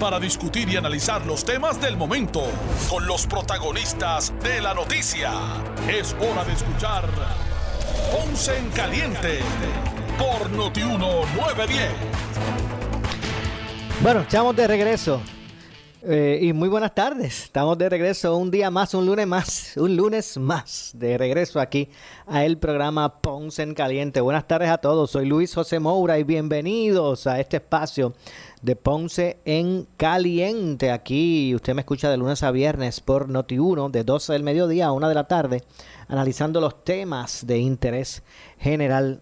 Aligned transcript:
para 0.00 0.18
discutir 0.18 0.68
y 0.70 0.76
analizar 0.76 1.24
los 1.26 1.44
temas 1.44 1.78
del 1.78 1.96
momento 1.96 2.42
con 2.88 3.06
los 3.06 3.26
protagonistas 3.26 4.32
de 4.42 4.60
la 4.62 4.72
noticia. 4.72 5.30
Es 5.86 6.16
hora 6.18 6.42
de 6.44 6.54
escuchar 6.54 7.04
Ponce 8.10 8.56
en 8.56 8.70
Caliente 8.70 9.40
por 10.18 10.50
Notiuno 10.50 11.26
910. 11.36 11.90
Bueno, 14.02 14.20
estamos 14.20 14.56
de 14.56 14.66
regreso. 14.66 15.20
Eh, 16.02 16.38
y 16.40 16.54
muy 16.54 16.70
buenas 16.70 16.94
tardes. 16.94 17.44
Estamos 17.44 17.76
de 17.76 17.90
regreso 17.90 18.34
un 18.34 18.50
día 18.50 18.70
más, 18.70 18.94
un 18.94 19.04
lunes 19.04 19.26
más, 19.26 19.76
un 19.76 19.96
lunes 19.96 20.38
más 20.38 20.92
de 20.94 21.18
regreso 21.18 21.60
aquí 21.60 21.90
a 22.26 22.46
el 22.46 22.56
programa 22.56 23.20
Ponce 23.20 23.62
en 23.62 23.74
Caliente. 23.74 24.22
Buenas 24.22 24.48
tardes 24.48 24.70
a 24.70 24.78
todos. 24.78 25.10
Soy 25.10 25.26
Luis 25.26 25.54
José 25.54 25.78
Moura 25.78 26.18
y 26.18 26.24
bienvenidos 26.24 27.26
a 27.26 27.38
este 27.38 27.58
espacio 27.58 28.14
de 28.62 28.76
Ponce 28.76 29.40
en 29.44 29.86
Caliente. 29.98 30.90
Aquí 30.90 31.54
usted 31.54 31.74
me 31.74 31.82
escucha 31.82 32.08
de 32.08 32.16
lunes 32.16 32.42
a 32.44 32.50
viernes 32.50 33.00
por 33.00 33.28
Noti1 33.28 33.90
de 33.90 34.02
12 34.02 34.32
del 34.32 34.42
mediodía 34.42 34.86
a 34.86 34.92
1 34.92 35.06
de 35.06 35.14
la 35.14 35.28
tarde, 35.28 35.64
analizando 36.08 36.62
los 36.62 36.82
temas 36.82 37.46
de 37.46 37.58
interés 37.58 38.22
general 38.58 39.20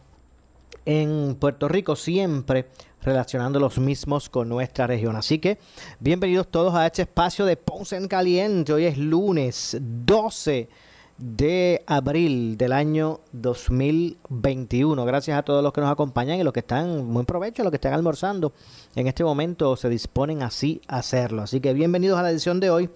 en 0.88 1.34
Puerto 1.34 1.68
Rico 1.68 1.96
siempre 1.96 2.70
relacionando 3.02 3.60
los 3.60 3.78
mismos 3.78 4.30
con 4.30 4.48
nuestra 4.48 4.86
región. 4.86 5.16
Así 5.16 5.38
que 5.38 5.58
bienvenidos 6.00 6.48
todos 6.48 6.74
a 6.74 6.86
este 6.86 7.02
espacio 7.02 7.44
de 7.44 7.58
Ponce 7.58 7.96
en 7.96 8.08
Caliente. 8.08 8.72
Hoy 8.72 8.86
es 8.86 8.96
lunes 8.96 9.76
12 9.78 10.70
de 11.18 11.84
abril 11.86 12.56
del 12.56 12.72
año 12.72 13.20
2021. 13.32 15.04
Gracias 15.04 15.38
a 15.38 15.42
todos 15.42 15.62
los 15.62 15.74
que 15.74 15.82
nos 15.82 15.92
acompañan 15.92 16.40
y 16.40 16.42
los 16.42 16.54
que 16.54 16.60
están, 16.60 17.04
muy 17.04 17.24
provecho, 17.24 17.62
los 17.64 17.70
que 17.70 17.76
están 17.76 17.92
almorzando 17.92 18.54
en 18.96 19.08
este 19.08 19.24
momento 19.24 19.76
se 19.76 19.90
disponen 19.90 20.42
así 20.42 20.80
a 20.88 21.00
hacerlo. 21.00 21.42
Así 21.42 21.60
que 21.60 21.74
bienvenidos 21.74 22.18
a 22.18 22.22
la 22.22 22.30
edición 22.30 22.60
de 22.60 22.70
hoy 22.70 22.88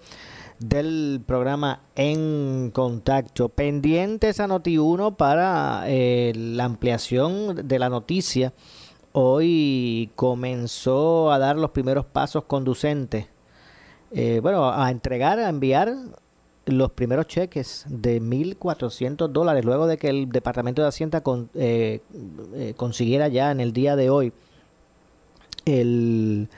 del 0.69 1.21
programa 1.25 1.81
En 1.95 2.71
Contacto. 2.71 3.49
Pendientes 3.49 4.39
a 4.39 4.47
Noti1 4.47 5.15
para 5.15 5.83
eh, 5.87 6.33
la 6.35 6.65
ampliación 6.65 7.67
de 7.67 7.79
la 7.79 7.89
noticia 7.89 8.53
hoy 9.13 10.11
comenzó 10.15 11.31
a 11.31 11.39
dar 11.39 11.57
los 11.57 11.71
primeros 11.71 12.05
pasos 12.05 12.43
conducentes, 12.45 13.27
eh, 14.11 14.39
bueno, 14.41 14.71
a 14.71 14.89
entregar, 14.91 15.39
a 15.39 15.49
enviar 15.49 15.93
los 16.65 16.91
primeros 16.91 17.27
cheques 17.27 17.85
de 17.87 18.21
1.400 18.21 19.27
dólares, 19.29 19.65
luego 19.65 19.87
de 19.87 19.97
que 19.97 20.09
el 20.09 20.29
Departamento 20.29 20.81
de 20.81 20.87
Hacienda 20.87 21.21
eh, 21.55 22.01
eh, 22.55 22.73
consiguiera 22.75 23.27
ya 23.27 23.51
en 23.51 23.59
el 23.59 23.73
día 23.73 23.95
de 23.95 24.09
hoy 24.09 24.33
el 25.65 26.49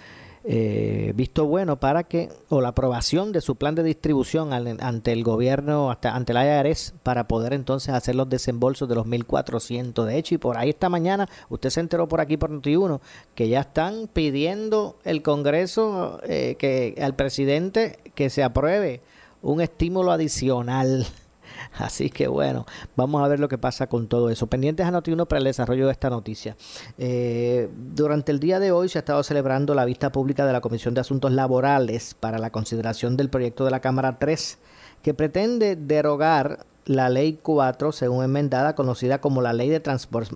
eh, 0.47 1.11
visto 1.15 1.47
bueno 1.47 1.79
para 1.79 2.03
que, 2.03 2.29
o 2.49 2.61
la 2.61 2.69
aprobación 2.69 3.31
de 3.31 3.41
su 3.41 3.55
plan 3.55 3.73
de 3.73 3.81
distribución 3.81 4.53
ante 4.53 5.11
el 5.11 5.23
gobierno, 5.23 5.89
hasta, 5.89 6.15
ante 6.15 6.33
la 6.33 6.45
IRS, 6.45 6.93
para 7.01 7.27
poder 7.27 7.53
entonces 7.53 7.93
hacer 7.93 8.15
los 8.15 8.29
desembolsos 8.29 8.87
de 8.87 8.93
los 8.93 9.07
1.400. 9.07 10.05
De 10.05 10.17
hecho, 10.17 10.35
y 10.35 10.37
por 10.37 10.57
ahí 10.57 10.69
esta 10.69 10.87
mañana, 10.87 11.27
usted 11.49 11.71
se 11.71 11.79
enteró 11.79 12.07
por 12.07 12.21
aquí 12.21 12.37
por 12.37 12.51
Noti1, 12.51 12.99
que 13.33 13.49
ya 13.49 13.61
están 13.61 14.07
pidiendo 14.11 14.97
el 15.03 15.23
Congreso 15.23 16.19
eh, 16.23 16.55
que 16.59 16.95
al 17.01 17.15
presidente 17.15 17.97
que 18.13 18.29
se 18.29 18.43
apruebe 18.43 19.01
un 19.41 19.61
estímulo 19.61 20.11
adicional 20.11 21.07
Así 21.77 22.09
que 22.09 22.27
bueno, 22.27 22.65
vamos 22.95 23.23
a 23.23 23.27
ver 23.27 23.39
lo 23.39 23.47
que 23.47 23.57
pasa 23.57 23.87
con 23.87 24.07
todo 24.07 24.29
eso. 24.29 24.47
Pendientes 24.47 24.85
a 24.85 24.91
Noti1 24.91 25.27
para 25.27 25.39
el 25.39 25.45
desarrollo 25.45 25.85
de 25.85 25.91
esta 25.91 26.09
noticia. 26.09 26.55
Eh, 26.97 27.69
durante 27.93 28.31
el 28.31 28.39
día 28.39 28.59
de 28.59 28.71
hoy 28.71 28.89
se 28.89 28.97
ha 28.97 29.01
estado 29.01 29.23
celebrando 29.23 29.73
la 29.73 29.85
vista 29.85 30.11
pública 30.11 30.45
de 30.45 30.53
la 30.53 30.61
Comisión 30.61 30.93
de 30.93 31.01
Asuntos 31.01 31.31
Laborales 31.31 32.13
para 32.13 32.37
la 32.37 32.51
consideración 32.51 33.17
del 33.17 33.29
proyecto 33.29 33.65
de 33.65 33.71
la 33.71 33.79
Cámara 33.79 34.17
3 34.19 34.59
que 35.01 35.13
pretende 35.13 35.75
derogar 35.75 36.65
la 36.85 37.09
Ley 37.09 37.39
4, 37.41 37.91
según 37.91 38.23
enmendada, 38.23 38.75
conocida 38.75 39.19
como 39.19 39.41
la 39.41 39.53
Ley 39.53 39.69
de 39.69 39.81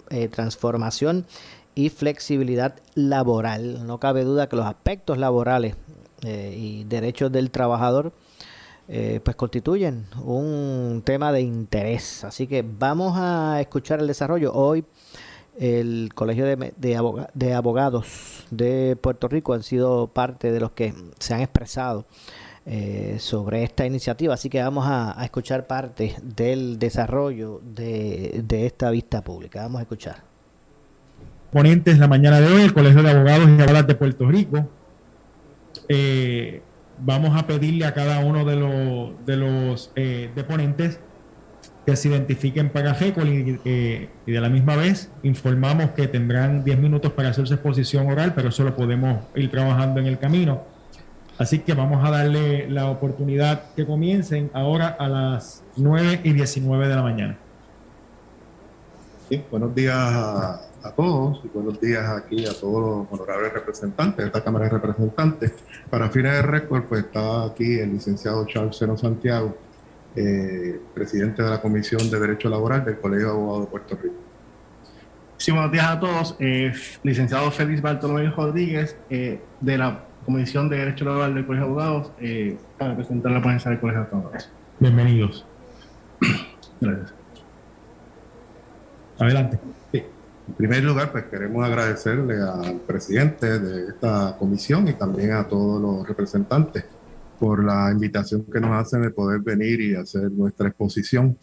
eh, 0.10 0.28
Transformación 0.28 1.26
y 1.76 1.90
Flexibilidad 1.90 2.76
Laboral. 2.96 3.86
No 3.86 4.00
cabe 4.00 4.24
duda 4.24 4.50
que 4.50 4.56
los 4.56 4.66
aspectos 4.66 5.18
laborales 5.18 5.76
eh, 6.24 6.56
y 6.58 6.84
derechos 6.84 7.32
del 7.32 7.52
trabajador 7.52 8.14
eh, 8.92 9.20
pues 9.24 9.36
constituyen 9.36 10.08
un 10.24 11.04
tema 11.06 11.32
de 11.32 11.42
interés. 11.42 12.24
Así 12.24 12.48
que 12.48 12.66
vamos 12.68 13.14
a 13.18 13.62
escuchar 13.62 14.00
el 14.00 14.08
desarrollo. 14.08 14.52
Hoy 14.54 14.84
el 15.60 16.12
Colegio 16.16 16.46
de, 16.46 16.74
de, 16.76 17.54
Abogados 17.54 18.48
de 18.50 18.98
Puerto 19.00 19.28
Rico 19.28 19.54
han 19.54 19.62
sido 19.62 20.08
parte 20.08 20.52
de 20.52 20.60
los 20.60 20.72
que 20.72 20.96
se 21.20 21.36
han 21.36 21.42
expresado 21.42 22.06
eh, 22.66 23.18
sobre 23.20 23.64
esta 23.64 23.86
iniciativa. 23.86 24.34
Así 24.34 24.50
que 24.50 24.60
vamos 24.64 24.86
a, 24.88 25.16
escuchar 25.24 25.68
parte 25.68 26.16
del 26.24 26.80
desarrollo 26.80 27.62
de, 27.64 28.42
de, 28.44 28.66
esta 28.66 28.90
vista 28.90 29.24
pública. 29.24 29.62
Vamos 29.62 29.80
a 29.80 29.82
escuchar. 29.84 30.24
Ponentes 31.52 32.00
la 32.00 32.08
mañana 32.08 32.40
de 32.40 32.48
hoy, 32.48 32.62
el 32.64 32.74
Colegio 32.74 33.04
de 33.04 33.12
Abogados 33.12 33.50
y 33.50 33.62
Abogadas 33.62 33.86
de 33.86 33.96
Puerto 33.96 34.26
Rico. 34.28 34.68
Eh, 35.88 36.62
vamos 37.02 37.38
a 37.38 37.48
pedirle 37.48 37.86
a 37.86 37.94
cada 37.94 38.20
uno 38.20 38.46
de 38.46 38.56
los, 38.56 39.26
de 39.26 39.38
los 39.38 39.92
eh, 39.96 40.30
deponentes 40.36 41.00
que 41.86 41.96
se 41.96 42.10
identifiquen 42.10 42.70
para 42.70 42.94
GECOL 42.94 43.28
y, 43.28 43.60
y, 43.64 44.32
de 44.32 44.42
la 44.42 44.50
misma 44.50 44.76
vez 44.76 45.12
informamos 45.24 45.92
que 45.92 46.08
tendrán 46.08 46.64
10 46.64 46.78
minutos 46.78 47.14
para 47.14 47.30
hacer 47.30 47.48
su 47.48 47.54
exposición 47.54 48.08
oral, 48.08 48.34
pero 48.36 48.50
eso 48.50 48.64
lo 48.64 48.76
podemos 48.76 49.24
ir 49.36 49.50
trabajando 49.50 50.00
en 50.00 50.06
el 50.06 50.20
camino. 50.20 50.62
Así 51.38 51.60
que 51.60 51.74
vamos 51.74 52.06
a 52.06 52.12
darle 52.12 52.70
la 52.70 52.88
oportunidad 52.88 53.74
que 53.74 53.86
comiencen 53.86 54.52
ahora 54.54 54.90
a 54.90 55.08
las 55.08 55.64
9 55.78 56.22
y 56.26 56.34
19 56.34 56.88
de 56.88 56.96
la 56.96 57.02
mañana. 57.02 57.38
Buenos 59.50 59.74
días 59.74 60.69
a 60.84 60.92
todos 60.92 61.42
y 61.44 61.48
buenos 61.50 61.80
días 61.80 62.08
aquí 62.10 62.46
a 62.46 62.54
todos 62.54 63.08
los 63.10 63.20
honorables 63.20 63.54
representantes 63.54 64.18
de 64.18 64.26
esta 64.26 64.44
Cámara 64.44 64.66
de 64.66 64.72
Representantes. 64.72 65.54
Para 65.90 66.10
fines 66.10 66.34
de 66.34 66.42
récord, 66.42 66.84
pues 66.84 67.06
está 67.06 67.46
aquí 67.46 67.80
el 67.80 67.92
licenciado 67.94 68.46
Charles 68.46 68.78
Seno 68.78 68.98
Santiago, 68.98 69.58
eh, 70.16 70.80
presidente 70.94 71.44
de 71.44 71.50
la 71.50 71.62
Comisión 71.62 72.10
de 72.10 72.20
Derecho 72.20 72.50
Laboral 72.50 72.86
del 72.86 73.00
Colegio 73.00 73.28
de 73.28 73.34
Abogados 73.34 73.62
de 73.62 73.72
Puerto 73.72 74.00
Rico. 74.02 74.16
Sí, 75.38 75.52
buenos 75.52 75.72
días 75.72 75.88
a 75.88 76.00
todos. 76.00 76.36
Eh, 76.40 76.74
licenciado 77.04 77.50
Félix 77.52 77.82
Bartolomé 77.82 78.30
Rodríguez, 78.30 78.98
eh, 79.10 79.42
de 79.60 79.78
la 79.78 80.04
Comisión 80.26 80.70
de 80.70 80.78
Derecho 80.78 81.06
Laboral 81.06 81.34
del 81.34 81.46
Colegio 81.46 81.68
de 81.68 81.72
Abogados, 81.72 82.12
para 82.78 82.96
presentar 82.96 83.32
la 83.32 83.42
ponencia 83.42 83.72
del 83.72 83.80
Colegio 83.80 84.04
de 84.04 84.16
Abogados. 84.16 84.50
Bienvenidos. 84.80 85.46
Gracias. 86.82 87.14
Adelante. 89.18 89.60
En 90.50 90.56
primer 90.56 90.84
lugar, 90.84 91.12
pues 91.12 91.26
queremos 91.26 91.64
agradecerle 91.64 92.42
al 92.42 92.82
presidente 92.82 93.60
de 93.60 93.90
esta 93.90 94.36
comisión 94.38 94.88
y 94.88 94.94
también 94.94 95.34
a 95.34 95.48
todos 95.48 95.80
los 95.80 96.08
representantes 96.08 96.86
por 97.40 97.64
la 97.64 97.92
invitación 97.92 98.44
que 98.52 98.60
nos 98.60 98.72
hacen 98.72 99.04
de 99.04 99.12
poder 99.12 99.42
venir 99.42 99.80
y 99.80 99.96
hacer 99.96 100.32
nuestra 100.32 100.70
exposición 100.70 101.38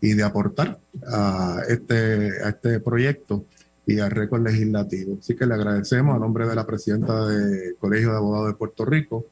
y 0.00 0.12
de 0.12 0.24
aportar 0.24 0.80
a 1.06 1.60
este, 1.68 2.42
a 2.44 2.48
este 2.48 2.80
proyecto 2.80 3.44
y 3.86 4.00
al 4.00 4.10
récord 4.10 4.42
legislativo. 4.42 5.18
Así 5.20 5.36
que 5.36 5.46
le 5.46 5.54
agradecemos 5.54 6.16
a 6.16 6.18
nombre 6.18 6.46
de 6.46 6.56
la 6.56 6.66
presidenta 6.66 7.26
del 7.26 7.76
Colegio 7.78 8.10
de 8.10 8.16
Abogados 8.16 8.48
de 8.48 8.54
Puerto 8.54 8.84
Rico, 8.84 9.26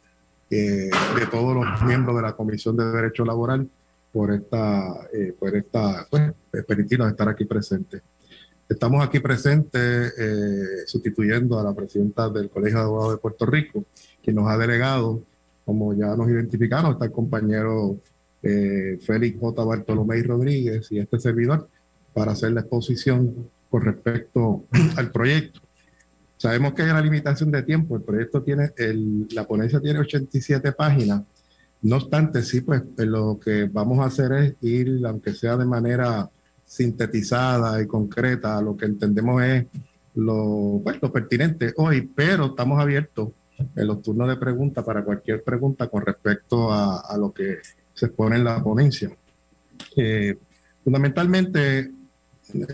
eh, 0.50 0.88
de 1.18 1.26
todos 1.32 1.52
los 1.52 1.82
miembros 1.82 2.14
de 2.14 2.22
la 2.22 2.34
Comisión 2.34 2.76
de 2.76 2.84
Derecho 2.92 3.24
Laboral, 3.24 3.68
por 4.12 4.32
esta, 4.32 5.08
eh, 5.12 5.34
por 5.36 5.54
esta, 5.56 6.06
pues, 6.08 6.32
permitirnos 6.64 7.10
estar 7.10 7.28
aquí 7.28 7.44
presentes. 7.44 8.02
Estamos 8.68 9.06
aquí 9.06 9.20
presentes 9.20 10.12
eh, 10.18 10.86
sustituyendo 10.86 11.58
a 11.58 11.62
la 11.62 11.72
presidenta 11.72 12.28
del 12.28 12.50
Colegio 12.50 12.78
de 12.78 12.84
Abogados 12.84 13.12
de 13.12 13.18
Puerto 13.18 13.46
Rico, 13.46 13.84
que 14.20 14.32
nos 14.32 14.48
ha 14.48 14.58
delegado, 14.58 15.22
como 15.64 15.94
ya 15.94 16.16
nos 16.16 16.28
identificaron, 16.28 16.92
está 16.92 17.04
el 17.04 17.12
compañero 17.12 17.96
eh, 18.42 18.98
Félix 19.00 19.38
J. 19.38 19.64
Bartolomé 19.64 20.20
Rodríguez 20.24 20.90
y 20.90 20.98
este 20.98 21.20
servidor, 21.20 21.68
para 22.12 22.32
hacer 22.32 22.52
la 22.52 22.62
exposición 22.62 23.48
con 23.70 23.82
respecto 23.82 24.64
al 24.96 25.12
proyecto. 25.12 25.60
Sabemos 26.36 26.74
que 26.74 26.82
hay 26.82 26.90
una 26.90 27.00
limitación 27.00 27.52
de 27.52 27.62
tiempo, 27.62 27.96
el 27.96 28.02
proyecto 28.02 28.42
tiene, 28.42 28.72
el, 28.76 29.28
la 29.30 29.44
ponencia 29.44 29.80
tiene 29.80 30.00
87 30.00 30.72
páginas, 30.72 31.22
No 31.82 31.96
obstante, 31.96 32.42
sí, 32.42 32.62
pues, 32.62 32.82
lo 32.96 33.38
que 33.38 33.70
vamos 33.72 34.00
a 34.00 34.06
hacer 34.06 34.32
es 34.32 34.54
ir, 34.60 35.06
aunque 35.06 35.34
sea 35.34 35.56
de 35.56 35.66
manera 35.66 36.28
sintetizada 36.66 37.80
y 37.80 37.86
concreta, 37.86 38.60
lo 38.60 38.76
que 38.76 38.86
entendemos 38.86 39.42
es 39.42 39.66
lo, 40.16 40.80
pues, 40.82 41.00
lo 41.00 41.12
pertinente 41.12 41.72
hoy, 41.76 42.02
pero 42.02 42.46
estamos 42.46 42.80
abiertos 42.80 43.30
en 43.74 43.86
los 43.86 44.02
turnos 44.02 44.28
de 44.28 44.36
preguntas 44.36 44.84
para 44.84 45.04
cualquier 45.04 45.42
pregunta 45.42 45.88
con 45.88 46.04
respecto 46.04 46.72
a, 46.72 47.16
lo 47.18 47.32
que 47.32 47.58
se 47.94 48.06
expone 48.06 48.36
en 48.36 48.44
la 48.44 48.62
ponencia. 48.62 49.10
Eh, 49.96 50.36
fundamentalmente, 50.84 51.90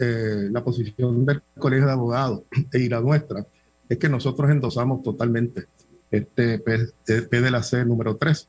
eh, 0.00 0.48
la 0.50 0.64
posición 0.64 1.24
del 1.24 1.42
Colegio 1.56 1.86
de 1.86 1.92
Abogados 1.92 2.42
y 2.72 2.88
la 2.88 3.00
nuestra 3.00 3.46
es 3.88 3.98
que 3.98 4.08
nosotros 4.08 4.50
endosamos 4.50 5.02
totalmente 5.02 5.66
este 6.10 6.58
P 6.58 7.40
de 7.40 7.50
la 7.50 7.62
C 7.62 7.84
número 7.84 8.16
3, 8.16 8.48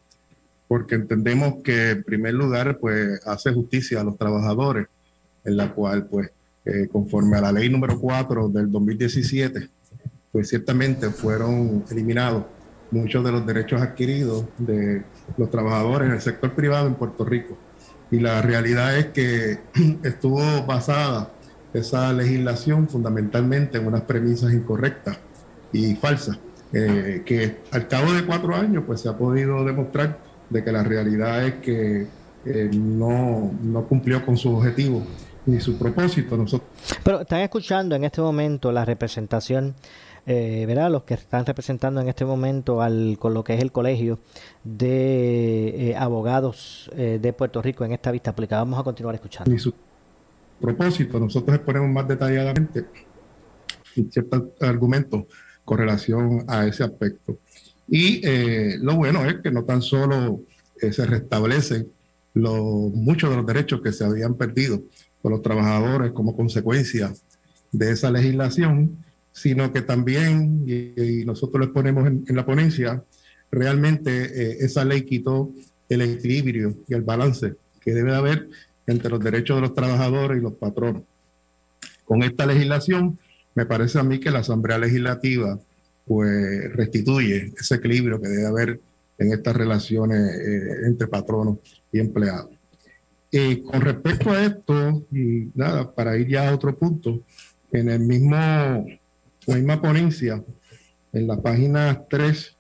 porque 0.67 0.95
entendemos 0.95 1.63
que 1.63 1.91
en 1.91 2.03
primer 2.03 2.33
lugar 2.33 2.77
pues 2.77 3.25
hace 3.25 3.53
justicia 3.53 4.01
a 4.01 4.03
los 4.03 4.17
trabajadores, 4.17 4.87
en 5.43 5.57
la 5.57 5.73
cual 5.73 6.05
pues 6.05 6.31
eh, 6.65 6.87
conforme 6.91 7.37
a 7.37 7.41
la 7.41 7.51
ley 7.51 7.69
número 7.69 7.99
4 7.99 8.47
del 8.49 8.71
2017, 8.71 9.69
pues 10.31 10.49
ciertamente 10.49 11.09
fueron 11.09 11.83
eliminados 11.91 12.45
muchos 12.89 13.23
de 13.23 13.31
los 13.31 13.45
derechos 13.45 13.81
adquiridos 13.81 14.45
de 14.57 15.03
los 15.37 15.49
trabajadores 15.49 16.07
en 16.07 16.15
el 16.15 16.21
sector 16.21 16.53
privado 16.53 16.87
en 16.87 16.95
Puerto 16.95 17.25
Rico. 17.25 17.57
Y 18.11 18.19
la 18.19 18.41
realidad 18.41 18.97
es 18.97 19.07
que 19.07 19.59
estuvo 20.03 20.39
basada 20.65 21.31
esa 21.73 22.13
legislación 22.13 22.87
fundamentalmente 22.87 23.79
en 23.79 23.87
unas 23.87 24.01
premisas 24.01 24.53
incorrectas 24.53 25.17
y 25.73 25.95
falsas, 25.95 26.39
eh, 26.71 27.23
que 27.25 27.57
al 27.71 27.87
cabo 27.87 28.13
de 28.13 28.25
cuatro 28.25 28.55
años 28.55 28.83
pues 28.85 29.01
se 29.01 29.09
ha 29.09 29.17
podido 29.17 29.65
demostrar 29.65 30.19
de 30.49 30.63
que 30.63 30.71
la 30.71 30.83
realidad 30.83 31.45
es 31.45 31.55
que 31.55 32.07
eh, 32.45 32.69
no, 32.73 33.51
no 33.61 33.87
cumplió 33.87 34.23
con 34.25 34.37
su 34.37 34.55
objetivo 34.55 35.03
ni 35.45 35.59
su 35.59 35.77
propósito. 35.77 36.37
Nosotros... 36.37 36.69
Pero 37.03 37.21
están 37.21 37.41
escuchando 37.41 37.95
en 37.95 38.03
este 38.03 38.21
momento 38.21 38.71
la 38.71 38.85
representación 38.85 39.75
eh, 40.25 40.63
¿verdad? 40.65 40.89
los 40.89 41.03
que 41.03 41.15
están 41.15 41.45
representando 41.45 41.99
en 41.99 42.07
este 42.07 42.23
momento 42.23 42.81
al, 42.81 43.17
con 43.19 43.33
lo 43.33 43.43
que 43.43 43.55
es 43.55 43.61
el 43.61 43.73
Colegio 43.73 44.19
de 44.63 45.89
eh, 45.89 45.95
Abogados 45.97 46.89
eh, 46.95 47.19
de 47.21 47.33
Puerto 47.33 47.61
Rico 47.61 47.83
en 47.83 47.91
esta 47.91 48.11
vista 48.11 48.33
pública. 48.33 48.57
Vamos 48.57 48.79
a 48.79 48.83
continuar 48.83 49.15
escuchando. 49.15 49.53
Y 49.53 49.59
su 49.59 49.73
propósito, 50.61 51.19
nosotros 51.19 51.57
exponemos 51.57 51.89
más 51.89 52.07
detalladamente 52.07 52.85
ciertos 54.09 54.43
argumentos 54.61 55.25
con 55.65 55.77
relación 55.77 56.45
a 56.47 56.65
ese 56.67 56.85
aspecto. 56.85 57.39
Y 57.89 58.21
eh, 58.25 58.77
lo 58.79 58.95
bueno 58.95 59.25
es 59.25 59.35
que 59.41 59.51
no 59.51 59.65
tan 59.65 59.81
solo 59.81 60.39
se 60.79 61.05
restablecen 61.05 61.87
los, 62.33 62.63
muchos 62.93 63.29
de 63.29 63.37
los 63.37 63.45
derechos 63.45 63.81
que 63.81 63.91
se 63.91 64.05
habían 64.05 64.35
perdido 64.35 64.81
por 65.23 65.31
los 65.31 65.41
trabajadores 65.41 66.11
como 66.11 66.35
consecuencia 66.35 67.13
de 67.71 67.91
esa 67.91 68.11
legislación, 68.11 68.97
sino 69.31 69.71
que 69.71 69.81
también, 69.81 70.65
y, 70.67 71.23
nosotros 71.25 71.65
lo 71.65 71.73
ponemos 71.73 72.05
en, 72.05 72.35
la 72.35 72.45
ponencia, 72.45 73.03
realmente 73.49 74.11
eh, 74.25 74.57
esa 74.59 74.83
ley 74.83 75.03
quitó 75.03 75.49
el 75.87 76.01
equilibrio 76.01 76.75
y 76.87 76.93
el 76.93 77.01
balance 77.03 77.55
que 77.79 77.93
debe 77.93 78.13
haber 78.13 78.49
entre 78.85 79.09
los 79.09 79.21
derechos 79.21 79.57
de 79.57 79.61
los 79.61 79.73
trabajadores 79.73 80.37
y 80.37 80.41
los 80.41 80.53
patronos. 80.53 81.03
Con 82.03 82.21
esta 82.21 82.45
legislación, 82.45 83.17
me 83.55 83.65
parece 83.65 83.99
a 83.99 84.03
mí 84.03 84.19
que 84.19 84.29
la 84.29 84.39
Asamblea 84.39 84.77
Legislativa 84.77 85.57
pues 86.05 86.73
restituye 86.73 87.53
ese 87.57 87.75
equilibrio 87.75 88.19
que 88.21 88.27
debe 88.27 88.45
haber 88.45 88.81
en 89.17 89.31
estas 89.31 89.55
relaciones 89.55 90.19
eh, 90.19 90.85
entre 90.85 91.07
patronos 91.07 91.59
y 91.93 91.99
empleados. 91.99 92.49
Eh, 93.35 93.63
con 93.63 93.81
respecto 93.81 94.29
a 94.29 94.45
esto, 94.45 95.03
y 95.11 95.49
nada, 95.55 95.91
para 95.91 96.15
ir 96.17 96.27
ya 96.27 96.49
a 96.49 96.53
otro 96.53 96.77
punto, 96.77 97.23
en 97.71 97.89
el 97.89 98.01
mismo 98.01 98.37
la 99.47 99.55
misma 99.55 99.81
ponencia, 99.81 100.43
en 101.11 101.27
la 101.27 101.41
página 101.41 102.03
3 102.07 102.55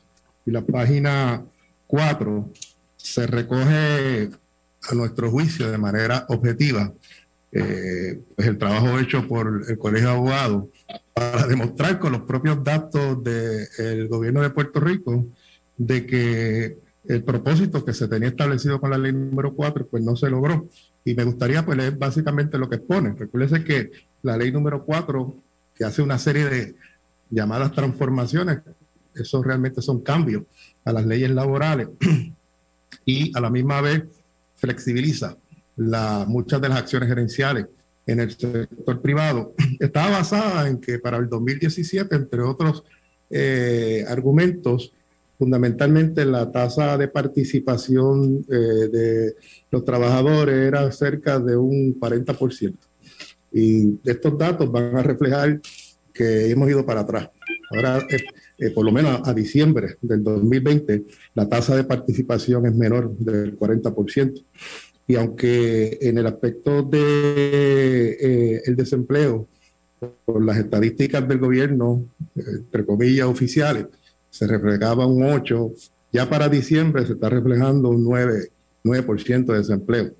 y 0.47 0.51
la 0.51 0.61
página 0.61 1.45
4, 1.85 2.49
se 2.97 3.27
recoge 3.27 4.31
a 4.89 4.95
nuestro 4.95 5.29
juicio 5.29 5.71
de 5.71 5.77
manera 5.77 6.25
objetiva 6.29 6.91
eh, 7.51 8.19
pues 8.35 8.47
el 8.47 8.57
trabajo 8.57 8.99
hecho 8.99 9.27
por 9.27 9.65
el 9.69 9.77
Colegio 9.77 10.07
de 10.07 10.15
Abogados 10.15 10.65
para 11.13 11.45
demostrar 11.45 11.99
con 11.99 12.13
los 12.13 12.21
propios 12.21 12.63
datos 12.63 13.23
del 13.23 14.07
gobierno 14.07 14.41
de 14.41 14.49
Puerto 14.49 14.79
Rico 14.79 15.27
de 15.77 16.07
que 16.07 16.77
el 17.05 17.23
propósito 17.23 17.83
que 17.83 17.93
se 17.93 18.07
tenía 18.07 18.29
establecido 18.29 18.79
con 18.79 18.91
la 18.91 18.97
ley 18.97 19.11
número 19.11 19.53
4 19.53 19.87
pues 19.87 20.03
no 20.03 20.15
se 20.15 20.29
logró. 20.29 20.69
Y 21.03 21.13
me 21.15 21.23
gustaría 21.23 21.65
pues 21.65 21.77
leer 21.77 21.97
básicamente 21.97 22.57
lo 22.57 22.69
que 22.69 22.77
expone. 22.77 23.13
Recuerde 23.17 23.63
que 23.63 23.91
la 24.21 24.37
ley 24.37 24.51
número 24.51 24.85
4 24.85 25.35
que 25.75 25.83
hace 25.83 26.01
una 26.01 26.17
serie 26.17 26.45
de 26.45 26.75
llamadas 27.29 27.71
transformaciones, 27.71 28.59
eso 29.15 29.43
realmente 29.43 29.81
son 29.81 30.01
cambios 30.01 30.43
a 30.85 30.93
las 30.93 31.05
leyes 31.05 31.31
laborales 31.31 31.89
y 33.05 33.35
a 33.35 33.41
la 33.41 33.49
misma 33.49 33.81
vez 33.81 34.03
flexibiliza 34.55 35.35
la, 35.75 36.25
muchas 36.27 36.61
de 36.61 36.69
las 36.69 36.79
acciones 36.79 37.09
gerenciales 37.09 37.67
en 38.05 38.19
el 38.19 38.31
sector 38.31 39.01
privado. 39.01 39.53
Estaba 39.79 40.11
basada 40.11 40.67
en 40.67 40.79
que 40.79 40.99
para 40.99 41.17
el 41.17 41.27
2017, 41.27 42.15
entre 42.15 42.41
otros 42.41 42.83
eh, 43.29 44.05
argumentos, 44.07 44.93
fundamentalmente 45.37 46.25
la 46.25 46.51
tasa 46.51 46.97
de 46.97 47.07
participación 47.07 48.45
eh, 48.49 48.87
de 48.91 49.35
los 49.71 49.83
trabajadores 49.83 50.55
era 50.55 50.91
cerca 50.91 51.39
de 51.39 51.57
un 51.57 51.99
40%. 51.99 52.75
Y 53.51 53.99
estos 54.05 54.37
datos 54.37 54.71
van 54.71 54.95
a 54.95 55.03
reflejar 55.03 55.59
que 56.13 56.49
hemos 56.49 56.69
ido 56.69 56.85
para 56.85 57.01
atrás. 57.01 57.29
Ahora, 57.71 57.99
eh, 58.09 58.17
eh, 58.59 58.69
por 58.71 58.85
lo 58.85 58.91
menos 58.91 59.27
a, 59.27 59.33
diciembre 59.33 59.97
del 60.01 60.23
2020, 60.23 61.03
la 61.35 61.49
tasa 61.49 61.75
de 61.75 61.83
participación 61.83 62.65
es 62.67 62.75
menor 62.75 63.15
del 63.17 63.57
40%. 63.57 64.43
Y 65.07 65.15
aunque 65.15 65.97
en 66.01 66.17
el 66.17 66.27
aspecto 66.27 66.83
de, 66.83 68.61
el 68.65 68.75
desempleo, 68.75 69.47
por 70.25 70.43
las 70.43 70.57
estadísticas 70.57 71.27
del 71.27 71.39
gobierno, 71.39 72.05
entre 72.35 72.85
comillas 72.85 73.27
oficiales, 73.27 73.87
se 74.33 74.47
reflejaba 74.47 75.05
un 75.05 75.21
8, 75.21 75.73
ya 76.11 76.27
para 76.27 76.49
diciembre 76.49 77.05
se 77.05 77.13
está 77.13 77.29
reflejando 77.29 77.89
un 77.89 78.03
9%, 78.03 78.49
9 78.83 79.05
de 79.45 79.57
desempleo. 79.59 80.11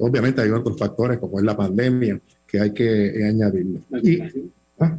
obviamente 0.00 0.40
hay 0.40 0.48
otros 0.48 0.78
factores 0.78 1.18
como 1.18 1.38
es 1.38 1.44
la 1.44 1.54
pandemia, 1.54 2.18
que 2.46 2.58
hay 2.58 2.72
que 2.72 3.22
añadirlo. 3.22 3.80
Y, 4.02 4.18
¿ah? 4.80 4.96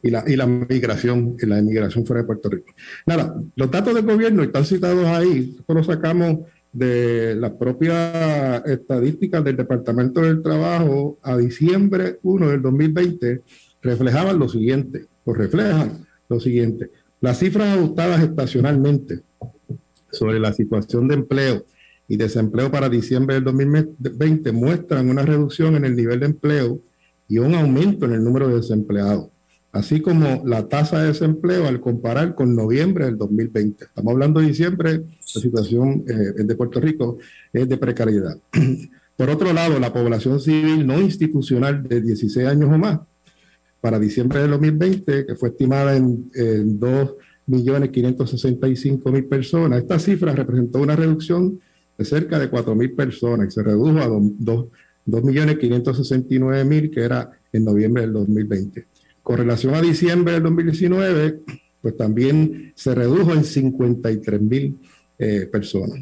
y, 0.00 0.10
la, 0.10 0.22
y 0.28 0.36
la 0.36 0.46
migración, 0.46 1.36
y 1.42 1.46
la 1.46 1.58
inmigración 1.58 2.06
fuera 2.06 2.22
de 2.22 2.26
Puerto 2.28 2.48
Rico. 2.48 2.72
Nada, 3.04 3.34
los 3.56 3.68
datos 3.68 3.94
del 3.94 4.06
gobierno 4.06 4.44
están 4.44 4.64
citados 4.64 5.04
ahí, 5.04 5.56
los 5.66 5.86
sacamos 5.86 6.46
de 6.72 7.34
las 7.34 7.50
propias 7.52 8.64
estadísticas 8.64 9.42
del 9.42 9.56
Departamento 9.56 10.20
del 10.20 10.40
Trabajo 10.40 11.18
a 11.20 11.36
diciembre 11.36 12.20
1 12.22 12.48
del 12.48 12.62
2020 12.62 13.42
reflejaban 13.82 14.38
lo 14.38 14.48
siguiente, 14.48 15.06
o 15.24 15.34
reflejan 15.34 16.06
lo 16.28 16.38
siguiente. 16.38 16.90
Las 17.20 17.38
cifras 17.38 17.76
ajustadas 17.76 18.22
estacionalmente 18.22 19.22
sobre 20.10 20.38
la 20.38 20.52
situación 20.52 21.08
de 21.08 21.14
empleo 21.14 21.64
y 22.08 22.16
desempleo 22.16 22.70
para 22.70 22.88
diciembre 22.88 23.36
del 23.36 23.44
2020 23.44 24.52
muestran 24.52 25.08
una 25.08 25.22
reducción 25.22 25.76
en 25.76 25.84
el 25.84 25.96
nivel 25.96 26.20
de 26.20 26.26
empleo 26.26 26.80
y 27.28 27.38
un 27.38 27.54
aumento 27.54 28.06
en 28.06 28.12
el 28.12 28.22
número 28.22 28.48
de 28.48 28.56
desempleados, 28.56 29.28
así 29.72 30.00
como 30.00 30.42
la 30.46 30.68
tasa 30.68 31.00
de 31.00 31.08
desempleo 31.08 31.66
al 31.66 31.80
comparar 31.80 32.34
con 32.34 32.54
noviembre 32.54 33.06
del 33.06 33.18
2020. 33.18 33.84
Estamos 33.84 34.12
hablando 34.12 34.40
de 34.40 34.46
diciembre, 34.46 35.02
la 35.34 35.40
situación 35.40 36.04
eh, 36.06 36.44
de 36.44 36.54
Puerto 36.54 36.80
Rico 36.80 37.18
es 37.52 37.68
de 37.68 37.76
precariedad. 37.76 38.38
Por 39.16 39.30
otro 39.30 39.52
lado, 39.52 39.80
la 39.80 39.92
población 39.92 40.38
civil 40.38 40.86
no 40.86 41.00
institucional 41.00 41.82
de 41.82 42.02
16 42.02 42.46
años 42.46 42.70
o 42.70 42.78
más, 42.78 43.00
para 43.80 43.98
diciembre 43.98 44.40
del 44.40 44.50
2020, 44.52 45.26
que 45.26 45.34
fue 45.36 45.48
estimada 45.50 45.94
en, 45.96 46.30
en 46.34 46.80
2.565.000 46.80 49.28
personas, 49.28 49.80
esta 49.80 49.98
cifra 49.98 50.34
representó 50.34 50.80
una 50.80 50.96
reducción 50.96 51.60
de 51.96 52.04
cerca 52.04 52.38
de 52.38 52.50
4.000 52.50 52.94
personas 52.94 53.48
y 53.48 53.50
se 53.50 53.62
redujo 53.62 53.98
a 53.98 54.08
2.569.000 54.08 56.90
que 56.90 57.00
era 57.00 57.30
en 57.52 57.64
noviembre 57.64 58.02
del 58.02 58.12
2020. 58.12 58.86
Con 59.22 59.38
relación 59.38 59.74
a 59.74 59.80
diciembre 59.80 60.34
del 60.34 60.42
2019, 60.44 61.40
pues 61.80 61.96
también 61.96 62.72
se 62.74 62.94
redujo 62.94 63.32
en 63.32 63.42
53.000 63.42 64.76
eh, 65.18 65.48
personas. 65.50 65.98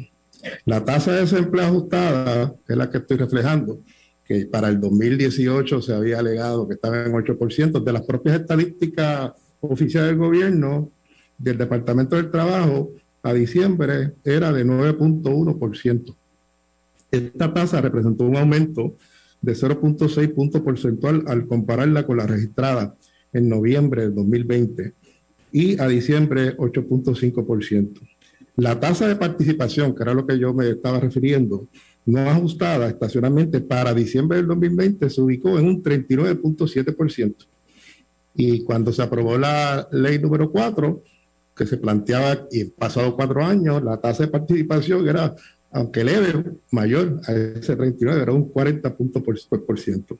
La 0.65 0.83
tasa 0.83 1.13
de 1.13 1.21
desempleo 1.21 1.65
ajustada, 1.65 2.53
es 2.67 2.77
la 2.77 2.89
que 2.89 2.97
estoy 2.99 3.17
reflejando, 3.17 3.79
que 4.25 4.47
para 4.47 4.69
el 4.69 4.79
2018 4.79 5.81
se 5.81 5.93
había 5.93 6.19
alegado 6.19 6.67
que 6.67 6.73
estaba 6.73 7.05
en 7.05 7.13
8%, 7.13 7.83
de 7.83 7.93
las 7.93 8.01
propias 8.05 8.39
estadísticas 8.39 9.33
oficiales 9.61 10.09
del 10.09 10.17
gobierno, 10.17 10.91
del 11.37 11.57
Departamento 11.57 12.15
del 12.15 12.31
Trabajo, 12.31 12.91
a 13.21 13.33
diciembre 13.33 14.13
era 14.23 14.51
de 14.51 14.65
9.1%. 14.65 16.15
Esta 17.11 17.53
tasa 17.53 17.81
representó 17.81 18.25
un 18.25 18.37
aumento 18.37 18.95
de 19.41 19.53
0.6 19.53 20.33
puntos 20.33 20.61
porcentual 20.61 21.23
al 21.27 21.47
compararla 21.47 22.05
con 22.05 22.17
la 22.17 22.25
registrada 22.25 22.95
en 23.31 23.47
noviembre 23.47 24.03
del 24.03 24.15
2020 24.15 24.93
y 25.51 25.79
a 25.79 25.87
diciembre 25.87 26.57
8.5%. 26.57 27.99
La 28.57 28.79
tasa 28.79 29.07
de 29.07 29.15
participación, 29.15 29.93
que 29.93 30.03
era 30.03 30.13
lo 30.13 30.25
que 30.25 30.39
yo 30.39 30.53
me 30.53 30.69
estaba 30.69 30.99
refiriendo, 30.99 31.67
no 32.05 32.29
ajustada 32.29 32.87
estacionalmente 32.87 33.61
para 33.61 33.93
diciembre 33.93 34.37
del 34.37 34.47
2020 34.47 35.09
se 35.09 35.21
ubicó 35.21 35.57
en 35.57 35.67
un 35.67 35.83
39.7%. 35.83 37.35
Y 38.35 38.63
cuando 38.63 38.91
se 38.91 39.01
aprobó 39.01 39.37
la 39.37 39.87
ley 39.91 40.19
número 40.19 40.51
4, 40.51 41.01
que 41.55 41.65
se 41.65 41.77
planteaba, 41.77 42.47
y 42.51 42.65
pasados 42.65 43.15
cuatro 43.15 43.43
años, 43.43 43.81
la 43.81 43.97
tasa 43.97 44.23
de 44.23 44.29
participación 44.29 45.07
era, 45.07 45.33
aunque 45.71 46.03
leve, 46.03 46.43
mayor 46.71 47.21
a 47.27 47.31
ese 47.31 47.75
39, 47.75 48.21
era 48.21 48.33
un 48.33 48.49
40 48.49 48.95
puntos 48.95 49.23
por, 49.23 49.79
ciento. 49.79 50.19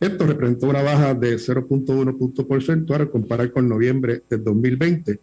Esto 0.00 0.26
representó 0.26 0.68
una 0.68 0.82
baja 0.82 1.14
de 1.14 1.36
0.1 1.36 2.18
puntos 2.18 2.44
porcentual 2.44 3.02
al 3.02 3.10
comparar 3.10 3.52
con 3.52 3.68
noviembre 3.68 4.22
del 4.28 4.42
2020 4.42 5.20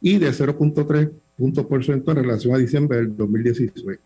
y 0.00 0.18
de 0.18 0.30
0.3 0.30 1.10
puntos 1.36 1.66
porcentuales 1.66 2.22
en 2.22 2.28
relación 2.30 2.54
a 2.54 2.58
diciembre 2.58 2.98
del 2.98 3.16
2016. 3.16 3.98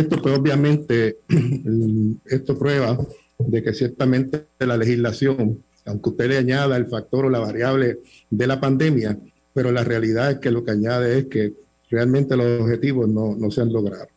Esto 0.00 0.22
pues 0.22 0.38
obviamente, 0.38 1.18
esto 2.24 2.58
prueba 2.58 2.98
de 3.38 3.62
que 3.62 3.74
ciertamente 3.74 4.46
la 4.58 4.78
legislación, 4.78 5.62
aunque 5.84 6.08
usted 6.08 6.28
le 6.28 6.38
añada 6.38 6.78
el 6.78 6.86
factor 6.86 7.26
o 7.26 7.30
la 7.30 7.38
variable 7.38 7.98
de 8.30 8.46
la 8.46 8.58
pandemia, 8.58 9.18
pero 9.52 9.70
la 9.72 9.84
realidad 9.84 10.30
es 10.30 10.38
que 10.38 10.50
lo 10.50 10.64
que 10.64 10.70
añade 10.70 11.18
es 11.18 11.26
que 11.26 11.52
realmente 11.90 12.34
los 12.34 12.62
objetivos 12.62 13.10
no, 13.10 13.36
no 13.36 13.50
se 13.50 13.60
han 13.60 13.70
logrado. 13.72 14.08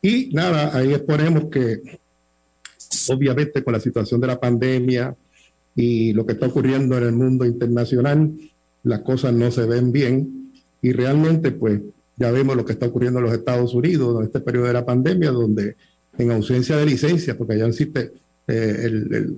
Y 0.00 0.30
nada, 0.32 0.76
ahí 0.76 0.92
exponemos 0.92 1.44
que 1.44 1.80
obviamente 3.08 3.62
con 3.62 3.74
la 3.74 3.80
situación 3.80 4.20
de 4.20 4.26
la 4.26 4.40
pandemia 4.40 5.14
y 5.76 6.12
lo 6.12 6.26
que 6.26 6.32
está 6.32 6.46
ocurriendo 6.46 6.98
en 6.98 7.04
el 7.04 7.12
mundo 7.12 7.44
internacional, 7.44 8.32
las 8.82 9.00
cosas 9.02 9.32
no 9.32 9.48
se 9.52 9.64
ven 9.64 9.92
bien 9.92 10.52
y 10.82 10.90
realmente 10.90 11.52
pues 11.52 11.80
ya 12.16 12.30
vemos 12.30 12.56
lo 12.56 12.64
que 12.64 12.72
está 12.72 12.86
ocurriendo 12.86 13.18
en 13.18 13.26
los 13.26 13.34
Estados 13.34 13.74
Unidos 13.74 14.18
en 14.18 14.26
este 14.26 14.40
periodo 14.40 14.66
de 14.66 14.72
la 14.72 14.84
pandemia, 14.84 15.30
donde 15.30 15.76
en 16.18 16.30
ausencia 16.30 16.76
de 16.76 16.86
licencia, 16.86 17.36
porque 17.36 17.58
ya 17.58 17.66
existe 17.66 18.12
eh, 18.46 18.90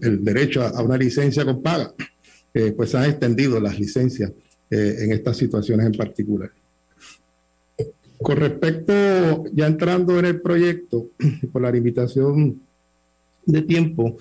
el, 0.02 0.24
derecho 0.24 0.62
a, 0.62 0.82
una 0.82 0.96
licencia 0.96 1.44
con 1.44 1.62
paga, 1.62 1.92
eh, 2.52 2.72
pues 2.72 2.94
han 2.94 3.04
extendido 3.04 3.60
las 3.60 3.78
licencias 3.78 4.32
eh, 4.70 4.96
en 5.00 5.12
estas 5.12 5.36
situaciones 5.36 5.86
en 5.86 5.92
particular. 5.92 6.50
Con 8.18 8.36
respecto, 8.36 9.44
ya 9.52 9.66
entrando 9.66 10.18
en 10.18 10.24
el 10.24 10.40
proyecto, 10.40 11.10
por 11.52 11.62
la 11.62 11.70
limitación 11.70 12.60
de 13.44 13.62
tiempo, 13.62 14.16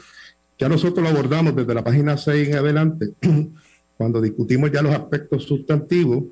ya 0.60 0.68
nosotros 0.68 1.04
lo 1.04 1.10
abordamos 1.10 1.56
desde 1.56 1.74
la 1.74 1.84
página 1.84 2.18
6 2.18 2.50
en 2.50 2.56
adelante, 2.56 3.14
cuando 3.98 4.22
discutimos 4.22 4.72
ya 4.72 4.82
los 4.82 4.94
aspectos 4.94 5.44
sustantivos, 5.44 6.26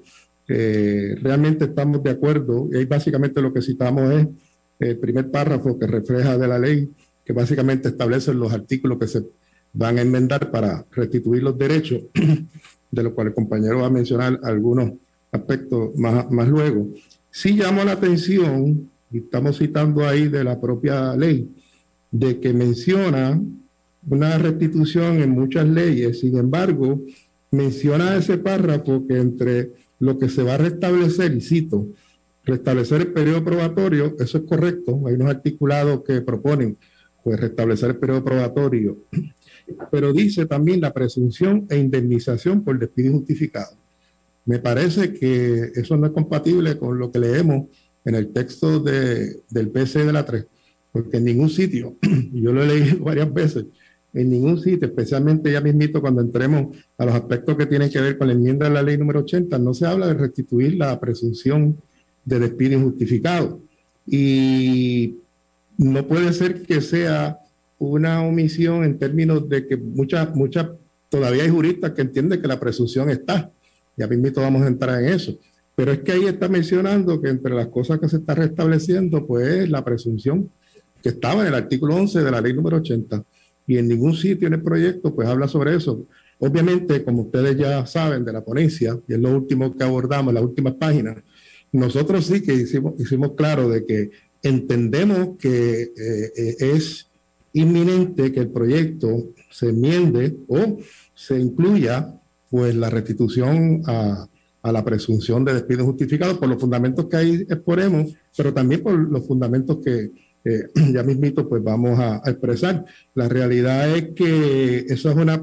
realmente 1.21 1.65
estamos 1.65 2.03
de 2.03 2.11
acuerdo, 2.11 2.67
y 2.71 2.77
ahí 2.77 2.85
básicamente 2.85 3.41
lo 3.41 3.53
que 3.53 3.61
citamos 3.61 4.11
es 4.11 4.27
el 4.79 4.97
primer 4.97 5.29
párrafo 5.29 5.77
que 5.77 5.87
refleja 5.87 6.37
de 6.37 6.47
la 6.47 6.59
ley, 6.59 6.89
que 7.23 7.33
básicamente 7.33 7.89
establece 7.89 8.33
los 8.33 8.51
artículos 8.51 8.97
que 8.97 9.07
se 9.07 9.23
van 9.73 9.97
a 9.97 10.01
enmendar 10.01 10.51
para 10.51 10.85
restituir 10.91 11.43
los 11.43 11.57
derechos, 11.57 12.01
de 12.91 13.03
lo 13.03 13.13
cual 13.13 13.27
el 13.27 13.33
compañero 13.33 13.79
va 13.79 13.87
a 13.87 13.91
mencionar 13.91 14.39
algunos 14.43 14.93
aspectos 15.31 15.95
más, 15.95 16.29
más 16.29 16.47
luego. 16.47 16.89
Sí 17.29 17.53
llamo 17.53 17.83
la 17.83 17.93
atención, 17.93 18.89
y 19.11 19.19
estamos 19.19 19.57
citando 19.57 20.07
ahí 20.07 20.27
de 20.27 20.43
la 20.43 20.59
propia 20.59 21.15
ley, 21.15 21.49
de 22.11 22.39
que 22.39 22.53
menciona 22.53 23.41
una 24.09 24.37
restitución 24.37 25.21
en 25.21 25.29
muchas 25.29 25.67
leyes, 25.67 26.19
sin 26.19 26.37
embargo, 26.37 27.01
menciona 27.51 28.15
ese 28.15 28.37
párrafo 28.37 29.05
que 29.07 29.17
entre 29.17 29.71
lo 30.01 30.17
que 30.17 30.29
se 30.29 30.43
va 30.43 30.55
a 30.55 30.57
restablecer, 30.57 31.31
y 31.33 31.41
cito, 31.41 31.87
restablecer 32.43 33.01
el 33.01 33.13
periodo 33.13 33.45
probatorio, 33.45 34.15
eso 34.19 34.39
es 34.39 34.43
correcto, 34.45 34.99
hay 35.05 35.13
unos 35.13 35.29
articulados 35.29 36.03
que 36.03 36.21
proponen 36.21 36.75
pues 37.23 37.39
restablecer 37.39 37.91
el 37.91 37.97
periodo 37.97 38.23
probatorio, 38.23 38.97
pero 39.91 40.11
dice 40.11 40.47
también 40.47 40.81
la 40.81 40.91
presunción 40.91 41.67
e 41.69 41.77
indemnización 41.77 42.63
por 42.63 42.79
despido 42.79 43.11
injustificado. 43.11 43.77
Me 44.45 44.57
parece 44.57 45.13
que 45.13 45.71
eso 45.75 45.95
no 45.97 46.07
es 46.07 46.13
compatible 46.13 46.79
con 46.79 46.97
lo 46.97 47.11
que 47.11 47.19
leemos 47.19 47.67
en 48.03 48.15
el 48.15 48.33
texto 48.33 48.79
de, 48.79 49.43
del 49.51 49.69
PC 49.69 50.03
de 50.03 50.13
la 50.13 50.25
3, 50.25 50.47
porque 50.91 51.17
en 51.17 51.25
ningún 51.25 51.51
sitio, 51.51 51.95
yo 52.33 52.51
lo 52.51 52.63
he 52.63 52.67
leído 52.67 52.99
varias 53.05 53.31
veces, 53.31 53.65
en 54.13 54.29
ningún 54.29 54.59
sitio, 54.59 54.87
especialmente 54.87 55.51
ya 55.51 55.61
mismito 55.61 56.01
cuando 56.01 56.21
entremos 56.21 56.75
a 56.97 57.05
los 57.05 57.15
aspectos 57.15 57.55
que 57.55 57.65
tienen 57.65 57.89
que 57.89 58.01
ver 58.01 58.17
con 58.17 58.27
la 58.27 58.33
enmienda 58.33 58.67
de 58.67 58.73
la 58.73 58.83
ley 58.83 58.97
número 58.97 59.21
80, 59.21 59.57
no 59.57 59.73
se 59.73 59.85
habla 59.85 60.07
de 60.07 60.15
restituir 60.15 60.75
la 60.75 60.99
presunción 60.99 61.77
de 62.25 62.39
despido 62.39 62.77
injustificado. 62.77 63.61
Y 64.05 65.15
no 65.77 66.05
puede 66.07 66.33
ser 66.33 66.63
que 66.63 66.81
sea 66.81 67.39
una 67.79 68.21
omisión 68.23 68.83
en 68.83 68.99
términos 68.99 69.47
de 69.47 69.65
que 69.65 69.77
muchas, 69.77 70.35
muchas, 70.35 70.67
todavía 71.09 71.43
hay 71.43 71.49
juristas 71.49 71.91
que 71.91 72.01
entienden 72.01 72.41
que 72.41 72.47
la 72.47 72.59
presunción 72.59 73.09
está. 73.09 73.49
Ya 73.95 74.07
mismito 74.07 74.41
vamos 74.41 74.63
a 74.63 74.67
entrar 74.67 75.01
en 75.01 75.13
eso. 75.13 75.37
Pero 75.73 75.93
es 75.93 75.99
que 75.99 76.11
ahí 76.11 76.25
está 76.25 76.49
mencionando 76.49 77.21
que 77.21 77.29
entre 77.29 77.55
las 77.55 77.67
cosas 77.67 77.99
que 77.99 78.09
se 78.09 78.17
está 78.17 78.35
restableciendo, 78.35 79.25
pues 79.25 79.69
la 79.69 79.83
presunción 79.83 80.49
que 81.01 81.09
estaba 81.09 81.41
en 81.41 81.47
el 81.47 81.55
artículo 81.55 81.95
11 81.95 82.21
de 82.21 82.31
la 82.31 82.41
ley 82.41 82.53
número 82.53 82.77
80 82.77 83.23
y 83.67 83.77
en 83.77 83.87
ningún 83.87 84.15
sitio 84.15 84.47
en 84.47 84.55
el 84.55 84.61
proyecto 84.61 85.13
pues 85.13 85.27
habla 85.27 85.47
sobre 85.47 85.75
eso. 85.75 86.05
Obviamente, 86.39 87.03
como 87.03 87.23
ustedes 87.23 87.55
ya 87.55 87.85
saben 87.85 88.25
de 88.25 88.33
la 88.33 88.43
ponencia, 88.43 88.99
y 89.07 89.13
es 89.13 89.19
lo 89.19 89.29
último 89.29 89.75
que 89.75 89.83
abordamos, 89.83 90.33
las 90.33 90.43
últimas 90.43 90.73
páginas, 90.73 91.17
nosotros 91.71 92.25
sí 92.25 92.41
que 92.41 92.53
hicimos, 92.53 92.99
hicimos 92.99 93.33
claro 93.35 93.69
de 93.69 93.85
que 93.85 94.09
entendemos 94.41 95.37
que 95.37 95.83
eh, 95.83 96.31
eh, 96.35 96.55
es 96.59 97.07
inminente 97.53 98.31
que 98.31 98.39
el 98.39 98.49
proyecto 98.49 99.29
se 99.51 99.69
enmiende 99.69 100.35
o 100.47 100.79
se 101.13 101.39
incluya 101.39 102.19
pues 102.49 102.75
la 102.75 102.89
restitución 102.89 103.83
a, 103.85 104.27
a 104.63 104.71
la 104.71 104.83
presunción 104.83 105.45
de 105.45 105.53
despido 105.53 105.85
justificado 105.85 106.39
por 106.39 106.49
los 106.49 106.59
fundamentos 106.59 107.05
que 107.05 107.17
ahí 107.17 107.45
exponemos, 107.49 108.13
pero 108.35 108.53
también 108.53 108.81
por 108.81 108.93
los 108.93 109.25
fundamentos 109.27 109.77
que, 109.83 110.11
ya 110.93 111.03
mismito 111.03 111.47
pues 111.47 111.63
vamos 111.63 111.99
a, 111.99 112.21
expresar. 112.25 112.85
La 113.13 113.29
realidad 113.29 113.95
es 113.95 114.09
que 114.15 114.85
eso 114.87 115.09
es 115.09 115.15
una 115.15 115.39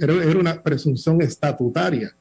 era, 0.00 0.38
una 0.38 0.62
presunción 0.62 1.20
estatutaria 1.22 2.14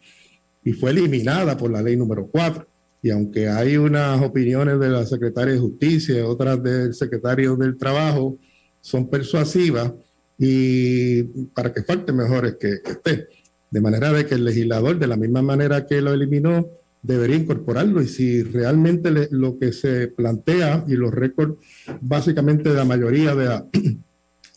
y 0.63 0.73
fue 0.73 0.91
eliminada 0.91 1.55
por 1.55 1.71
la 1.71 1.81
ley 1.81 1.95
número 1.95 2.27
4. 2.27 2.67
Y 3.03 3.11
aunque 3.11 3.47
hay 3.47 3.77
unas 3.77 4.21
opiniones 4.21 4.79
de 4.79 4.89
la 4.89 5.05
secretaria 5.05 5.53
de 5.53 5.59
Justicia 5.59 6.27
otras 6.27 6.61
del 6.63 6.93
secretario 6.93 7.55
del 7.55 7.77
Trabajo, 7.77 8.37
son 8.81 9.07
persuasivas 9.09 9.93
y 10.37 11.23
para 11.53 11.71
que 11.71 11.83
falte 11.83 12.11
mejor 12.11 12.45
es 12.45 12.55
que 12.55 12.73
esté. 12.83 13.27
De 13.69 13.81
manera 13.81 14.11
de 14.11 14.25
que 14.25 14.35
el 14.35 14.45
legislador, 14.45 14.97
de 14.97 15.07
la 15.07 15.17
misma 15.17 15.41
manera 15.41 15.85
que 15.85 16.01
lo 16.01 16.13
eliminó, 16.13 16.67
debería 17.05 17.35
incorporarlo 17.35 18.01
y 18.01 18.07
si 18.07 18.43
realmente 18.43 19.11
lo 19.31 19.57
que 19.59 19.71
se 19.71 20.07
plantea 20.07 20.85
y 20.87 20.93
los 20.95 21.13
récords 21.13 21.55
básicamente 22.01 22.69
de 22.69 22.75
la 22.75 22.85
mayoría 22.85 23.35
de, 23.35 23.63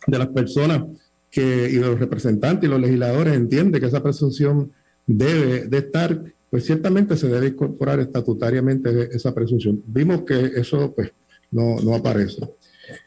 de 0.06 0.18
las 0.18 0.28
personas 0.28 0.84
que, 1.30 1.68
y 1.70 1.74
de 1.76 1.86
los 1.86 2.00
representantes 2.00 2.66
y 2.66 2.70
los 2.70 2.80
legisladores 2.80 3.34
entiende 3.34 3.80
que 3.80 3.86
esa 3.86 4.02
presunción 4.02 4.72
debe 5.06 5.68
de 5.68 5.78
estar, 5.78 6.22
pues 6.50 6.64
ciertamente 6.64 7.16
se 7.16 7.28
debe 7.28 7.48
incorporar 7.48 8.00
estatutariamente 8.00 9.14
esa 9.14 9.34
presunción. 9.34 9.82
Vimos 9.86 10.22
que 10.22 10.52
eso 10.56 10.94
pues 10.94 11.12
no, 11.50 11.76
no 11.80 11.94
aparece. 11.94 12.48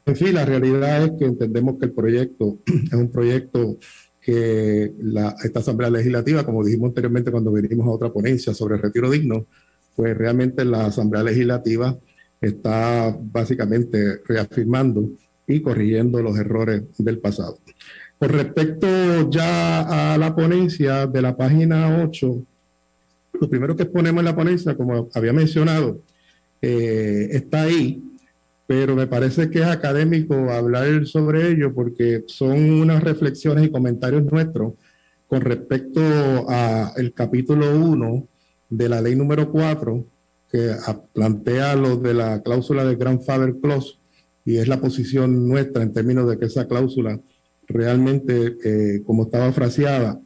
En 0.05 0.15
fin, 0.15 0.35
la 0.35 0.45
realidad 0.45 1.03
es 1.03 1.11
que 1.17 1.25
entendemos 1.25 1.79
que 1.79 1.85
el 1.85 1.93
proyecto 1.93 2.59
es 2.65 2.93
un 2.93 3.11
proyecto 3.11 3.77
que 4.21 4.93
la, 4.99 5.35
esta 5.43 5.59
Asamblea 5.59 5.89
Legislativa, 5.89 6.45
como 6.45 6.63
dijimos 6.63 6.89
anteriormente 6.89 7.31
cuando 7.31 7.51
venimos 7.51 7.87
a 7.87 7.91
otra 7.91 8.13
ponencia 8.13 8.53
sobre 8.53 8.75
el 8.75 8.81
retiro 8.81 9.09
digno, 9.09 9.47
pues 9.95 10.15
realmente 10.17 10.63
la 10.63 10.85
Asamblea 10.85 11.23
Legislativa 11.23 11.97
está 12.39 13.15
básicamente 13.19 14.19
reafirmando 14.25 15.09
y 15.47 15.61
corrigiendo 15.61 16.21
los 16.21 16.37
errores 16.37 16.83
del 16.97 17.19
pasado. 17.19 17.57
Con 18.17 18.29
respecto 18.29 19.29
ya 19.29 20.13
a 20.13 20.17
la 20.17 20.35
ponencia 20.35 21.07
de 21.07 21.21
la 21.21 21.35
página 21.35 22.03
8, 22.03 22.43
lo 23.39 23.49
primero 23.49 23.75
que 23.75 23.83
exponemos 23.83 24.19
en 24.19 24.25
la 24.25 24.35
ponencia, 24.35 24.75
como 24.75 25.09
había 25.13 25.33
mencionado, 25.33 26.01
eh, 26.61 27.29
está 27.31 27.63
ahí, 27.63 28.03
pero 28.71 28.95
me 28.95 29.05
parece 29.05 29.49
que 29.49 29.59
es 29.59 29.65
académico 29.65 30.33
hablar 30.49 31.05
sobre 31.05 31.49
ello 31.49 31.73
porque 31.73 32.23
son 32.27 32.71
unas 32.71 33.03
reflexiones 33.03 33.65
y 33.65 33.69
comentarios 33.69 34.23
nuestros 34.23 34.75
con 35.27 35.41
respecto 35.41 35.99
al 36.47 37.11
capítulo 37.13 37.75
1 37.75 38.27
de 38.69 38.87
la 38.87 39.01
ley 39.01 39.17
número 39.17 39.51
4, 39.51 40.05
que 40.49 40.71
plantea 41.11 41.75
lo 41.75 41.97
de 41.97 42.13
la 42.13 42.41
cláusula 42.41 42.85
de 42.85 42.95
Grandfather 42.95 43.55
Clause 43.61 43.97
y 44.45 44.55
es 44.55 44.69
la 44.69 44.79
posición 44.79 45.49
nuestra 45.49 45.83
en 45.83 45.91
términos 45.91 46.29
de 46.29 46.39
que 46.39 46.45
esa 46.45 46.65
cláusula 46.65 47.19
realmente, 47.67 48.55
eh, 48.63 49.03
como 49.05 49.23
estaba 49.23 49.51
fraseada 49.51 50.17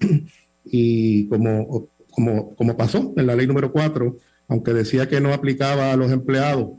y 0.66 1.28
como, 1.30 1.90
como, 2.12 2.54
como 2.54 2.78
pasó 2.78 3.12
en 3.18 3.26
la 3.26 3.36
ley 3.36 3.48
número 3.48 3.72
4, 3.72 4.18
aunque 4.50 4.72
decía 4.72 5.10
que 5.10 5.20
no 5.20 5.34
aplicaba 5.34 5.92
a 5.92 5.98
los 5.98 6.12
empleados, 6.12 6.74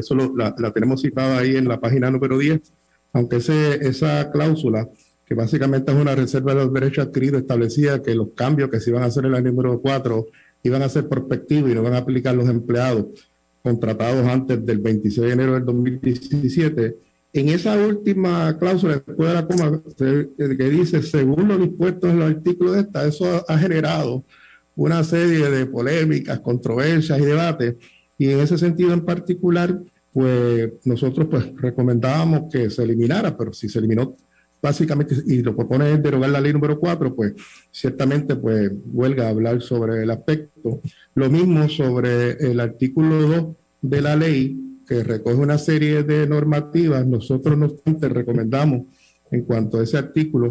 eso 0.00 0.14
la, 0.14 0.54
tenemos 0.72 1.02
citada 1.02 1.38
ahí 1.38 1.56
en 1.56 1.68
la 1.68 1.80
página 1.80 2.10
número 2.10 2.38
10, 2.38 2.60
aunque 3.12 3.36
ese, 3.36 3.86
esa 3.86 4.30
cláusula, 4.30 4.88
que 5.26 5.34
básicamente 5.34 5.92
es 5.92 5.98
una 5.98 6.14
reserva 6.14 6.54
de 6.54 6.64
los 6.64 6.72
derechos 6.72 7.06
adquiridos, 7.06 7.42
establecía 7.42 8.02
que 8.02 8.14
los 8.14 8.28
cambios 8.34 8.70
que 8.70 8.80
se 8.80 8.90
iban 8.90 9.02
a 9.02 9.06
hacer 9.06 9.24
en 9.24 9.32
la 9.32 9.40
número 9.40 9.80
4 9.80 10.26
iban 10.64 10.82
a 10.82 10.88
ser 10.88 11.08
prospectivos 11.08 11.70
y 11.70 11.74
no 11.74 11.82
van 11.82 11.94
a 11.94 11.98
aplicar 11.98 12.34
los 12.34 12.48
empleados 12.48 13.06
contratados 13.62 14.26
antes 14.26 14.64
del 14.64 14.78
26 14.78 15.26
de 15.26 15.32
enero 15.32 15.54
del 15.54 15.64
2017. 15.64 16.96
En 17.34 17.48
esa 17.48 17.76
última 17.76 18.56
cláusula, 18.58 18.94
después 19.06 19.28
de 19.28 19.34
la 19.34 19.46
coma, 19.46 19.82
que 19.96 20.70
dice, 20.70 21.02
según 21.02 21.48
lo 21.48 21.56
dispuesto 21.56 22.08
en 22.08 22.18
los 22.18 22.30
artículos 22.30 22.74
de 22.74 22.80
esta, 22.82 23.06
eso 23.06 23.44
ha 23.48 23.58
generado 23.58 24.24
una 24.76 25.02
serie 25.04 25.50
de 25.50 25.66
polémicas, 25.66 26.40
controversias 26.40 27.18
y 27.18 27.24
debates. 27.24 27.76
Y 28.22 28.30
en 28.30 28.38
ese 28.38 28.56
sentido 28.56 28.92
en 28.92 29.04
particular, 29.04 29.82
pues 30.12 30.74
nosotros 30.84 31.26
pues 31.28 31.52
recomendábamos 31.56 32.42
que 32.52 32.70
se 32.70 32.84
eliminara, 32.84 33.36
pero 33.36 33.52
si 33.52 33.68
se 33.68 33.80
eliminó 33.80 34.16
básicamente, 34.62 35.16
y 35.26 35.42
lo 35.42 35.56
propone 35.56 35.92
es 35.92 36.00
derogar 36.00 36.30
la 36.30 36.40
ley 36.40 36.52
número 36.52 36.78
4, 36.78 37.16
pues 37.16 37.32
ciertamente 37.72 38.36
pues 38.36 38.70
huelga 38.92 39.26
a 39.26 39.30
hablar 39.30 39.60
sobre 39.60 40.04
el 40.04 40.10
aspecto. 40.12 40.80
Lo 41.16 41.28
mismo 41.30 41.68
sobre 41.68 42.34
el 42.48 42.60
artículo 42.60 43.22
2 43.22 43.46
de 43.90 44.00
la 44.00 44.14
ley, 44.14 44.56
que 44.86 45.02
recoge 45.02 45.34
una 45.34 45.58
serie 45.58 46.04
de 46.04 46.24
normativas. 46.28 47.04
Nosotros, 47.04 47.58
no 47.58 47.66
obstante, 47.66 48.08
recomendamos 48.08 48.82
en 49.32 49.42
cuanto 49.42 49.80
a 49.80 49.82
ese 49.82 49.98
artículo, 49.98 50.48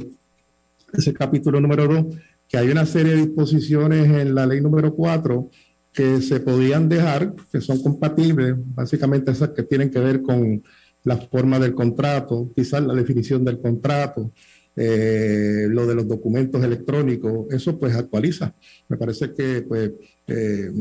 ese 0.92 1.13
capítulo 1.13 1.62
número 1.62 1.88
2, 1.88 2.16
que 2.50 2.58
hay 2.58 2.70
una 2.70 2.86
serie 2.86 3.16
de 3.16 3.28
disposiciones 3.28 4.10
en 4.10 4.36
la 4.36 4.46
ley 4.46 4.60
número 4.60 4.94
4 4.94 5.50
que 5.94 6.22
se 6.22 6.40
podían 6.40 6.88
dejar, 6.88 7.34
que 7.52 7.60
son 7.62 7.82
compatibles, 7.82 8.56
básicamente 8.58 9.32
esas 9.32 9.50
que 9.50 9.64
tienen 9.64 9.90
que 9.90 10.00
ver 10.00 10.22
con 10.22 10.64
la 11.04 11.18
forma 11.18 11.60
del 11.60 11.74
contrato, 11.74 12.52
quizás 12.56 12.84
la 12.84 12.94
definición 12.94 13.44
del 13.44 13.60
contrato, 13.60 14.32
eh, 14.76 15.68
lo 15.70 15.86
de 15.86 15.96
los 15.96 16.08
documentos 16.08 16.64
electrónicos, 16.64 17.52
eso 17.52 17.78
pues 17.78 17.96
actualiza. 17.96 18.56
Me 18.88 18.98
parece 18.98 19.34
que 19.34 19.64
pues 19.64 19.92
eh, 20.28 20.72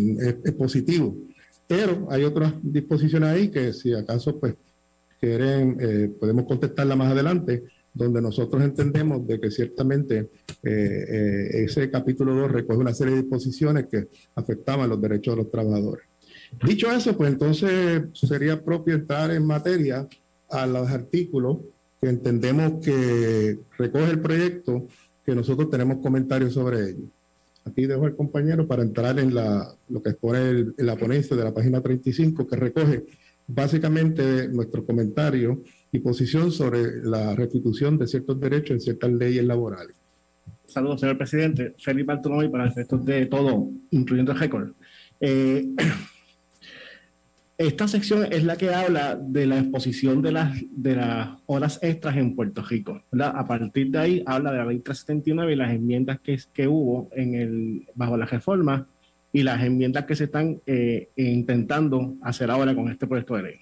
es, 0.45 0.53
positivo. 0.53 1.17
Pero 1.67 2.07
hay 2.11 2.25
otras 2.25 2.55
disposiciones 2.63 3.29
ahí 3.29 3.49
que 3.49 3.73
si 3.73 3.93
acaso 3.93 4.39
pues 4.39 4.55
quieren, 5.21 5.77
eh, 5.81 6.11
podemos 6.19 6.45
contestarla 6.45 6.97
más 6.97 7.11
adelante, 7.11 7.65
donde 7.93 8.23
nosotros 8.23 8.63
entendemos 8.63 9.27
de 9.27 9.41
que 9.41 9.51
ciertamente 9.51 10.31
ese 10.63 11.91
capítulo 11.91 12.35
2 12.35 12.53
recoge 12.53 12.79
una 12.79 12.95
serie 12.95 13.15
de 13.15 13.23
disposiciones 13.23 13.87
que 13.91 14.09
afectaban 14.35 14.89
los 14.89 15.01
derechos 15.01 15.37
de 15.37 15.43
los 15.43 15.51
trabajadores. 15.51 16.05
Dicho 16.67 16.91
eso, 16.91 17.17
pues 17.17 17.33
entonces 17.33 18.03
sería 18.13 18.63
propio 18.63 18.95
entrar 18.95 19.31
en 19.31 19.47
materia 19.47 20.09
a 20.51 20.67
los 20.67 20.89
artículos 20.91 21.59
que 22.01 22.09
entendemos 22.09 22.85
que 22.85 23.59
recoge 23.79 24.11
el 24.11 24.21
proyecto, 24.21 24.87
que 25.25 25.35
nosotros 25.35 25.71
tenemos 25.71 25.99
comentarios 25.99 26.55
sobre 26.55 26.91
ellos. 26.91 27.09
Aquí 27.65 27.87
dejo 27.87 28.07
al 28.07 28.17
compañero 28.17 28.67
para 28.67 28.83
entrar 28.83 29.19
en 29.19 29.35
la, 29.35 29.75
lo 29.89 30.03
que 30.03 30.11
expone 30.11 30.49
en 30.77 30.87
la 30.87 30.97
ponencia 30.97 31.37
de 31.37 31.45
la 31.45 31.53
página 31.53 31.81
35, 31.81 32.47
que 32.47 32.57
recoge 32.57 33.05
básicamente 33.47 34.49
nuestro 34.49 34.85
comentario 34.85 35.63
y 35.93 35.99
posición 35.99 36.51
sobre 36.53 37.03
la 37.03 37.35
restitución 37.35 37.99
de 37.99 38.07
ciertos 38.07 38.39
derechos 38.41 38.71
en 38.71 38.81
ciertas 38.81 39.13
leyes 39.13 39.45
laborales. 39.45 39.97
Saludos, 40.67 41.01
señor 41.01 41.19
presidente. 41.19 41.75
Felipe 41.79 42.13
Bartolomé 42.15 42.49
para 42.49 42.69
efectos 42.69 43.05
de 43.05 43.27
todo, 43.27 43.71
incluyendo 43.91 44.33
el 44.33 44.39
récord. 44.39 44.71
Eh, 45.21 45.67
Esta 47.61 47.87
sección 47.87 48.27
es 48.33 48.43
la 48.43 48.57
que 48.57 48.73
habla 48.73 49.17
de 49.21 49.45
la 49.45 49.59
exposición 49.59 50.23
de 50.23 50.33
las, 50.33 50.59
de 50.71 50.97
las 50.97 51.29
horas 51.45 51.79
extras 51.83 52.17
en 52.17 52.35
Puerto 52.35 52.63
Rico. 52.63 53.03
A 53.21 53.47
partir 53.47 53.91
de 53.91 53.99
ahí 53.99 54.23
habla 54.25 54.51
de 54.51 54.57
la 54.57 54.65
ley 54.65 54.79
379 54.79 55.53
y 55.53 55.57
las 55.57 55.71
enmiendas 55.71 56.21
que, 56.21 56.41
que 56.55 56.67
hubo 56.67 57.11
en 57.15 57.35
el, 57.35 57.87
bajo 57.95 58.17
la 58.17 58.25
reforma 58.25 58.89
y 59.31 59.43
las 59.43 59.63
enmiendas 59.63 60.07
que 60.07 60.17
se 60.17 60.25
están 60.25 60.59
eh, 60.65 61.11
intentando 61.17 62.15
hacer 62.23 62.51
ahora 62.51 62.75
con 62.75 62.91
este 62.91 63.07
proyecto 63.07 63.37
de 63.37 63.43
ley. 63.43 63.57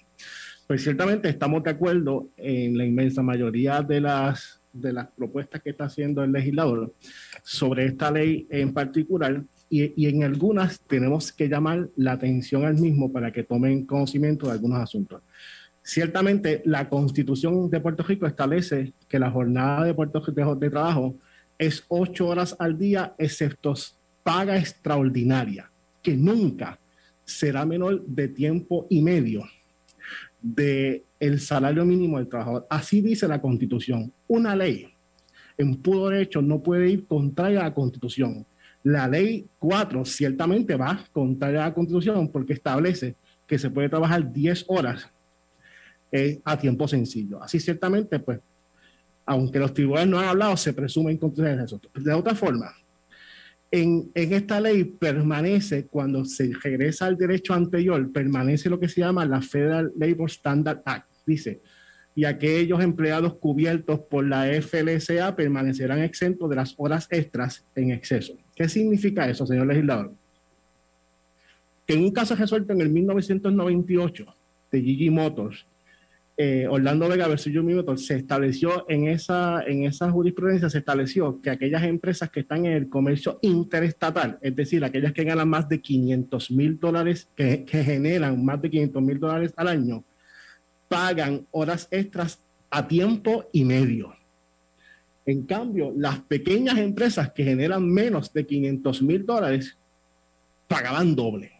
Pues 0.69 0.83
ciertamente 0.83 1.27
estamos 1.27 1.63
de 1.63 1.71
acuerdo 1.71 2.29
en 2.37 2.77
la 2.77 2.85
inmensa 2.85 3.23
mayoría 3.23 3.81
de 3.81 4.01
las, 4.01 4.61
de 4.71 4.93
las 4.93 5.07
propuestas 5.07 5.63
que 5.63 5.71
está 5.71 5.85
haciendo 5.85 6.23
el 6.23 6.31
legislador 6.31 6.93
sobre 7.41 7.87
esta 7.87 8.11
ley 8.11 8.45
en 8.51 8.71
particular 8.71 9.41
y, 9.67 10.05
en 10.05 10.23
algunas 10.23 10.79
tenemos 10.81 11.31
que 11.31 11.49
llamar 11.49 11.89
la 11.95 12.11
atención 12.11 12.65
al 12.65 12.75
mismo 12.75 13.11
para 13.11 13.31
que 13.31 13.41
tomen 13.41 13.87
conocimiento 13.87 14.45
de 14.45 14.51
algunos 14.51 14.79
asuntos. 14.79 15.23
Ciertamente, 15.81 16.61
la 16.65 16.87
Constitución 16.87 17.71
de 17.71 17.79
Puerto 17.79 18.03
Rico 18.03 18.27
establece 18.27 18.93
que 19.07 19.17
la 19.17 19.31
jornada 19.31 19.85
de, 19.85 19.95
Puerto, 19.95 20.21
de 20.21 20.69
trabajo 20.69 21.15
es 21.57 21.83
ocho 21.87 22.27
horas 22.27 22.55
al 22.59 22.77
día, 22.77 23.15
excepto 23.17 23.73
paga 24.21 24.55
extraordinaria, 24.55 25.71
que 26.03 26.15
nunca 26.15 26.77
será 27.25 27.65
menor 27.65 28.05
de 28.05 28.27
tiempo 28.27 28.85
y 28.87 29.01
medio 29.01 29.45
de 30.41 31.03
el 31.19 31.39
salario 31.39 31.85
mínimo 31.85 32.17
del 32.17 32.27
trabajador. 32.27 32.67
Así 32.69 33.01
dice 33.01 33.27
la 33.27 33.41
Constitución. 33.41 34.11
Una 34.27 34.55
ley 34.55 34.87
en 35.57 35.75
puro 35.75 36.09
derecho 36.09 36.41
no 36.41 36.63
puede 36.63 36.89
ir 36.89 37.05
contraria 37.05 37.61
a 37.61 37.63
la 37.65 37.73
Constitución. 37.73 38.45
La 38.83 39.07
ley 39.07 39.45
4 39.59 40.05
ciertamente 40.05 40.75
va 40.75 41.03
contra 41.11 41.51
la 41.51 41.73
Constitución 41.73 42.29
porque 42.29 42.53
establece 42.53 43.15
que 43.45 43.59
se 43.59 43.69
puede 43.69 43.89
trabajar 43.89 44.31
10 44.31 44.65
horas 44.67 45.09
eh, 46.11 46.39
a 46.45 46.57
tiempo 46.57 46.87
sencillo. 46.87 47.43
Así 47.43 47.59
ciertamente, 47.59 48.19
pues, 48.19 48.39
aunque 49.25 49.59
los 49.59 49.73
tribunales 49.73 50.07
no 50.09 50.19
han 50.19 50.29
hablado, 50.29 50.55
se 50.55 50.73
presume 50.73 51.11
inconstitucional. 51.11 51.67
De 51.95 52.13
otra 52.13 52.33
forma, 52.33 52.71
en, 53.71 54.11
esta 54.15 54.59
ley 54.59 54.83
permanece, 54.83 55.85
cuando 55.85 56.25
se 56.25 56.51
regresa 56.63 57.05
al 57.05 57.17
derecho 57.17 57.53
anterior, 57.53 58.11
permanece 58.11 58.69
lo 58.69 58.79
que 58.79 58.89
se 58.89 59.01
llama 59.01 59.25
la 59.25 59.41
Federal 59.41 59.91
Labor 59.95 60.29
Standard 60.29 60.81
Act. 60.85 61.07
Dice, 61.25 61.61
y 62.15 62.25
aquellos 62.25 62.81
empleados 62.81 63.35
cubiertos 63.35 63.99
por 63.99 64.25
la 64.25 64.45
FLSA 64.61 65.35
permanecerán 65.35 65.99
exentos 65.99 66.49
de 66.49 66.55
las 66.55 66.73
horas 66.77 67.07
extras 67.11 67.65
en 67.75 67.91
exceso. 67.91 68.33
¿Qué 68.55 68.67
significa 68.67 69.29
eso, 69.29 69.45
señor 69.45 69.67
legislador? 69.67 70.13
Que 71.85 71.93
en 71.93 72.03
un 72.03 72.11
caso 72.11 72.35
resuelto 72.35 72.73
en 72.73 72.81
el 72.81 72.89
1998 72.89 74.25
de 74.71 74.81
Gigi 74.81 75.09
Motors, 75.09 75.65
eh, 76.41 76.65
Orlando 76.69 77.09
Vega 77.09 77.27
versus 77.27 77.53
Motors, 77.53 78.05
se 78.05 78.15
estableció 78.15 78.85
en 78.87 79.09
esa, 79.09 79.61
en 79.67 79.91
jurisprudencia, 79.91 80.69
se 80.69 80.77
estableció 80.77 81.41
que 81.41 81.49
aquellas 81.49 81.83
empresas 81.83 82.29
que 82.29 82.39
están 82.39 82.65
en 82.65 82.71
el 82.71 82.87
comercio 82.87 83.39
interestatal, 83.41 84.39
es 84.41 84.55
decir, 84.55 84.85
aquellas 84.85 85.11
que 85.11 85.25
ganan 85.25 85.49
más 85.49 85.67
de 85.67 85.81
500 85.81 86.51
mil 86.51 86.79
dólares, 86.79 87.27
que, 87.35 87.65
que 87.65 87.83
generan 87.83 88.41
más 88.45 88.61
de 88.61 88.69
500 88.69 89.01
mil 89.03 89.19
dólares 89.19 89.53
al 89.57 89.67
año, 89.67 90.05
pagan 90.87 91.45
horas 91.51 91.89
extras 91.91 92.39
a 92.69 92.87
tiempo 92.87 93.49
y 93.51 93.65
medio. 93.65 94.15
En 95.25 95.45
cambio, 95.45 95.91
las 95.93 96.21
pequeñas 96.21 96.77
empresas 96.77 97.33
que 97.33 97.43
generan 97.43 97.85
menos 97.85 98.31
de 98.31 98.45
500 98.45 99.01
mil 99.01 99.25
dólares 99.25 99.77
pagaban 100.69 101.13
doble. 101.17 101.51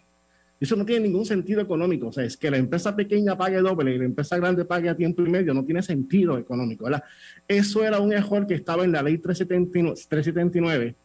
Eso 0.59 0.75
no 0.75 0.85
tiene 0.85 1.07
ningún 1.07 1.25
sentido 1.25 1.61
económico. 1.61 2.07
O 2.07 2.11
sea, 2.11 2.25
es 2.25 2.35
que 2.35 2.51
la 2.51 2.57
empresa 2.57 2.95
pequeña 2.95 3.37
pague 3.37 3.61
doble 3.61 3.95
y 3.95 3.97
la 3.97 4.05
empresa 4.05 4.37
grande 4.37 4.65
pague 4.65 4.89
a 4.89 4.95
tiempo 4.95 5.21
y 5.21 5.29
medio. 5.29 5.53
No 5.53 5.63
tiene 5.63 5.81
sentido 5.81 6.37
económico. 6.37 6.87
Eso 7.47 7.85
era 7.85 7.99
un 7.99 8.11
error 8.11 8.45
que 8.45 8.55
estaba 8.55 8.83
en 8.83 8.91
la 8.91 9.01
ley 9.01 9.17
379, 9.19 10.95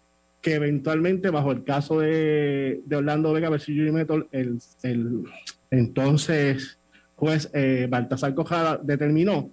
que 0.40 0.54
eventualmente, 0.54 1.30
bajo 1.30 1.52
el 1.52 1.62
caso 1.62 2.00
de, 2.00 2.82
Orlando 2.92 3.32
Vega 3.32 3.48
versus 3.48 3.74
Metal, 3.92 4.26
el, 4.32 4.58
el 4.82 5.24
entonces 5.70 6.78
juez 7.16 7.50
eh, 7.54 7.86
Baltasar 7.88 8.34
Cojada 8.34 8.80
determinó 8.82 9.50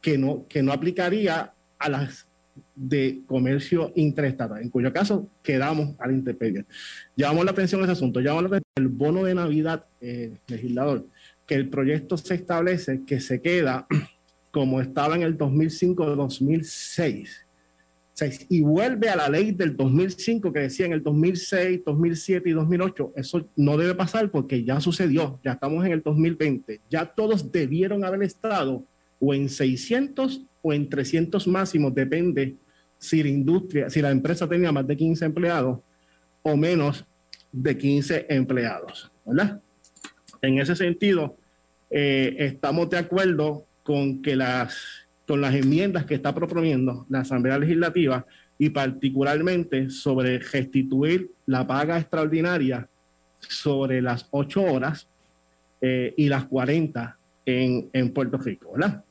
que 0.00 0.18
no, 0.18 0.46
que 0.48 0.62
no 0.62 0.72
aplicaría 0.72 1.52
a 1.78 1.88
las 1.88 2.26
de 2.80 3.20
comercio 3.26 3.92
interestatal, 3.94 4.62
en 4.62 4.70
cuyo 4.70 4.90
caso 4.90 5.28
quedamos 5.42 5.94
a 5.98 6.06
la 6.06 6.14
intemperie. 6.14 6.64
Llamamos 7.14 7.44
la 7.44 7.50
atención 7.50 7.82
a 7.82 7.84
ese 7.84 7.92
asunto, 7.92 8.20
llamamos 8.20 8.44
la 8.44 8.56
atención 8.56 8.70
el 8.76 8.88
bono 8.88 9.24
de 9.24 9.34
Navidad, 9.34 9.84
eh, 10.00 10.32
legislador, 10.48 11.04
que 11.46 11.56
el 11.56 11.68
proyecto 11.68 12.16
se 12.16 12.36
establece 12.36 13.02
que 13.06 13.20
se 13.20 13.42
queda 13.42 13.86
como 14.50 14.80
estaba 14.80 15.14
en 15.14 15.20
el 15.22 15.36
2005-2006. 15.36 17.28
y 18.48 18.62
vuelve 18.62 19.10
a 19.10 19.16
la 19.16 19.28
ley 19.28 19.52
del 19.52 19.76
2005 19.76 20.50
que 20.50 20.60
decía 20.60 20.86
en 20.86 20.92
el 20.92 21.02
2006, 21.02 21.82
2007 21.84 22.48
y 22.48 22.52
2008. 22.52 23.12
Eso 23.14 23.46
no 23.56 23.76
debe 23.76 23.94
pasar 23.94 24.30
porque 24.30 24.64
ya 24.64 24.80
sucedió, 24.80 25.38
ya 25.44 25.52
estamos 25.52 25.84
en 25.84 25.92
el 25.92 26.00
2020. 26.00 26.80
Ya 26.88 27.04
todos 27.04 27.52
debieron 27.52 28.04
haber 28.04 28.22
estado 28.22 28.82
o 29.18 29.34
en 29.34 29.50
600 29.50 30.46
o 30.62 30.72
en 30.72 30.88
300 30.88 31.46
máximos, 31.46 31.94
depende 31.94 32.56
si 33.00 33.22
la 33.22 33.30
industria, 33.30 33.90
si 33.90 34.00
la 34.02 34.10
empresa 34.10 34.48
tenía 34.48 34.70
más 34.70 34.86
de 34.86 34.96
15 34.96 35.24
empleados 35.24 35.80
o 36.42 36.56
menos 36.56 37.04
de 37.50 37.76
15 37.76 38.26
empleados, 38.28 39.10
¿verdad? 39.24 39.60
En 40.42 40.58
ese 40.58 40.76
sentido, 40.76 41.36
eh, 41.90 42.36
estamos 42.38 42.88
de 42.90 42.98
acuerdo 42.98 43.64
con 43.82 44.22
que 44.22 44.36
las 44.36 44.76
con 45.26 45.40
las 45.40 45.54
enmiendas 45.54 46.06
que 46.06 46.14
está 46.14 46.34
proponiendo 46.34 47.06
la 47.08 47.20
Asamblea 47.20 47.56
Legislativa 47.56 48.26
y 48.58 48.70
particularmente 48.70 49.88
sobre 49.88 50.40
restituir 50.40 51.30
la 51.46 51.64
paga 51.64 51.98
extraordinaria 51.98 52.88
sobre 53.38 54.02
las 54.02 54.26
ocho 54.32 54.62
horas 54.62 55.06
eh, 55.80 56.12
y 56.16 56.28
las 56.28 56.46
40 56.46 57.16
en, 57.46 57.88
en 57.92 58.12
Puerto 58.12 58.38
Rico, 58.38 58.72
¿verdad? 58.72 59.04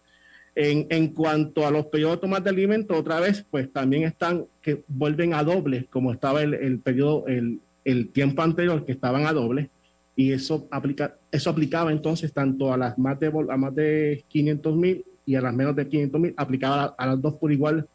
En, 0.61 1.07
cuanto 1.13 1.65
a 1.65 1.71
los 1.71 1.85
periodos 1.85 2.27
más 2.29 2.43
de 2.43 2.49
alimento, 2.49 2.93
otra 2.93 3.21
vez, 3.21 3.45
pues 3.49 3.71
también 3.71 4.03
están 4.03 4.45
que 4.61 4.83
vuelven 4.89 5.33
a 5.33 5.41
doble, 5.41 5.85
como 5.89 6.11
estaba 6.11 6.43
el, 6.43 6.53
el 6.53 6.79
periodo, 6.79 7.25
el, 7.27 7.61
el, 7.85 8.09
tiempo 8.09 8.41
anterior, 8.41 8.85
que 8.85 8.91
estaban 8.91 9.25
a 9.25 9.31
doble, 9.31 9.69
y 10.17 10.33
eso, 10.33 10.67
aplica, 10.69 11.15
eso 11.31 11.49
aplicaba 11.49 11.93
entonces 11.93 12.33
tanto 12.33 12.73
a 12.73 12.77
las 12.77 12.97
más 12.97 13.17
de, 13.21 13.27
a 13.27 13.55
más 13.55 13.73
de 13.73 14.25
500 14.27 14.75
mil 14.75 15.05
y 15.25 15.35
a 15.35 15.41
las 15.41 15.53
menos 15.53 15.73
de 15.77 15.87
500 15.87 16.19
mil, 16.19 16.33
aplicaba 16.35 16.93
a, 16.97 17.05
las 17.05 17.21
dos 17.21 17.35
por 17.35 17.53
igual 17.53 17.87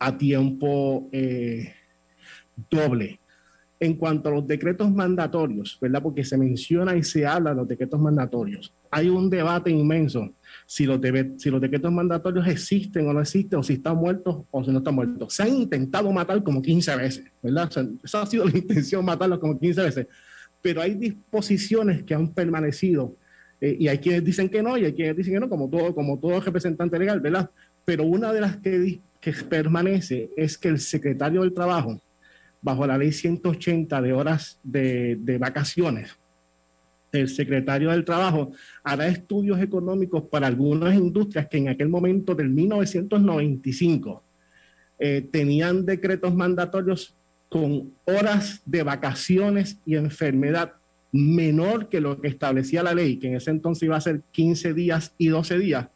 a 0.00 0.18
tiempo 0.18 1.08
eh, 1.12 1.72
doble. 2.68 3.20
En 3.80 3.94
cuanto 3.94 4.28
a 4.28 4.32
los 4.32 4.46
decretos 4.46 4.90
mandatorios, 4.90 5.78
¿verdad? 5.80 6.02
Porque 6.02 6.24
se 6.24 6.36
menciona 6.36 6.96
y 6.96 7.04
se 7.04 7.24
habla 7.24 7.50
de 7.50 7.56
los 7.56 7.68
decretos 7.68 8.00
mandatorios. 8.00 8.74
Hay 8.90 9.08
un 9.08 9.30
debate 9.30 9.70
inmenso 9.70 10.32
si 10.66 10.84
los, 10.84 10.98
si 11.36 11.50
los 11.50 11.60
decretos 11.60 11.92
mandatorios 11.92 12.46
existen 12.48 13.08
o 13.08 13.12
no 13.12 13.20
existen, 13.20 13.60
o 13.60 13.62
si 13.62 13.74
están 13.74 13.96
muertos 13.96 14.42
o 14.50 14.64
si 14.64 14.72
no 14.72 14.78
están 14.78 14.94
muertos. 14.94 15.32
Se 15.32 15.44
han 15.44 15.54
intentado 15.54 16.10
matar 16.10 16.42
como 16.42 16.60
15 16.60 16.96
veces, 16.96 17.24
¿verdad? 17.42 17.70
esa 18.02 18.22
ha 18.22 18.26
sido 18.26 18.46
la 18.46 18.50
intención, 18.58 19.04
matarlos 19.04 19.38
como 19.38 19.58
15 19.58 19.82
veces. 19.82 20.06
Pero 20.60 20.82
hay 20.82 20.94
disposiciones 20.94 22.02
que 22.02 22.14
han 22.14 22.34
permanecido 22.34 23.14
eh, 23.60 23.76
y 23.78 23.88
hay 23.88 23.98
quienes 23.98 24.24
dicen 24.24 24.48
que 24.48 24.62
no 24.62 24.76
y 24.76 24.84
hay 24.84 24.92
quienes 24.92 25.16
dicen 25.16 25.34
que 25.34 25.40
no, 25.40 25.48
como 25.48 25.68
todo, 25.68 25.94
como 25.94 26.18
todo 26.18 26.40
representante 26.40 26.98
legal, 26.98 27.20
¿verdad? 27.20 27.50
Pero 27.84 28.04
una 28.04 28.32
de 28.32 28.40
las 28.40 28.56
que, 28.58 29.00
que 29.20 29.32
permanece 29.32 30.30
es 30.36 30.58
que 30.58 30.68
el 30.68 30.78
secretario 30.78 31.42
del 31.42 31.52
Trabajo, 31.52 32.00
bajo 32.60 32.86
la 32.86 32.98
ley 32.98 33.12
180 33.12 34.02
de 34.02 34.12
horas 34.12 34.58
de, 34.62 35.38
vacaciones, 35.40 36.16
el 37.12 37.28
secretario 37.28 37.90
del 37.90 38.04
Trabajo 38.04 38.52
hará 38.84 39.08
estudios 39.08 39.60
económicos 39.60 40.24
para 40.24 40.46
algunas 40.46 40.94
industrias 40.94 41.46
que 41.48 41.58
en 41.58 41.68
aquel 41.68 41.88
momento 41.88 42.34
del 42.34 42.50
1995 42.50 44.22
eh, 44.98 45.26
tenían 45.30 45.86
decretos 45.86 46.34
mandatorios 46.34 47.14
con 47.48 47.94
horas 48.04 48.60
de 48.66 48.82
vacaciones 48.82 49.78
y 49.86 49.94
enfermedad 49.94 50.74
menor 51.12 51.88
que 51.88 52.00
lo 52.00 52.20
que 52.20 52.28
establecía 52.28 52.82
la 52.82 52.92
ley, 52.94 53.16
que 53.18 53.28
en 53.28 53.36
ese 53.36 53.50
entonces 53.50 53.84
iba 53.84 53.96
a 53.96 54.00
ser 54.02 54.20
15 54.32 54.74
días 54.74 55.14
y 55.16 55.28
12 55.28 55.58
días, 55.58 55.86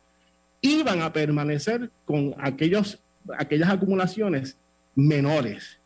iban 0.63 1.03
a 1.03 1.13
permanecer 1.13 1.91
con 2.07 2.35
aquellos, 2.39 3.03
aquellas 3.37 3.69
acumulaciones 3.69 4.57
menores 4.95 5.82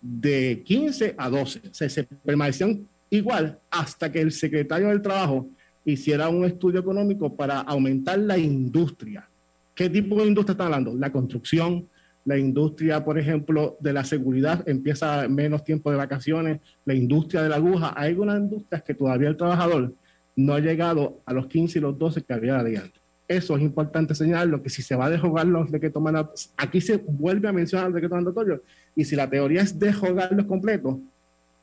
de 0.00 0.62
15 0.64 1.14
a 1.16 1.28
12. 1.28 1.58
O 1.70 1.74
sea, 1.74 1.88
se 1.88 2.04
permanecían 2.04 2.86
igual 3.10 3.58
hasta 3.70 4.10
que 4.10 4.20
el 4.20 4.32
secretario 4.32 4.88
del 4.88 5.02
Trabajo 5.02 5.48
hiciera 5.84 6.28
un 6.28 6.44
estudio 6.44 6.80
económico 6.80 7.34
para 7.34 7.60
aumentar 7.60 8.18
la 8.18 8.38
industria. 8.38 9.28
¿Qué 9.74 9.88
tipo 9.88 10.20
de 10.20 10.28
industria 10.28 10.52
está 10.52 10.64
hablando? 10.64 10.94
La 10.94 11.10
construcción, 11.10 11.88
la 12.24 12.36
industria, 12.36 13.04
por 13.04 13.18
ejemplo, 13.18 13.76
de 13.80 13.92
la 13.92 14.04
seguridad 14.04 14.66
empieza 14.68 15.26
menos 15.28 15.64
tiempo 15.64 15.90
de 15.90 15.96
vacaciones, 15.96 16.60
la 16.84 16.94
industria 16.94 17.42
de 17.42 17.48
la 17.48 17.56
aguja. 17.56 17.94
Hay 17.96 18.10
algunas 18.10 18.38
industrias 18.38 18.82
que 18.82 18.94
todavía 18.94 19.28
el 19.28 19.36
trabajador 19.36 19.94
no 20.36 20.54
ha 20.54 20.60
llegado 20.60 21.20
a 21.24 21.32
los 21.32 21.46
15 21.46 21.78
y 21.78 21.82
los 21.82 21.98
12 21.98 22.22
que 22.22 22.32
había 22.32 22.62
de 22.62 22.78
antes. 22.78 22.99
Eso 23.30 23.56
es 23.56 23.62
importante 23.62 24.14
señalarlo, 24.14 24.62
que 24.62 24.70
si 24.70 24.82
se 24.82 24.96
va 24.96 25.06
a 25.06 25.10
dejogar 25.10 25.46
los 25.46 25.70
decretos 25.70 26.02
mandatorios, 26.02 26.52
aquí 26.56 26.80
se 26.80 26.96
vuelve 26.96 27.48
a 27.48 27.52
mencionar 27.52 27.86
el 27.86 27.92
decreto 27.92 28.16
mandatorio, 28.16 28.62
y 28.96 29.04
si 29.04 29.14
la 29.14 29.30
teoría 29.30 29.62
es 29.62 29.78
dejogarlos 29.78 30.46
completos, 30.46 30.96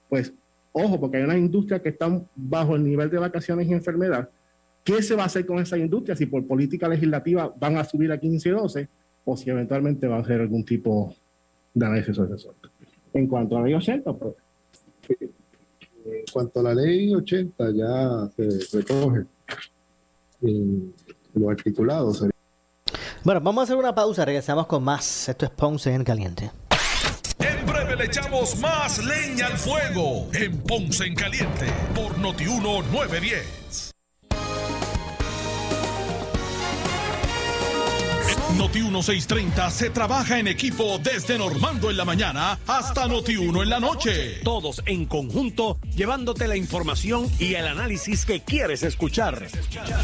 pues 0.07 0.33
ojo, 0.71 0.99
porque 0.99 1.17
hay 1.17 1.23
unas 1.23 1.37
industrias 1.37 1.81
que 1.81 1.89
están 1.89 2.25
bajo 2.35 2.75
el 2.75 2.83
nivel 2.83 3.09
de 3.09 3.17
vacaciones 3.17 3.67
y 3.67 3.73
enfermedad. 3.73 4.29
¿Qué 4.83 5.01
se 5.01 5.15
va 5.15 5.23
a 5.23 5.25
hacer 5.25 5.45
con 5.45 5.59
esa 5.59 5.77
industria 5.77 6.15
si 6.15 6.25
por 6.25 6.45
política 6.47 6.87
legislativa 6.87 7.53
van 7.59 7.75
a 7.75 7.83
subir 7.83 8.11
a 8.11 8.17
15 8.17 8.47
y 8.47 8.51
12? 8.53 8.89
o 9.29 9.35
si 9.35 9.49
eventualmente 9.49 10.07
va 10.07 10.19
a 10.19 10.25
ser 10.25 10.39
algún 10.39 10.63
tipo 10.63 11.13
de 11.73 11.85
análisis 11.85 12.15
sobre 12.15 12.35
eso. 12.35 12.55
En 13.13 13.27
cuanto 13.27 13.57
a 13.57 13.59
la 13.59 13.65
ley 13.65 13.73
80, 13.73 14.13
pues, 14.13 14.35
en 16.05 16.23
cuanto 16.31 16.59
a 16.61 16.63
la 16.63 16.73
ley 16.73 17.13
80 17.13 17.71
ya 17.71 18.29
se 18.37 18.77
recoge 18.77 19.25
en 20.41 20.93
los 21.39 21.49
articulados. 21.49 22.25
Bueno, 23.23 23.41
vamos 23.41 23.61
a 23.61 23.63
hacer 23.63 23.75
una 23.75 23.93
pausa, 23.93 24.25
regresamos 24.25 24.67
con 24.67 24.83
más. 24.83 25.27
Esto 25.29 25.45
es 25.45 25.51
Ponce 25.51 25.93
en 25.93 26.03
Caliente. 26.03 26.51
En 27.39 27.65
breve 27.65 27.95
le 27.95 28.05
echamos 28.05 28.57
más 28.59 29.03
leña 29.03 29.47
al 29.47 29.57
fuego 29.57 30.27
en 30.33 30.57
Ponce 30.59 31.05
en 31.05 31.15
Caliente 31.15 31.65
por 31.93 32.17
Notiuno 32.17 32.81
910. 32.83 33.86
Noti 38.57 38.79
1630 38.79 39.69
se 39.69 39.91
trabaja 39.91 40.39
en 40.39 40.47
equipo 40.47 40.97
desde 40.97 41.37
Normando 41.37 41.91
en 41.91 41.97
la 41.97 42.05
mañana 42.05 42.57
hasta 42.65 43.07
Noti 43.07 43.37
1 43.37 43.61
en 43.61 43.69
la 43.69 43.79
noche. 43.79 44.39
Todos 44.43 44.81
en 44.87 45.05
conjunto 45.05 45.77
llevándote 45.95 46.47
la 46.47 46.55
información 46.55 47.29
y 47.37 47.53
el 47.53 47.67
análisis 47.67 48.25
que 48.25 48.41
quieres 48.41 48.81
escuchar. 48.81 49.47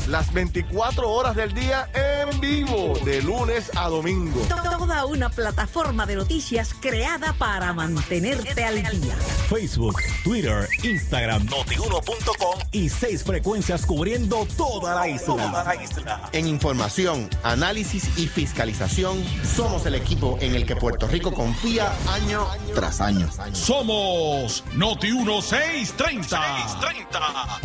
Las 0.08 0.32
24 0.34 1.10
horas 1.10 1.36
del 1.36 1.52
día 1.56 1.90
en 1.96 2.40
vivo, 2.40 2.94
de 3.04 3.24
lunes 3.24 3.72
a 3.76 3.90
domingo. 3.90 4.40
Toda 4.48 4.74
una 5.06 5.30
plataforma 5.30 6.06
de 6.06 6.16
noticias 6.16 6.74
creada 6.80 7.34
para 7.34 7.74
mantenerte 7.74 8.64
al 8.64 8.76
día. 8.84 9.16
Facebook, 9.50 9.96
Twitter, 10.24 10.68
Instagram, 10.84 11.46
notiuno.com 11.46 12.60
y 12.72 12.90
seis 12.90 13.24
frecuencias 13.24 13.86
cubriendo 13.86 14.48
toda 14.58 14.96
la 14.96 15.08
isla. 15.08 15.26
Toda 15.26 15.64
la 15.64 15.84
isla. 15.84 16.30
En 16.32 16.48
información, 16.48 17.30
análisis 17.44 18.18
y 18.18 18.28
fiscalización, 18.28 19.24
somos 19.56 19.86
el 19.86 19.96
equipo 19.96 20.38
en 20.42 20.56
el 20.56 20.66
que 20.66 20.76
Puerto 20.76 21.08
Rico 21.08 21.34
confía 21.34 21.92
año 22.12 22.48
tras 22.74 23.02
año. 23.02 23.30
Somos 23.52 24.64
Noti 24.76 25.12
1630. 25.12 26.42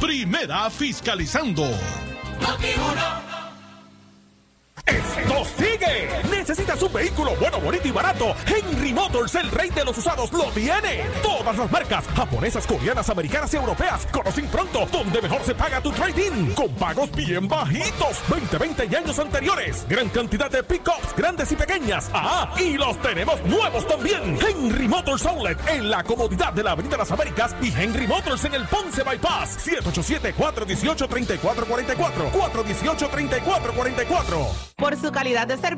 Primera 0.01 0.71
fiscalizando. 0.71 1.65
Noti 2.41 2.69
¡Esto 4.87 5.45
¿Necesitas 6.31 6.81
un 6.83 6.93
vehículo 6.93 7.35
bueno, 7.37 7.61
bonito 7.61 7.89
y 7.89 7.91
barato? 7.91 8.35
Henry 8.47 8.93
Motors, 8.93 9.35
el 9.35 9.51
rey 9.51 9.71
de 9.71 9.85
los 9.85 9.99
usados, 9.99 10.33
lo 10.33 10.45
tiene. 10.53 11.05
Todas 11.23 11.57
las 11.57 11.71
marcas, 11.71 12.05
japonesas, 12.17 12.67
coreanas, 12.67 13.09
americanas 13.11 13.53
y 13.53 13.57
europeas, 13.57 14.07
conocen 14.11 14.47
pronto 14.47 14.87
donde 14.91 15.21
mejor 15.21 15.45
se 15.45 15.55
paga 15.55 15.83
tu 15.83 15.93
trading. 15.93 16.55
Con 16.55 16.71
pagos 16.75 17.11
bien 17.13 17.47
bajitos, 17.49 18.23
20, 18.29 18.57
20 18.59 18.89
y 18.91 18.95
años 18.95 19.19
anteriores. 19.19 19.85
Gran 19.89 20.09
cantidad 20.09 20.51
de 20.51 20.63
pickups, 20.63 21.15
grandes 21.17 21.53
y 21.53 21.57
pequeñas. 21.57 22.09
Ah, 22.13 22.55
y 22.59 22.79
los 22.79 23.01
tenemos 23.03 23.43
nuevos 23.45 23.87
también. 23.87 24.39
Henry 24.41 24.89
Motors 24.89 25.27
Outlet, 25.27 25.59
en 25.69 25.91
la 25.91 26.03
comodidad 26.05 26.53
de 26.53 26.63
la 26.63 26.71
Avenida 26.73 26.97
Las 26.97 27.11
Américas 27.11 27.55
y 27.61 27.73
Henry 27.73 28.07
Motors 28.07 28.45
en 28.45 28.55
el 28.55 28.65
Ponce 28.67 29.03
Bypass. 29.03 29.59
787-418-3444. 29.67 32.31
418-3444 32.33 34.69
por 34.79 34.97
su 34.97 35.11
calidad 35.11 35.47
de 35.47 35.57
servicio, 35.57 35.78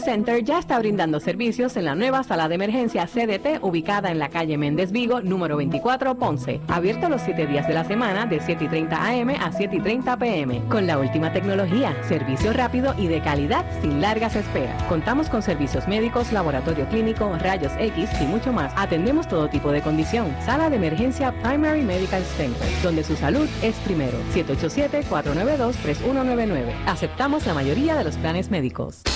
Center 0.00 0.42
ya 0.42 0.58
está 0.58 0.78
brindando 0.78 1.20
servicios 1.20 1.76
en 1.76 1.84
la 1.84 1.94
nueva 1.94 2.22
sala 2.22 2.48
de 2.48 2.54
emergencia 2.54 3.06
CDT 3.06 3.62
ubicada 3.62 4.10
en 4.10 4.18
la 4.18 4.28
calle 4.28 4.56
Méndez 4.56 4.92
Vigo, 4.92 5.20
número 5.20 5.56
24, 5.56 6.16
Ponce. 6.16 6.60
Abierto 6.68 7.08
los 7.08 7.22
7 7.22 7.46
días 7.46 7.68
de 7.68 7.74
la 7.74 7.84
semana 7.84 8.26
de 8.26 8.40
7 8.40 8.64
y 8.64 8.68
30 8.68 8.96
AM 8.96 9.30
a 9.30 9.52
7 9.52 9.76
y 9.76 9.80
30 9.80 10.16
PM. 10.16 10.62
Con 10.68 10.86
la 10.86 10.98
última 10.98 11.32
tecnología, 11.32 11.94
servicio 12.08 12.52
rápido 12.52 12.94
y 12.98 13.08
de 13.08 13.20
calidad 13.20 13.64
sin 13.82 14.00
largas 14.00 14.36
esperas. 14.36 14.82
Contamos 14.84 15.28
con 15.28 15.42
servicios 15.42 15.86
médicos, 15.88 16.32
laboratorio 16.32 16.88
clínico, 16.88 17.36
rayos 17.38 17.72
X 17.78 18.08
y 18.20 18.24
mucho 18.24 18.52
más. 18.52 18.72
Atendemos 18.76 19.28
todo 19.28 19.48
tipo 19.48 19.72
de 19.72 19.82
condición. 19.82 20.34
Sala 20.44 20.70
de 20.70 20.76
emergencia 20.76 21.32
Primary 21.42 21.82
Medical 21.82 22.22
Center, 22.36 22.68
donde 22.82 23.04
su 23.04 23.16
salud 23.16 23.48
es 23.62 23.74
primero. 23.76 24.18
787-492-3199. 24.34 26.72
Aceptamos 26.86 27.46
la 27.46 27.54
mayoría 27.54 27.96
de 27.96 28.04
los 28.04 28.16
planes 28.16 28.50
médicos. 28.50 29.02
Te 29.02 29.10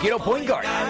quiero 0.00 0.18
point 0.18 0.46
guard. 0.46 0.89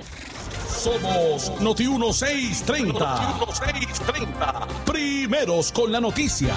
Somos 0.81 1.61
Noti 1.61 1.87
1630. 1.87 2.97
Noti 2.97 3.25
1630. 3.37 4.67
Primeros 4.83 5.71
con 5.71 5.91
la 5.91 6.01
noticia. 6.01 6.55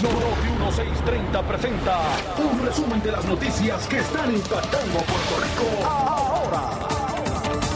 Noti 0.00 0.48
1630 0.48 1.42
presenta 1.42 1.98
un 2.38 2.64
resumen 2.64 3.02
de 3.02 3.10
las 3.10 3.24
noticias 3.24 3.88
que 3.88 3.98
están 3.98 4.32
impactando 4.32 5.00
a 5.00 5.02
Puerto 5.02 5.34
Rico 5.42 5.88
ahora. 5.88 6.70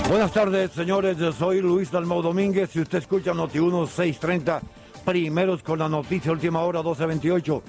Buenas 0.08 0.32
tardes, 0.32 0.70
señores. 0.70 1.18
Yo 1.18 1.32
soy 1.32 1.60
Luis 1.60 1.90
Dalmau 1.90 2.22
Domínguez. 2.22 2.70
Si 2.70 2.80
usted 2.80 2.98
escucha 2.98 3.34
Noti 3.34 3.58
1630, 3.58 4.60
primeros 5.04 5.64
con 5.64 5.80
la 5.80 5.88
noticia, 5.88 6.30
última 6.30 6.60
hora 6.60 6.78
1228. 6.78 7.62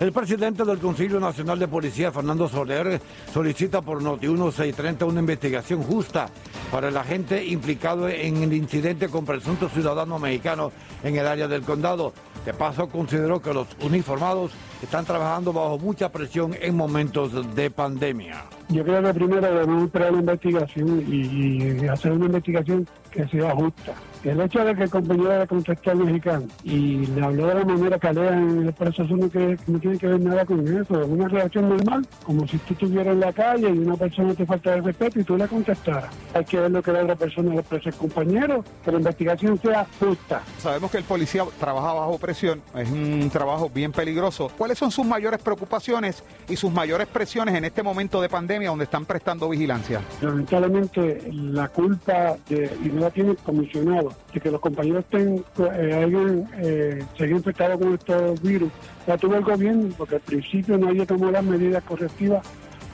El 0.00 0.12
presidente 0.12 0.64
del 0.64 0.78
Consejo 0.78 1.18
Nacional 1.18 1.58
de 1.58 1.66
Policía, 1.66 2.12
Fernando 2.12 2.48
Soler, 2.48 3.00
solicita 3.34 3.82
por 3.82 4.00
Noti 4.00 4.28
1630 4.28 5.04
una 5.04 5.18
investigación 5.18 5.82
justa 5.82 6.28
para 6.70 6.86
el 6.86 6.96
agente 6.96 7.44
implicado 7.44 8.08
en 8.08 8.44
el 8.44 8.52
incidente 8.52 9.08
con 9.08 9.26
presunto 9.26 9.68
ciudadano 9.68 10.20
mexicano 10.20 10.70
en 11.02 11.16
el 11.16 11.26
área 11.26 11.48
del 11.48 11.62
condado. 11.62 12.12
De 12.44 12.54
paso, 12.54 12.88
consideró 12.88 13.42
que 13.42 13.52
los 13.52 13.66
uniformados 13.82 14.52
están 14.82 15.04
trabajando 15.04 15.52
bajo 15.52 15.78
mucha 15.78 16.10
presión 16.10 16.54
en 16.60 16.76
momentos 16.76 17.54
de 17.54 17.70
pandemia. 17.70 18.44
Yo 18.68 18.84
creo 18.84 19.02
que 19.02 19.14
primero 19.14 19.40
debemos 19.40 19.84
esperar 19.84 20.12
la 20.12 20.18
investigación 20.18 21.04
y, 21.08 21.84
y 21.84 21.88
hacer 21.88 22.12
una 22.12 22.26
investigación 22.26 22.86
que 23.10 23.26
sea 23.28 23.54
justa. 23.54 23.94
El 24.24 24.40
hecho 24.40 24.64
de 24.64 24.74
que 24.74 24.82
el 24.82 24.90
compañero 24.90 25.38
le 25.38 25.46
contestó 25.46 25.92
al 25.92 25.98
mexicano 25.98 26.46
y 26.64 27.06
le 27.06 27.24
habló 27.24 27.46
de 27.46 27.54
la 27.54 27.64
manera 27.64 27.98
que 27.98 28.12
lea 28.12 28.36
en 28.36 28.66
el 28.66 28.72
proceso 28.72 29.16
no, 29.16 29.30
que, 29.30 29.56
no 29.68 29.78
tiene 29.78 29.96
que 29.96 30.08
ver 30.08 30.20
nada 30.20 30.44
con 30.44 30.66
eso. 30.66 31.00
Es 31.00 31.08
una 31.08 31.28
reacción 31.28 31.68
normal, 31.68 32.06
como 32.24 32.46
si 32.48 32.58
tú 32.58 32.74
estuvieras 32.74 33.14
en 33.14 33.20
la 33.20 33.32
calle 33.32 33.68
y 33.68 33.78
una 33.78 33.96
persona 33.96 34.34
te 34.34 34.44
falta 34.44 34.72
de 34.72 34.80
respeto 34.80 35.20
y 35.20 35.24
tú 35.24 35.36
le 35.36 35.46
contestaras. 35.46 36.12
Hay 36.34 36.44
que 36.44 36.58
ver 36.58 36.70
lo 36.70 36.82
que 36.82 36.92
la 36.92 37.04
otra 37.04 37.14
persona 37.14 37.54
le 37.54 37.60
expresa 37.60 37.90
al 37.90 37.96
compañero, 37.96 38.64
que 38.84 38.90
la 38.90 38.98
investigación 38.98 39.58
sea 39.60 39.86
justa. 40.00 40.42
Sabemos 40.58 40.90
que 40.90 40.98
el 40.98 41.04
policía 41.04 41.44
trabaja 41.60 41.92
bajo 41.92 42.18
presión, 42.18 42.60
es 42.74 42.90
un 42.90 43.30
trabajo 43.30 43.70
bien 43.72 43.92
peligroso. 43.92 44.50
¿Cuáles 44.68 44.80
son 44.80 44.90
sus 44.90 45.06
mayores 45.06 45.40
preocupaciones 45.40 46.22
y 46.46 46.54
sus 46.54 46.70
mayores 46.70 47.06
presiones 47.06 47.54
en 47.54 47.64
este 47.64 47.82
momento 47.82 48.20
de 48.20 48.28
pandemia 48.28 48.68
donde 48.68 48.84
están 48.84 49.06
prestando 49.06 49.48
vigilancia? 49.48 50.02
Lamentablemente 50.20 51.22
la 51.32 51.68
culpa 51.68 52.36
de, 52.50 52.70
y 52.84 52.88
no 52.88 53.00
la 53.00 53.10
tiene 53.10 53.30
el 53.30 53.38
comisionado 53.38 54.12
de 54.30 54.38
que 54.38 54.50
los 54.50 54.60
compañeros 54.60 55.04
estén, 55.04 55.42
eh, 55.58 56.04
hayan, 56.04 56.50
eh, 56.58 57.02
infectado 57.18 57.78
con 57.78 57.94
estos 57.94 58.42
virus, 58.42 58.70
la 59.06 59.16
tuvo 59.16 59.36
el 59.36 59.44
gobierno 59.44 59.88
porque 59.96 60.16
al 60.16 60.20
principio 60.20 60.76
nadie 60.76 61.06
tomó 61.06 61.30
las 61.30 61.44
medidas 61.44 61.82
correctivas 61.84 62.46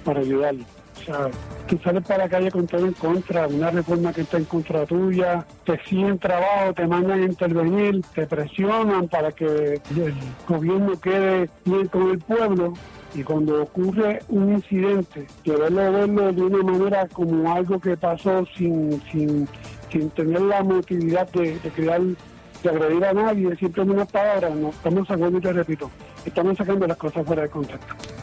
para 0.05 0.21
ayudarlos. 0.21 0.74
Sea, 1.05 1.31
tú 1.67 1.79
sales 1.85 2.03
para 2.05 2.25
la 2.25 2.29
calle 2.31 2.51
con 2.51 2.67
todo 2.67 2.87
en 2.87 2.93
contra, 2.95 3.47
una 3.47 3.71
reforma 3.71 4.13
que 4.13 4.23
está 4.23 4.39
en 4.39 4.45
contra 4.45 4.87
tuya, 4.87 5.45
te 5.65 5.79
siguen 5.85 6.19
trabajo, 6.19 6.73
te 6.73 6.87
mandan 6.87 7.21
a 7.23 7.25
intervenir, 7.25 8.01
te 8.15 8.27
presionan 8.27 9.09
para 9.09 9.31
que 9.33 9.45
el 9.45 10.15
gobierno 10.49 10.99
quede 11.01 11.51
bien 11.65 11.89
con 11.89 12.11
el 12.11 12.19
pueblo. 12.21 12.73
Y 13.15 13.23
cuando 13.23 13.63
ocurre 13.63 14.21
un 14.29 14.55
incidente, 14.55 15.27
que 15.45 15.53
verlo, 15.53 16.33
de 16.33 16.43
una 16.43 16.63
manera 16.65 17.07
como 17.07 17.53
algo 17.53 17.79
que 17.79 17.97
pasó 17.97 18.45
sin, 18.57 19.01
sin, 19.13 19.47
sin 19.93 20.11
tener 20.11 20.41
la 20.41 20.63
motividad 20.65 21.29
de, 21.31 21.59
crear 21.77 22.01
de 22.01 22.69
agredir 22.69 23.05
a 23.05 23.13
nadie, 23.13 23.55
siempre 23.57 23.83
en 23.83 23.91
una 23.91 24.05
palabra, 24.05 24.51
no 24.51 24.71
estamos 24.71 25.07
sacando, 25.07 25.41
te 25.41 25.53
repito, 25.53 25.91
estamos 26.25 26.57
sacando 26.57 26.87
las 26.87 26.97
cosas 26.97 27.25
fuera 27.25 27.43
de 27.43 27.51
contexto. 27.51 28.14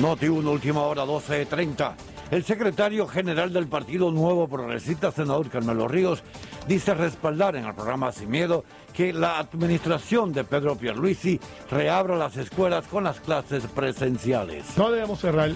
Noti 0.00 0.26
1, 0.26 0.50
última 0.50 0.82
hora 0.82 1.04
12.30. 1.04 1.92
El 2.30 2.42
secretario 2.42 3.06
general 3.06 3.52
del 3.52 3.68
Partido 3.68 4.10
Nuevo 4.10 4.48
Progresista, 4.48 5.12
senador 5.12 5.48
Carmelo 5.50 5.86
Ríos, 5.86 6.24
dice 6.66 6.94
respaldar 6.94 7.54
en 7.54 7.66
el 7.66 7.74
programa 7.74 8.10
Sin 8.10 8.28
Miedo 8.28 8.64
que 8.92 9.12
la 9.12 9.38
administración 9.38 10.32
de 10.32 10.42
Pedro 10.42 10.76
Pierluisi 10.76 11.38
reabra 11.70 12.16
las 12.16 12.36
escuelas 12.36 12.88
con 12.88 13.04
las 13.04 13.20
clases 13.20 13.64
presenciales. 13.68 14.64
No 14.76 14.90
debemos 14.90 15.20
cerrar. 15.20 15.52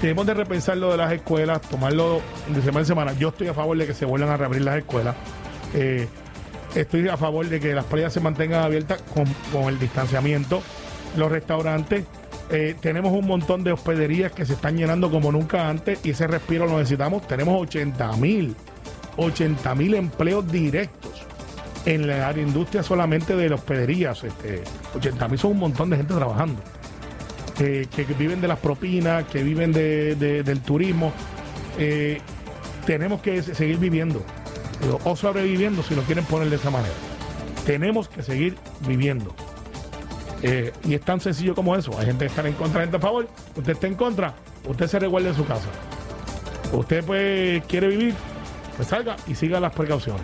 Debemos 0.00 0.26
de 0.26 0.34
repensar 0.34 0.76
lo 0.78 0.90
de 0.90 0.96
las 0.96 1.12
escuelas, 1.12 1.60
tomarlo 1.62 2.20
de 2.48 2.62
semana 2.62 2.80
en 2.80 2.86
semana. 2.86 3.12
Yo 3.12 3.28
estoy 3.28 3.46
a 3.46 3.54
favor 3.54 3.78
de 3.78 3.86
que 3.86 3.94
se 3.94 4.04
vuelvan 4.04 4.30
a 4.30 4.36
reabrir 4.36 4.62
las 4.62 4.78
escuelas. 4.78 5.14
Eh, 5.74 6.08
estoy 6.74 7.08
a 7.08 7.16
favor 7.16 7.46
de 7.46 7.60
que 7.60 7.74
las 7.74 7.84
playas 7.84 8.12
se 8.12 8.18
mantengan 8.18 8.64
abiertas 8.64 9.02
con, 9.14 9.24
con 9.52 9.68
el 9.68 9.78
distanciamiento. 9.78 10.62
Los 11.16 11.30
restaurantes, 11.30 12.06
eh, 12.52 12.76
tenemos 12.80 13.12
un 13.12 13.26
montón 13.26 13.64
de 13.64 13.72
hospederías 13.72 14.30
que 14.32 14.44
se 14.46 14.52
están 14.52 14.76
llenando 14.76 15.10
como 15.10 15.32
nunca 15.32 15.68
antes 15.68 15.98
y 16.04 16.10
ese 16.10 16.26
respiro 16.26 16.66
lo 16.66 16.78
necesitamos. 16.78 17.26
Tenemos 17.26 17.60
80 17.62 18.12
mil, 18.18 18.54
80 19.16 19.74
mil 19.74 19.94
empleos 19.94 20.46
directos 20.52 21.26
en 21.86 22.06
la 22.06 22.30
industria 22.38 22.82
solamente 22.82 23.34
de 23.34 23.52
hospederías. 23.52 24.22
Este, 24.22 24.62
80 24.94 25.28
mil 25.28 25.38
son 25.38 25.52
un 25.52 25.58
montón 25.58 25.90
de 25.90 25.96
gente 25.96 26.14
trabajando. 26.14 26.60
eh, 27.60 27.86
que, 27.94 28.04
viven 28.04 28.40
de 28.40 28.48
las 28.48 28.58
propinas, 28.58 29.24
que 29.24 29.42
viven 29.42 29.72
de- 29.72 30.14
de- 30.16 30.42
del 30.42 30.60
turismo. 30.62 31.12
Eh, 31.78 32.18
tenemos 32.86 33.20
que 33.20 33.42
se- 33.42 33.54
seguir 33.54 33.76
viviendo 33.76 34.24
o 35.04 35.14
sobreviviendo 35.14 35.82
si 35.82 35.94
lo 35.94 36.02
quieren 36.02 36.24
poner 36.24 36.48
de 36.48 36.56
esa 36.56 36.70
manera. 36.70 36.94
Tenemos 37.66 38.08
que 38.08 38.22
seguir 38.22 38.56
viviendo. 38.86 39.34
Eh, 40.42 40.72
y 40.84 40.94
es 40.94 41.00
tan 41.02 41.20
sencillo 41.20 41.54
como 41.54 41.76
eso. 41.76 41.96
Hay 41.98 42.06
gente 42.06 42.26
que 42.26 42.30
está 42.30 42.46
en 42.46 42.54
contra, 42.54 42.80
gente 42.80 42.96
a 42.96 43.00
favor. 43.00 43.28
Usted 43.56 43.72
está 43.72 43.86
en 43.86 43.94
contra, 43.94 44.34
usted 44.68 44.86
se 44.86 44.98
reguarda 44.98 45.28
en 45.28 45.36
su 45.36 45.44
casa. 45.44 45.68
Usted 46.72 47.04
pues 47.04 47.64
quiere 47.66 47.88
vivir, 47.88 48.14
pues 48.76 48.88
salga 48.88 49.16
y 49.26 49.34
siga 49.34 49.60
las 49.60 49.72
precauciones. 49.72 50.22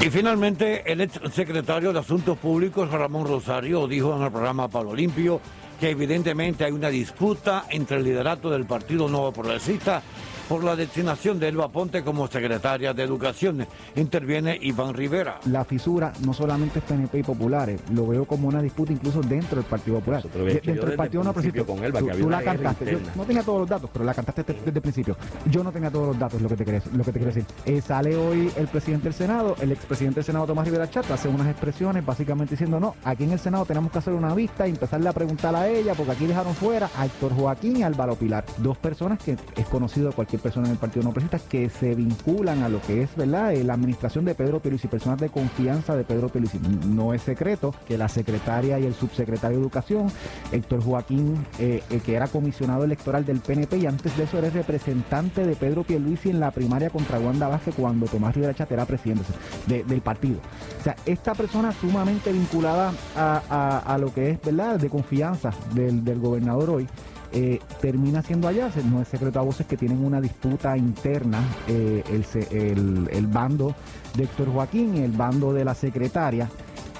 Y 0.00 0.08
finalmente, 0.08 0.90
el 0.90 1.02
ex 1.02 1.20
secretario 1.34 1.92
de 1.92 1.98
Asuntos 1.98 2.38
Públicos, 2.38 2.90
Ramón 2.90 3.26
Rosario, 3.26 3.86
dijo 3.86 4.16
en 4.16 4.22
el 4.22 4.30
programa 4.30 4.68
Palo 4.68 4.94
Limpio 4.94 5.40
que 5.78 5.90
evidentemente 5.90 6.64
hay 6.64 6.72
una 6.72 6.88
disputa 6.88 7.64
entre 7.70 7.98
el 7.98 8.04
liderato 8.04 8.50
del 8.50 8.66
Partido 8.66 9.08
Nuevo 9.08 9.32
Progresista 9.32 10.02
por 10.50 10.64
la 10.64 10.74
designación 10.74 11.38
de 11.38 11.46
Elba 11.46 11.68
Ponte 11.68 12.02
como 12.02 12.26
secretaria 12.26 12.92
de 12.92 13.04
Educación. 13.04 13.64
Interviene 13.94 14.58
Iván 14.60 14.94
Rivera. 14.94 15.38
La 15.46 15.64
fisura 15.64 16.12
no 16.26 16.34
solamente 16.34 16.80
es 16.80 16.84
PNP 16.86 17.20
y 17.20 17.22
populares, 17.22 17.80
lo 17.94 18.08
veo 18.08 18.24
como 18.24 18.48
una 18.48 18.60
disputa 18.60 18.92
incluso 18.92 19.20
dentro 19.20 19.60
del 19.60 19.64
Partido 19.64 19.98
Popular. 20.00 20.24
De- 20.24 20.54
dentro 20.60 20.86
del 20.88 20.96
Partido 20.96 21.22
No 21.22 21.32
principio 21.32 21.64
con 21.64 21.84
Elba, 21.84 22.00
tú, 22.00 22.06
que 22.06 22.10
había 22.10 22.22
tú 22.22 22.26
una 22.26 22.38
la 22.38 22.44
cantaste. 22.44 22.90
Yo 22.90 22.98
no 23.14 23.22
tenía 23.24 23.44
todos 23.44 23.60
los 23.60 23.68
datos, 23.68 23.90
pero 23.92 24.04
la 24.04 24.12
cantaste 24.12 24.42
desde, 24.42 24.58
desde 24.64 24.78
el 24.78 24.82
principio. 24.82 25.16
Yo 25.48 25.62
no 25.62 25.70
tenía 25.70 25.88
todos 25.92 26.08
los 26.08 26.18
datos, 26.18 26.42
lo 26.42 26.48
que 26.48 26.56
te 26.56 26.64
quiero, 26.64 26.80
lo 26.94 27.04
que 27.04 27.12
te 27.12 27.18
quiero 27.20 27.32
decir. 27.32 27.44
Eh, 27.64 27.80
sale 27.80 28.16
hoy 28.16 28.50
el 28.56 28.66
presidente 28.66 29.04
del 29.04 29.14
Senado, 29.14 29.54
el 29.60 29.70
expresidente 29.70 30.16
del 30.16 30.24
Senado, 30.24 30.46
Tomás 30.46 30.64
Rivera 30.66 30.90
Chat, 30.90 31.08
hace 31.12 31.28
unas 31.28 31.46
expresiones 31.46 32.04
básicamente 32.04 32.54
diciendo, 32.54 32.80
no, 32.80 32.96
aquí 33.04 33.22
en 33.22 33.30
el 33.30 33.38
Senado 33.38 33.64
tenemos 33.66 33.92
que 33.92 33.98
hacer 33.98 34.14
una 34.14 34.34
vista 34.34 34.66
y 34.66 34.70
empezarle 34.70 35.08
a 35.08 35.12
preguntar 35.12 35.54
a 35.54 35.68
ella, 35.68 35.94
porque 35.94 36.10
aquí 36.10 36.26
dejaron 36.26 36.54
fuera 36.56 36.90
a 36.96 37.06
Héctor 37.06 37.34
Joaquín 37.36 37.76
y 37.76 37.82
Álvaro 37.84 38.16
Pilar, 38.16 38.44
dos 38.58 38.76
personas 38.78 39.20
que 39.22 39.36
es 39.54 39.66
conocido 39.68 40.08
de 40.08 40.14
cualquier 40.14 40.39
persona 40.40 40.66
en 40.66 40.72
el 40.72 40.78
Partido 40.78 41.04
No 41.04 41.12
Progresista 41.12 41.48
que 41.48 41.68
se 41.70 41.94
vinculan 41.94 42.62
a 42.62 42.68
lo 42.68 42.80
que 42.82 43.02
es, 43.02 43.14
¿verdad?, 43.16 43.52
Eh, 43.54 43.64
la 43.64 43.74
administración 43.74 44.24
de 44.24 44.34
Pedro 44.34 44.60
Pierluisi, 44.60 44.88
personas 44.88 45.20
de 45.20 45.28
confianza 45.28 45.96
de 45.96 46.04
Pedro 46.04 46.28
Pierluisi. 46.28 46.58
No 46.88 47.14
es 47.14 47.22
secreto 47.22 47.74
que 47.86 47.96
la 47.98 48.08
secretaria 48.08 48.78
y 48.78 48.86
el 48.86 48.94
subsecretario 48.94 49.58
de 49.58 49.62
Educación, 49.62 50.08
Héctor 50.52 50.82
Joaquín, 50.82 51.46
eh, 51.58 51.82
eh, 51.90 52.00
que 52.04 52.14
era 52.14 52.26
comisionado 52.28 52.84
electoral 52.84 53.24
del 53.24 53.40
PNP 53.40 53.78
y 53.78 53.86
antes 53.86 54.16
de 54.16 54.24
eso 54.24 54.38
era 54.38 54.50
representante 54.50 55.46
de 55.46 55.54
Pedro 55.56 55.84
Pierluisi 55.84 56.30
en 56.30 56.40
la 56.40 56.50
primaria 56.50 56.90
contra 56.90 57.18
Wanda 57.20 57.48
Vázquez 57.48 57.74
cuando 57.76 58.06
Tomás 58.06 58.34
Rivera 58.34 58.54
Chat 58.54 58.70
era 58.72 58.84
presidente 58.86 59.24
de- 59.66 59.84
del 59.84 60.00
partido. 60.00 60.38
O 60.80 60.82
sea, 60.84 60.96
esta 61.06 61.34
persona 61.34 61.72
sumamente 61.72 62.32
vinculada 62.32 62.92
a, 63.16 63.42
a- 63.50 63.78
a 63.94 63.98
lo 63.98 64.12
que 64.12 64.30
es, 64.30 64.42
¿verdad?, 64.42 64.78
de 64.78 64.88
confianza 64.88 65.50
del, 65.74 66.04
del 66.04 66.18
gobernador 66.18 66.70
hoy, 66.70 66.86
eh, 67.32 67.60
termina 67.80 68.22
siendo 68.22 68.48
allá, 68.48 68.70
no 68.90 69.00
es 69.02 69.08
secreto 69.08 69.38
a 69.38 69.42
voces 69.42 69.66
que 69.66 69.76
tienen 69.76 70.04
una 70.04 70.20
disputa 70.20 70.76
interna, 70.76 71.38
eh, 71.68 72.02
el, 72.10 73.08
el- 73.12 73.26
bando 73.26 73.74
de 74.16 74.24
Héctor 74.24 74.52
Joaquín 74.52 74.96
el 74.96 75.12
bando 75.12 75.52
de 75.52 75.64
la 75.64 75.74
secretaria. 75.74 76.48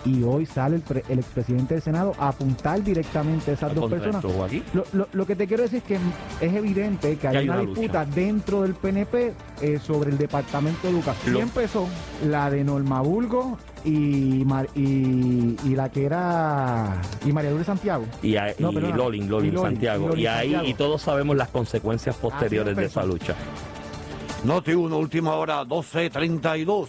Y 0.04 0.22
hoy 0.22 0.46
sale 0.46 0.76
el, 0.76 0.82
pre- 0.82 1.04
el 1.10 1.18
expresidente 1.18 1.74
del 1.74 1.82
Senado 1.82 2.14
a 2.18 2.28
apuntar 2.28 2.82
directamente 2.82 3.50
a 3.50 3.54
esas 3.54 3.74
dos 3.74 3.90
personas. 3.90 4.24
Lo, 4.72 4.84
lo- 4.94 5.08
lo 5.12 5.26
que 5.26 5.36
te 5.36 5.46
quiero 5.46 5.62
decir 5.62 5.78
es 5.78 5.84
que 5.84 5.96
es 6.46 6.54
evidente 6.54 7.16
que 7.18 7.28
hay, 7.28 7.36
hay 7.36 7.48
una, 7.48 7.60
una 7.60 7.66
disputa 7.70 8.04
dentro 8.06 8.62
del 8.62 8.74
PNP 8.74 9.34
eh, 9.60 9.78
sobre 9.78 10.10
el 10.10 10.16
Departamento 10.18 10.86
de 10.86 10.94
Educación. 10.94 11.32
Lo- 11.34 11.38
Y 11.38 11.42
empezó 11.42 11.86
la 12.26 12.50
de 12.50 12.64
Norma 12.64 13.02
Bulgo 13.02 13.58
y, 13.84 14.42
Mar- 14.46 14.68
y, 14.74 15.56
y 15.64 15.74
la 15.76 15.90
que 15.90 16.04
era 16.06 17.00
y 17.26 17.32
María 17.32 17.50
Lourdes 17.50 17.66
Santiago. 17.66 18.04
Y, 18.22 18.36
a- 18.36 18.54
No, 18.58 18.70
y 18.70 18.74
perdona. 18.74 18.96
Lolin, 18.96 19.28
Lolin, 19.28 19.50
Y 19.52 19.54
Lolin, 19.54 19.72
Santiago. 19.72 20.04
y 20.04 20.08
Lolin 20.08 20.22
Y 20.24 20.26
ahí 20.26 20.38
Santiago. 20.52 20.66
y 20.68 20.74
todos 20.74 21.02
sabemos 21.02 21.36
las 21.36 21.48
consecuencias 21.48 22.16
posteriores 22.16 22.74
de 22.74 22.86
esa 22.86 23.04
lucha. 23.04 23.34
Noti 24.44 24.72
1, 24.72 24.96
última 24.96 25.34
hora, 25.34 25.62
12.32. 25.64 26.88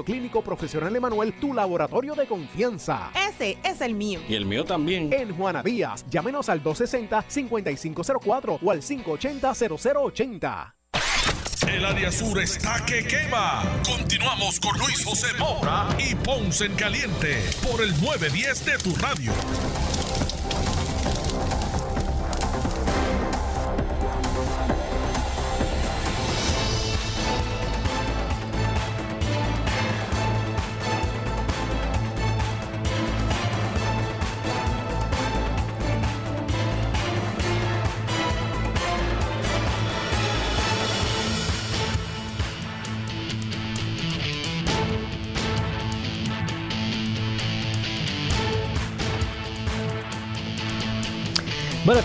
Clínico 0.03 0.41
Profesional 0.41 0.95
Emanuel 0.95 1.33
tu 1.33 1.53
laboratorio 1.53 2.15
de 2.15 2.25
confianza. 2.27 3.11
Ese 3.15 3.57
es 3.63 3.81
el 3.81 3.93
mío. 3.95 4.19
Y 4.27 4.35
el 4.35 4.45
mío 4.45 4.65
también. 4.65 5.11
En 5.13 5.35
Juana 5.35 5.63
Díaz, 5.63 6.05
llámenos 6.09 6.49
al 6.49 6.63
260-5504 6.63 8.59
o 8.61 8.71
al 8.71 8.81
580-0080. 8.81 10.73
El 11.67 11.85
área 11.85 12.11
sur 12.11 12.39
está 12.39 12.83
que 12.85 13.05
quema. 13.05 13.63
Continuamos 13.85 14.59
con 14.59 14.77
Luis 14.79 15.05
José 15.05 15.27
Moura 15.37 15.87
y 15.99 16.15
Ponce 16.15 16.65
en 16.65 16.73
Caliente 16.75 17.37
por 17.61 17.81
el 17.81 17.91
910 18.01 18.65
de 18.65 18.77
tu 18.79 18.95
radio. 18.95 19.31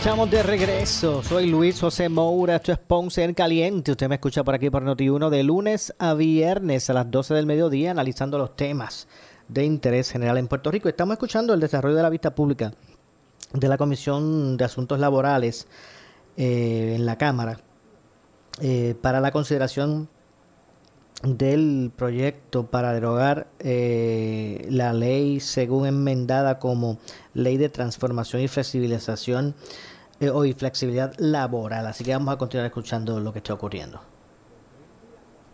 Estamos 0.06 0.30
de 0.30 0.44
regreso. 0.44 1.20
Soy 1.24 1.48
Luis 1.48 1.80
José 1.80 2.08
Moura. 2.08 2.54
Esto 2.54 2.70
es 2.70 2.78
Ponce 2.78 3.24
en 3.24 3.34
Caliente. 3.34 3.90
Usted 3.90 4.08
me 4.08 4.14
escucha 4.14 4.44
por 4.44 4.54
aquí 4.54 4.70
por 4.70 4.84
Noti1 4.84 5.30
de 5.30 5.42
lunes 5.42 5.92
a 5.98 6.14
viernes 6.14 6.88
a 6.88 6.92
las 6.92 7.10
12 7.10 7.34
del 7.34 7.44
mediodía 7.44 7.90
analizando 7.90 8.38
los 8.38 8.54
temas 8.54 9.08
de 9.48 9.64
interés 9.64 10.12
general 10.12 10.38
en 10.38 10.46
Puerto 10.46 10.70
Rico. 10.70 10.88
Estamos 10.88 11.14
escuchando 11.14 11.52
el 11.54 11.58
desarrollo 11.58 11.96
de 11.96 12.04
la 12.04 12.10
vista 12.10 12.36
pública 12.36 12.72
de 13.52 13.66
la 13.68 13.76
Comisión 13.76 14.56
de 14.56 14.64
Asuntos 14.64 15.00
Laborales 15.00 15.66
eh, 16.36 16.92
en 16.94 17.04
la 17.04 17.18
Cámara 17.18 17.58
eh, 18.60 18.94
para 19.02 19.20
la 19.20 19.32
consideración 19.32 20.08
del 21.24 21.90
proyecto 21.96 22.66
para 22.66 22.92
derogar 22.92 23.48
eh, 23.58 24.68
la 24.70 24.92
ley 24.92 25.40
según 25.40 25.84
enmendada 25.84 26.60
como 26.60 26.98
ley 27.34 27.56
de 27.56 27.70
transformación 27.70 28.42
y 28.42 28.46
flexibilización 28.46 29.56
y 30.20 30.52
flexibilidad 30.54 31.12
laboral. 31.18 31.86
Así 31.86 32.04
que 32.04 32.12
vamos 32.12 32.34
a 32.34 32.38
continuar 32.38 32.66
escuchando 32.66 33.20
lo 33.20 33.32
que 33.32 33.38
está 33.38 33.54
ocurriendo. 33.54 34.00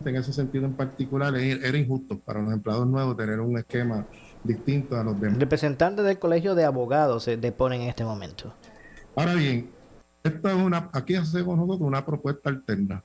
En 0.05 0.15
ese 0.15 0.33
sentido 0.33 0.65
en 0.65 0.73
particular, 0.73 1.33
era 1.35 1.77
injusto 1.77 2.19
para 2.19 2.41
los 2.41 2.51
empleados 2.53 2.87
nuevos 2.87 3.15
tener 3.15 3.39
un 3.39 3.57
esquema 3.57 4.05
distinto 4.43 4.97
a 4.97 5.03
los 5.03 5.19
demás. 5.19 5.39
Representantes 5.39 6.03
del 6.05 6.19
Colegio 6.19 6.55
de 6.55 6.65
Abogados 6.65 7.23
se 7.23 7.37
deponen 7.37 7.81
en 7.81 7.89
este 7.89 8.03
momento. 8.03 8.53
Ahora 9.15 9.33
bien, 9.35 9.69
esta 10.23 10.51
es 10.51 10.57
una, 10.57 10.89
aquí 10.91 11.15
hacemos 11.15 11.55
nosotros 11.57 11.87
una 11.87 12.05
propuesta 12.05 12.49
alterna 12.49 13.01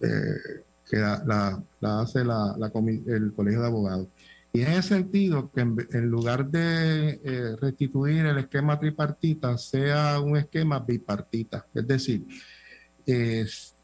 eh, 0.00 0.08
que 0.88 0.98
la, 0.98 1.22
la- 1.24 1.62
la 1.80 2.00
hace 2.00 2.24
la- 2.24 2.54
el 3.06 3.32
Colegio 3.34 3.60
de 3.62 3.66
Abogados. 3.66 4.06
Y 4.52 4.62
en 4.62 4.72
ese 4.72 4.94
sentido, 4.96 5.50
que 5.52 5.60
en, 5.60 6.10
lugar 6.10 6.50
de 6.50 7.20
eh, 7.24 7.56
restituir 7.60 8.26
el 8.26 8.38
esquema 8.38 8.78
tripartita, 8.78 9.56
sea 9.58 10.18
un 10.20 10.36
esquema 10.36 10.80
bipartita. 10.80 11.66
Es 11.74 11.86
decir, 11.86 12.26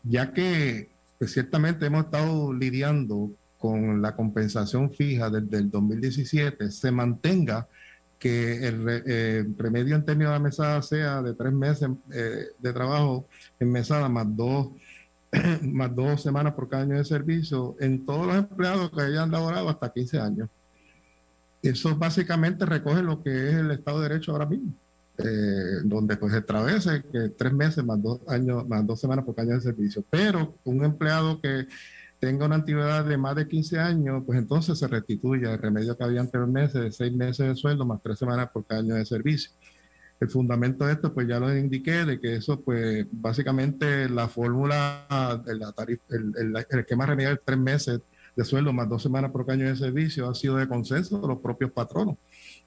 ya 0.02 0.32
que 0.32 0.90
pues, 1.18 1.32
ciertamente 1.32 1.86
hemos 1.86 2.04
estado 2.04 2.52
lidiando 2.52 3.30
con 3.58 4.02
la 4.02 4.14
compensación 4.14 4.92
fija 4.92 5.30
desde 5.30 5.58
el 5.58 5.70
2017, 5.70 6.70
se 6.70 6.90
mantenga 6.90 7.66
que 8.18 8.66
el 8.66 8.84
eh, 9.06 9.44
promedio 9.56 9.96
en 9.96 10.04
términos 10.04 10.32
de 10.32 10.40
mesada 10.40 10.82
sea 10.82 11.22
de 11.22 11.34
tres 11.34 11.52
meses 11.52 11.88
eh, 12.12 12.46
de 12.58 12.72
trabajo 12.72 13.26
en 13.58 13.70
mesada 13.70 14.08
más 14.08 14.26
dos, 14.28 14.68
más 15.62 15.94
dos 15.94 16.22
semanas 16.22 16.54
por 16.54 16.68
cada 16.68 16.84
año 16.84 16.96
de 16.96 17.04
servicio 17.04 17.76
en 17.80 18.06
todos 18.06 18.26
los 18.26 18.36
empleados 18.36 18.90
que 18.90 19.02
hayan 19.02 19.30
laborado 19.30 19.68
hasta 19.68 19.92
15 19.92 20.20
años. 20.20 20.48
Eso 21.70 21.96
básicamente 21.96 22.64
recoge 22.66 23.02
lo 23.02 23.22
que 23.22 23.48
es 23.48 23.54
el 23.54 23.70
Estado 23.70 24.00
de 24.00 24.08
Derecho 24.08 24.32
ahora 24.32 24.46
mismo, 24.46 24.72
eh, 25.18 25.80
donde 25.84 26.16
pues 26.16 26.32
establece 26.34 27.02
que 27.10 27.30
tres 27.30 27.52
meses 27.52 27.84
más 27.84 28.02
dos 28.02 28.20
años, 28.28 28.66
más 28.68 28.86
dos 28.86 29.00
semanas 29.00 29.24
por 29.24 29.34
cada 29.34 29.48
año 29.48 29.56
de 29.56 29.62
servicio. 29.62 30.04
Pero 30.10 30.54
un 30.64 30.84
empleado 30.84 31.40
que 31.40 31.66
tenga 32.20 32.46
una 32.46 32.54
antigüedad 32.56 33.04
de 33.04 33.16
más 33.16 33.36
de 33.36 33.46
15 33.48 33.78
años, 33.78 34.22
pues 34.24 34.38
entonces 34.38 34.78
se 34.78 34.86
restituye 34.86 35.50
el 35.52 35.58
remedio 35.58 35.96
que 35.96 36.04
había 36.04 36.20
anteriormente 36.20 36.78
de 36.80 36.92
seis 36.92 37.12
meses 37.12 37.46
de 37.48 37.54
sueldo 37.56 37.84
más 37.84 38.00
tres 38.02 38.18
semanas 38.18 38.48
por 38.52 38.64
cada 38.64 38.80
año 38.80 38.94
de 38.94 39.04
servicio. 39.04 39.50
El 40.18 40.30
fundamento 40.30 40.86
de 40.86 40.94
esto, 40.94 41.12
pues 41.12 41.28
ya 41.28 41.38
lo 41.38 41.54
indiqué, 41.54 42.06
de 42.06 42.18
que 42.18 42.36
eso, 42.36 42.58
pues 42.62 43.06
básicamente 43.12 44.08
la 44.08 44.28
fórmula, 44.28 45.04
la 45.10 45.74
tarif- 45.74 46.00
el, 46.08 46.32
el- 46.38 46.66
el 46.70 46.78
esquema 46.78 47.04
remedial 47.04 47.34
de 47.34 47.42
tres 47.44 47.58
meses 47.58 48.00
de 48.36 48.44
sueldo 48.44 48.72
más 48.72 48.88
dos 48.88 49.02
semanas 49.02 49.30
por 49.30 49.46
cada 49.46 49.54
año 49.54 49.68
de 49.68 49.76
servicio 49.76 50.28
ha 50.28 50.34
sido 50.34 50.56
de 50.56 50.68
consenso 50.68 51.18
de 51.18 51.26
los 51.26 51.38
propios 51.40 51.72
patronos. 51.72 52.16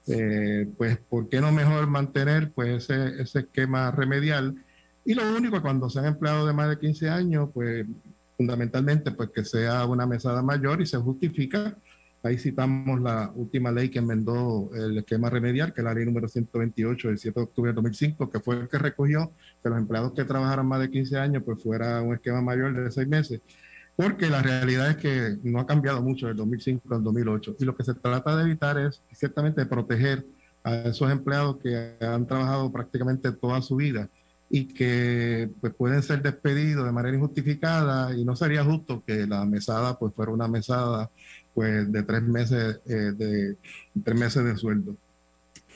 Eh, 0.08 0.68
pues, 0.76 0.98
¿por 0.98 1.28
qué 1.28 1.40
no 1.40 1.52
mejor 1.52 1.86
mantener 1.86 2.50
pues 2.52 2.90
ese, 2.90 3.22
ese 3.22 3.38
esquema 3.40 3.90
remedial? 3.92 4.56
Y 5.04 5.14
lo 5.14 5.22
único, 5.34 5.62
cuando 5.62 5.88
sean 5.88 6.06
empleados 6.06 6.46
de 6.46 6.52
más 6.52 6.68
de 6.68 6.78
15 6.78 7.08
años, 7.08 7.50
pues 7.54 7.86
fundamentalmente 8.36 9.10
pues 9.12 9.30
que 9.30 9.44
sea 9.44 9.84
una 9.86 10.06
mesada 10.06 10.42
mayor 10.42 10.80
y 10.80 10.86
se 10.86 10.96
justifica. 10.96 11.76
Ahí 12.22 12.36
citamos 12.36 13.00
la 13.00 13.30
última 13.34 13.70
ley 13.70 13.88
que 13.88 13.98
enmendó 13.98 14.70
el 14.74 14.98
esquema 14.98 15.30
remedial, 15.30 15.72
que 15.72 15.80
es 15.80 15.84
la 15.84 15.94
ley 15.94 16.04
número 16.04 16.28
128 16.28 17.08
del 17.08 17.18
7 17.18 17.38
de 17.38 17.44
octubre 17.44 17.70
de 17.70 17.74
2005, 17.74 18.30
que 18.30 18.40
fue 18.40 18.60
el 18.60 18.68
que 18.68 18.78
recogió 18.78 19.32
que 19.62 19.68
los 19.68 19.78
empleados 19.78 20.12
que 20.12 20.24
trabajaran 20.24 20.66
más 20.66 20.80
de 20.80 20.90
15 20.90 21.18
años 21.18 21.42
pues 21.44 21.62
fuera 21.62 22.02
un 22.02 22.14
esquema 22.14 22.42
mayor 22.42 22.74
de 22.74 22.90
seis 22.90 23.08
meses. 23.08 23.40
Porque 24.00 24.30
la 24.30 24.40
realidad 24.42 24.90
es 24.90 24.96
que 24.96 25.36
no 25.42 25.60
ha 25.60 25.66
cambiado 25.66 26.00
mucho 26.02 26.26
del 26.26 26.36
2005 26.36 26.94
al 26.94 27.02
2008. 27.04 27.56
Y 27.58 27.64
lo 27.64 27.76
que 27.76 27.84
se 27.84 27.94
trata 27.94 28.36
de 28.36 28.44
evitar 28.44 28.78
es 28.78 29.02
ciertamente 29.12 29.66
proteger 29.66 30.24
a 30.64 30.74
esos 30.76 31.10
empleados 31.10 31.58
que 31.58 31.94
han 32.00 32.26
trabajado 32.26 32.70
prácticamente 32.72 33.32
toda 33.32 33.60
su 33.62 33.76
vida 33.76 34.08
y 34.48 34.64
que 34.74 35.50
pues, 35.60 35.74
pueden 35.74 36.02
ser 36.02 36.22
despedidos 36.22 36.84
de 36.84 36.92
manera 36.92 37.14
injustificada 37.16 38.14
y 38.16 38.24
no 38.24 38.34
sería 38.36 38.64
justo 38.64 39.02
que 39.06 39.26
la 39.26 39.44
mesada 39.44 39.98
pues 39.98 40.12
fuera 40.14 40.32
una 40.32 40.48
mesada 40.48 41.10
pues 41.54 41.90
de 41.90 42.02
tres 42.02 42.22
meses 42.22 42.80
eh, 42.86 43.12
de 43.16 43.56
tres 44.02 44.18
meses 44.18 44.44
de 44.44 44.56
sueldo. 44.56 44.96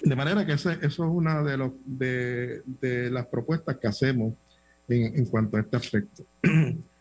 De 0.02 0.16
manera 0.16 0.44
que 0.44 0.52
ese- 0.54 0.78
eso 0.82 1.04
es 1.04 1.10
una 1.10 1.42
de, 1.42 1.56
los, 1.56 1.72
de, 1.84 2.62
de 2.80 3.10
las 3.10 3.26
propuestas 3.26 3.76
que 3.78 3.86
hacemos 3.86 4.34
en, 4.88 5.16
en 5.18 5.26
cuanto 5.26 5.56
a 5.56 5.60
este 5.60 5.76
aspecto. 5.76 6.24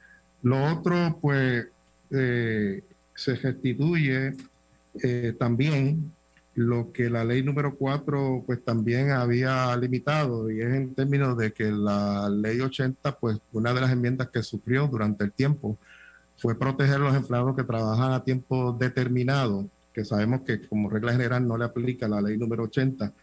Lo 0.43 0.61
otro, 0.71 1.17
pues, 1.21 1.67
eh, 2.11 2.83
se 3.15 3.35
restituye 3.35 4.33
eh, 5.01 5.35
también 5.39 6.11
lo 6.55 6.91
que 6.91 7.09
la 7.09 7.23
ley 7.23 7.41
número 7.41 7.75
4, 7.75 8.43
pues, 8.45 8.63
también 8.63 9.11
había 9.11 9.75
limitado, 9.77 10.51
y 10.51 10.61
es 10.61 10.67
en 10.67 10.93
términos 10.93 11.37
de 11.37 11.53
que 11.53 11.71
la 11.71 12.29
ley 12.29 12.59
80, 12.59 13.17
pues, 13.19 13.39
una 13.53 13.73
de 13.73 13.81
las 13.81 13.91
enmiendas 13.91 14.29
que 14.29 14.43
sufrió 14.43 14.87
durante 14.87 15.23
el 15.23 15.31
tiempo 15.31 15.77
fue 16.37 16.59
proteger 16.59 16.95
a 16.95 16.99
los 16.99 17.15
empleados 17.15 17.55
que 17.55 17.63
trabajan 17.63 18.11
a 18.11 18.23
tiempo 18.23 18.73
determinado, 18.73 19.67
que 19.93 20.03
sabemos 20.03 20.41
que 20.41 20.67
como 20.67 20.89
regla 20.89 21.13
general 21.13 21.47
no 21.47 21.57
le 21.57 21.65
aplica 21.65 22.07
la 22.07 22.21
ley 22.21 22.37
número 22.37 22.63
80, 22.63 23.13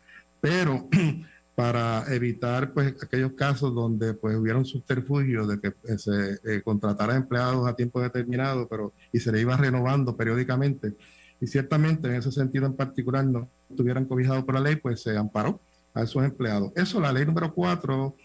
pero 0.40 0.88
para 1.60 2.06
evitar 2.14 2.72
pues 2.72 2.94
aquellos 3.02 3.32
casos 3.34 3.74
donde 3.74 4.14
pues 4.14 4.34
hubiera 4.34 4.58
un 4.58 4.64
subterfugio 4.64 5.46
de 5.46 5.60
que 5.60 5.68
eh, 5.68 5.98
se 5.98 6.38
eh, 6.42 6.62
contratara 6.62 7.14
empleados 7.14 7.68
a 7.68 7.76
tiempo 7.76 8.00
determinado 8.00 8.66
pero 8.66 8.94
y 9.12 9.20
se 9.20 9.30
le 9.30 9.42
iba 9.42 9.58
renovando 9.58 10.16
periódicamente. 10.16 10.94
Y 11.38 11.46
ciertamente 11.46 12.08
en 12.08 12.14
ese 12.14 12.32
sentido 12.32 12.64
en 12.64 12.72
particular 12.72 13.26
no 13.26 13.46
estuvieran 13.68 14.06
cobijados 14.06 14.42
por 14.44 14.54
la 14.54 14.62
ley 14.62 14.76
pues 14.76 15.02
se 15.02 15.14
amparó 15.18 15.60
a 15.92 16.02
esos 16.02 16.24
empleados. 16.24 16.72
Eso 16.76 16.98
la 16.98 17.12
ley 17.12 17.26
número 17.26 17.52
4 17.52 18.16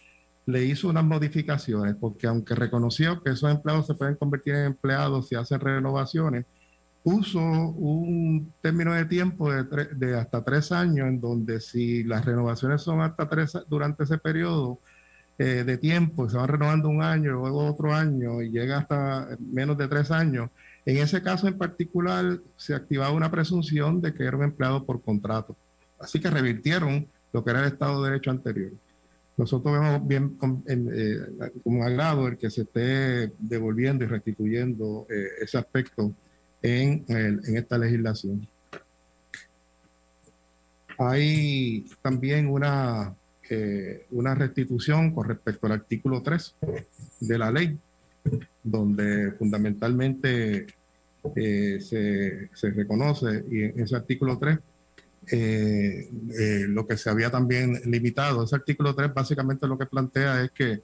le 0.45 0.63
hizo 0.63 0.87
unas 0.87 1.03
modificaciones 1.03 1.93
porque 1.99 2.27
aunque 2.27 2.55
reconoció 2.55 3.21
que 3.21 3.31
esos 3.31 3.51
empleados 3.51 3.85
se 3.85 3.95
pueden 3.95 4.15
convertir 4.15 4.55
en 4.55 4.65
empleados 4.67 5.27
si 5.27 5.35
hacen 5.35 5.59
renovaciones 5.59 6.45
puso 7.05 7.39
un 7.39 8.51
término 8.61 8.91
de 8.91 9.05
tiempo 9.05 9.53
de, 9.53 9.63
tre- 9.69 9.91
de 9.91 10.17
hasta 10.17 10.43
tres 10.43 10.71
años, 10.71 11.07
en 11.07 11.21
donde 11.21 11.61
si 11.61 12.03
las 12.03 12.25
renovaciones 12.25 12.81
son 12.81 13.01
hasta 13.01 13.29
tres 13.29 13.53
durante 13.69 14.05
ese 14.05 14.17
periodo 14.17 14.79
eh, 15.37 15.63
de 15.63 15.77
tiempo, 15.77 16.27
se 16.27 16.35
van 16.35 16.47
renovando 16.47 16.89
un 16.89 17.03
año, 17.03 17.33
luego 17.33 17.63
otro 17.67 17.93
año 17.93 18.41
y 18.41 18.49
llega 18.49 18.79
hasta 18.79 19.37
menos 19.39 19.77
de 19.77 19.87
tres 19.87 20.09
años, 20.09 20.49
en 20.83 20.97
ese 20.97 21.21
caso 21.21 21.47
en 21.47 21.59
particular 21.59 22.39
se 22.57 22.73
activaba 22.73 23.11
una 23.11 23.29
presunción 23.29 24.01
de 24.01 24.11
que 24.11 24.23
era 24.23 24.37
un 24.37 24.43
empleado 24.43 24.83
por 24.83 25.03
contrato. 25.03 25.55
Así 25.99 26.19
que 26.19 26.31
revirtieron 26.31 27.07
lo 27.31 27.43
que 27.43 27.51
era 27.51 27.59
el 27.59 27.67
Estado 27.67 28.01
de 28.01 28.09
Derecho 28.09 28.31
anterior. 28.31 28.71
Nosotros 29.37 29.73
vemos 29.79 30.07
bien 30.07 30.29
con, 30.37 30.63
eh, 30.65 31.19
con 31.63 31.83
agrado 31.83 32.27
el 32.27 32.37
que 32.37 32.49
se 32.49 32.61
esté 32.63 33.31
devolviendo 33.37 34.03
y 34.03 34.07
restituyendo 34.07 35.05
eh, 35.07 35.43
ese 35.43 35.59
aspecto 35.59 36.11
en, 36.65 37.05
el- 37.07 37.41
en 37.47 37.57
esta 37.57 37.77
legislación. 37.77 38.47
Hay 40.97 41.85
también 42.01 42.47
una, 42.47 43.13
eh, 43.49 44.05
una 44.11 44.33
restitución 44.33 45.11
con 45.13 45.27
respecto 45.27 45.67
al 45.67 45.73
artículo 45.73 46.21
3 46.21 46.55
de 47.19 47.37
la 47.37 47.51
ley, 47.51 47.77
donde 48.63 49.31
fundamentalmente 49.33 50.67
eh, 51.35 51.79
se, 51.81 52.49
se 52.53 52.69
reconoce, 52.71 53.43
y 53.51 53.63
en 53.63 53.79
ese 53.79 53.95
artículo 53.95 54.37
3, 54.39 54.57
eh, 55.31 56.09
eh, 56.39 56.65
lo 56.69 56.87
que 56.87 56.97
se 56.97 57.09
había 57.09 57.29
también 57.29 57.73
limitado. 57.85 58.43
Ese 58.43 58.55
artículo 58.55 58.95
3 58.95 59.13
básicamente 59.13 59.67
lo 59.67 59.77
que 59.77 59.85
plantea 59.87 60.43
es 60.43 60.51
que 60.51 60.81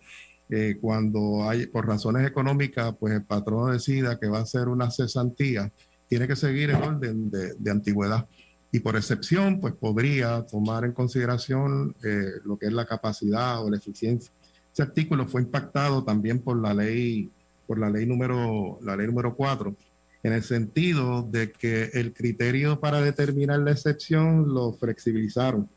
eh, 0.51 0.77
cuando 0.79 1.49
hay, 1.49 1.65
por 1.65 1.87
razones 1.87 2.27
económicas, 2.27 2.93
pues 2.99 3.13
el 3.13 3.23
patrón 3.23 3.71
decida 3.71 4.19
que 4.19 4.27
va 4.27 4.39
a 4.39 4.43
hacer 4.43 4.67
una 4.67 4.91
cesantía, 4.91 5.71
tiene 6.07 6.27
que 6.27 6.35
seguir 6.35 6.71
el 6.71 6.83
orden 6.83 7.31
de, 7.31 7.53
de 7.57 7.71
antigüedad. 7.71 8.27
Y 8.71 8.79
por 8.79 8.95
excepción, 8.95 9.59
pues 9.59 9.73
podría 9.73 10.45
tomar 10.45 10.85
en 10.85 10.93
consideración 10.93 11.95
eh, 12.03 12.31
lo 12.45 12.57
que 12.57 12.67
es 12.67 12.73
la 12.73 12.85
capacidad 12.85 13.63
o 13.63 13.69
la 13.69 13.77
eficiencia. 13.77 14.31
Ese 14.73 14.83
artículo 14.83 15.27
fue 15.27 15.41
impactado 15.41 16.03
también 16.03 16.39
por 16.39 16.61
la 16.61 16.73
ley, 16.73 17.29
por 17.67 17.77
la 17.79 17.89
ley 17.89 18.05
número, 18.05 18.79
la 18.81 18.95
ley 18.95 19.07
número 19.07 19.35
4, 19.35 19.75
en 20.23 20.33
el 20.33 20.43
sentido 20.43 21.23
de 21.23 21.51
que 21.51 21.91
el 21.93 22.13
criterio 22.13 22.79
para 22.79 23.01
determinar 23.01 23.59
la 23.59 23.71
excepción 23.71 24.53
lo 24.53 24.73
flexibilizaron. 24.73 25.69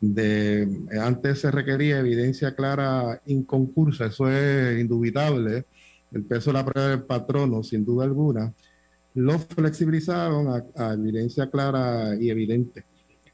De, 0.00 0.68
antes 1.00 1.40
se 1.40 1.50
requería 1.50 2.00
evidencia 2.00 2.54
clara 2.54 3.20
inconcursa, 3.26 4.06
eso 4.06 4.30
es 4.30 4.78
indubitable, 4.78 5.64
el 6.12 6.22
peso 6.24 6.50
de 6.50 6.54
la 6.54 6.64
prueba 6.64 6.90
del 6.90 7.02
patrono, 7.02 7.62
sin 7.62 7.84
duda 7.84 8.04
alguna, 8.04 8.52
lo 9.14 9.38
flexibilizaron 9.38 10.62
a, 10.76 10.92
evidencia 10.92 11.50
clara 11.50 12.14
y 12.20 12.30
evidente. 12.30 12.84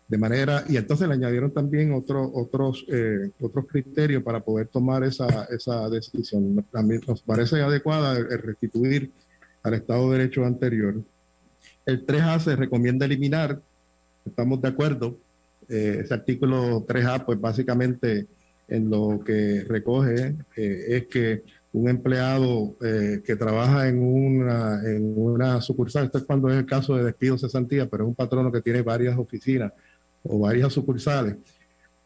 De 0.07 0.19
manera, 0.19 0.65
y 0.69 0.77
entonces 0.77 1.09
le 1.09 1.15
añadieron 1.15 1.53
también 1.53 1.93
otro, 1.93 2.31
otros, 2.35 2.85
eh, 2.89 3.31
otros 3.41 3.67
criterios 3.67 4.23
para 4.23 4.41
poder 4.41 4.69
tomar 4.69 5.03
esa, 5.05 5.45
esa 5.45 5.89
decisión. 5.89 6.65
También 6.71 7.01
nos 7.07 7.23
parece 7.23 7.61
adecuada 7.63 8.15
restituir 8.15 9.11
al 9.63 9.75
Estado 9.75 10.11
de 10.11 10.19
Derecho 10.19 10.45
anterior. 10.45 11.03
El 11.87 12.05
3A 12.05 12.39
se 12.41 12.57
recomienda 12.57 13.07
eliminar, 13.07 13.61
estamos 14.25 14.61
de 14.61 14.69
acuerdo, 14.69 15.17
eh, 15.73 16.01
ese 16.05 16.13
artículo 16.13 16.87
3A, 16.87 17.25
pues 17.25 17.41
básicamente 17.41 18.27
en 18.69 18.91
lo 18.91 19.21
que 19.25 19.65
recoge 19.67 20.37
eh, 20.55 20.85
es 20.89 21.07
que 21.07 21.43
un 21.73 21.89
empleado 21.89 22.77
eh, 22.83 23.23
que 23.25 23.37
trabaja 23.37 23.89
en 23.89 24.03
una, 24.03 24.83
en 24.85 25.15
una 25.17 25.63
sucursal, 25.63 26.05
esto 26.05 26.19
es 26.19 26.25
cuando 26.25 26.51
es 26.51 26.59
el 26.59 26.67
caso 26.67 26.95
de 26.95 27.05
despido 27.05 27.39
cesantía, 27.39 27.89
pero 27.89 28.05
es 28.05 28.09
un 28.09 28.15
patrono 28.15 28.53
que 28.53 28.61
tiene 28.61 28.83
varias 28.83 29.17
oficinas 29.19 29.73
o 30.25 30.39
varias 30.39 30.75
sucursales. 30.75 31.37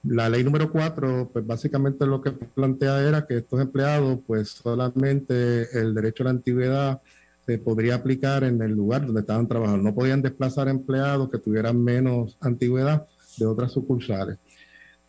La 0.04 0.28
ley 0.28 0.44
número 0.44 0.70
4, 0.70 1.30
pues 1.32 1.44
básicamente 1.44 2.06
lo 2.06 2.22
que 2.22 2.30
plantea 2.30 3.02
era 3.02 3.26
que 3.26 3.38
estos 3.38 3.60
empleados, 3.60 4.20
pues 4.24 4.50
solamente 4.50 5.76
el 5.76 5.92
derecho 5.92 6.22
a 6.22 6.26
la 6.26 6.30
antigüedad 6.30 7.00
se 7.44 7.58
podría 7.58 7.96
aplicar 7.96 8.44
en 8.44 8.62
el 8.62 8.70
lugar 8.70 9.04
donde 9.04 9.22
estaban 9.22 9.48
trabajando. 9.48 9.82
No 9.82 9.94
podían 9.94 10.22
desplazar 10.22 10.68
empleados 10.68 11.28
que 11.30 11.38
tuvieran 11.38 11.82
menos 11.82 12.36
antigüedad 12.40 13.08
de 13.36 13.46
otras 13.46 13.72
sucursales. 13.72 14.38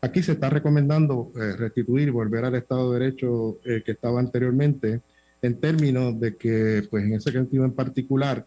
Aquí 0.01 0.21
se 0.21 0.33
está 0.33 0.49
recomendando 0.49 1.31
eh, 1.35 1.55
restituir, 1.57 2.11
volver 2.11 2.45
al 2.45 2.55
Estado 2.55 2.91
de 2.91 2.99
Derecho 2.99 3.57
eh, 3.65 3.81
que 3.83 3.93
estaba 3.93 4.19
anteriormente, 4.19 5.01
en 5.41 5.59
términos 5.59 6.19
de 6.19 6.35
que, 6.35 6.87
pues 6.89 7.03
en 7.03 7.13
ese 7.13 7.31
sentido 7.31 7.65
en 7.65 7.71
particular, 7.71 8.45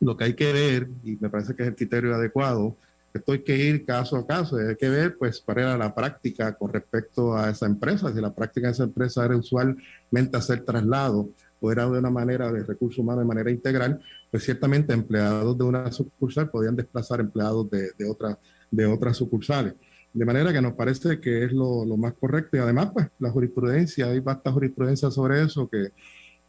lo 0.00 0.16
que 0.16 0.24
hay 0.24 0.34
que 0.34 0.52
ver, 0.52 0.88
y 1.04 1.16
me 1.20 1.28
parece 1.28 1.54
que 1.54 1.62
es 1.62 1.68
el 1.68 1.76
criterio 1.76 2.14
adecuado, 2.14 2.76
Esto 3.12 3.32
hay 3.32 3.42
que 3.42 3.56
ir 3.56 3.84
caso 3.84 4.16
a 4.16 4.24
caso, 4.24 4.56
hay 4.56 4.76
que 4.76 4.88
ver 4.88 5.16
pues 5.18 5.40
cuál 5.40 5.58
era 5.58 5.76
la 5.76 5.92
práctica 5.92 6.54
con 6.54 6.72
respecto 6.72 7.36
a 7.36 7.50
esa 7.50 7.66
empresa, 7.66 8.12
si 8.12 8.20
la 8.20 8.32
práctica 8.32 8.68
de 8.68 8.72
esa 8.72 8.84
empresa 8.84 9.24
era 9.24 9.36
usualmente 9.36 10.36
hacer 10.36 10.64
traslado 10.64 11.28
o 11.60 11.72
era 11.72 11.86
de 11.86 11.98
una 11.98 12.10
manera 12.10 12.52
de 12.52 12.62
recursos 12.62 12.98
humanos 12.98 13.24
de 13.24 13.28
manera 13.28 13.50
integral, 13.50 14.00
pues 14.30 14.44
ciertamente 14.44 14.92
empleados 14.92 15.58
de 15.58 15.64
una 15.64 15.90
sucursal 15.90 16.50
podían 16.50 16.76
desplazar 16.76 17.18
empleados 17.18 17.68
de, 17.68 17.90
de, 17.98 18.08
otra, 18.08 18.38
de 18.70 18.86
otras 18.86 19.16
sucursales. 19.16 19.74
De 20.12 20.24
manera 20.24 20.52
que 20.52 20.60
nos 20.60 20.74
parece 20.74 21.20
que 21.20 21.44
es 21.44 21.52
lo, 21.52 21.84
lo, 21.84 21.96
más 21.96 22.14
correcto 22.14 22.56
y 22.56 22.60
además 22.60 22.90
pues 22.92 23.06
la 23.18 23.30
jurisprudencia, 23.30 24.06
hay 24.06 24.20
bastante 24.20 24.50
jurisprudencia 24.50 25.10
sobre 25.10 25.42
eso 25.42 25.68
que 25.68 25.92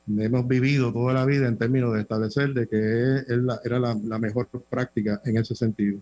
hemos 0.08 0.48
vivido 0.48 0.92
toda 0.92 1.14
la 1.14 1.26
vida 1.26 1.48
en 1.48 1.58
términos 1.58 1.94
de 1.94 2.02
establecer 2.02 2.54
de 2.54 2.68
que 2.68 3.24
era 3.64 3.80
la, 3.80 3.98
la, 4.04 4.20
mejor 4.20 4.48
práctica 4.70 5.22
en 5.26 5.38
ese 5.38 5.56
sentido. 5.56 6.00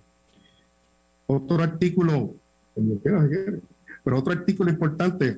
Otro 1.28 1.62
artículo, 1.62 2.34
pero 4.04 4.18
otro 4.18 4.34
artículo 4.34 4.72
importante 4.72 5.38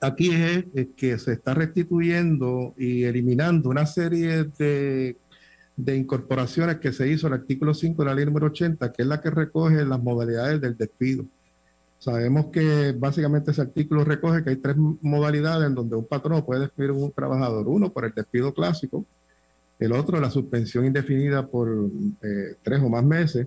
aquí 0.00 0.30
es, 0.30 0.64
es, 0.74 0.88
que 0.96 1.18
se 1.18 1.32
está 1.32 1.54
restituyendo 1.54 2.74
y 2.78 3.04
eliminando 3.04 3.70
una 3.70 3.86
serie 3.86 4.44
de, 4.58 5.16
de, 5.76 5.96
incorporaciones 5.96 6.78
que 6.78 6.92
se 6.92 7.08
hizo 7.08 7.26
el 7.26 7.34
artículo 7.34 7.74
5 7.74 8.02
de 8.02 8.08
la 8.08 8.14
ley 8.14 8.24
número 8.24 8.46
80, 8.46 8.92
que 8.92 9.02
es 9.02 9.08
la 9.08 9.20
que 9.20 9.30
recoge 9.30 9.84
las 9.84 10.02
modalidades 10.02 10.60
del 10.60 10.76
despido. 10.76 11.24
Sabemos 11.98 12.46
que 12.46 12.92
básicamente 12.92 13.50
ese 13.50 13.62
artículo 13.62 14.04
recoge 14.04 14.44
que 14.44 14.50
hay 14.50 14.56
tres 14.56 14.76
modalidades 14.76 15.66
en 15.66 15.74
donde 15.74 15.96
un 15.96 16.06
patrón 16.06 16.44
puede 16.44 16.62
despedir 16.62 16.90
a 16.90 16.94
un 16.94 17.12
trabajador. 17.12 17.66
Uno 17.68 17.92
por 17.92 18.04
el 18.04 18.12
despido 18.12 18.52
clásico, 18.52 19.06
el 19.78 19.92
otro 19.92 20.20
la 20.20 20.30
suspensión 20.30 20.84
indefinida 20.84 21.46
por 21.46 21.68
eh, 22.22 22.56
tres 22.62 22.80
o 22.82 22.88
más 22.88 23.04
meses 23.04 23.46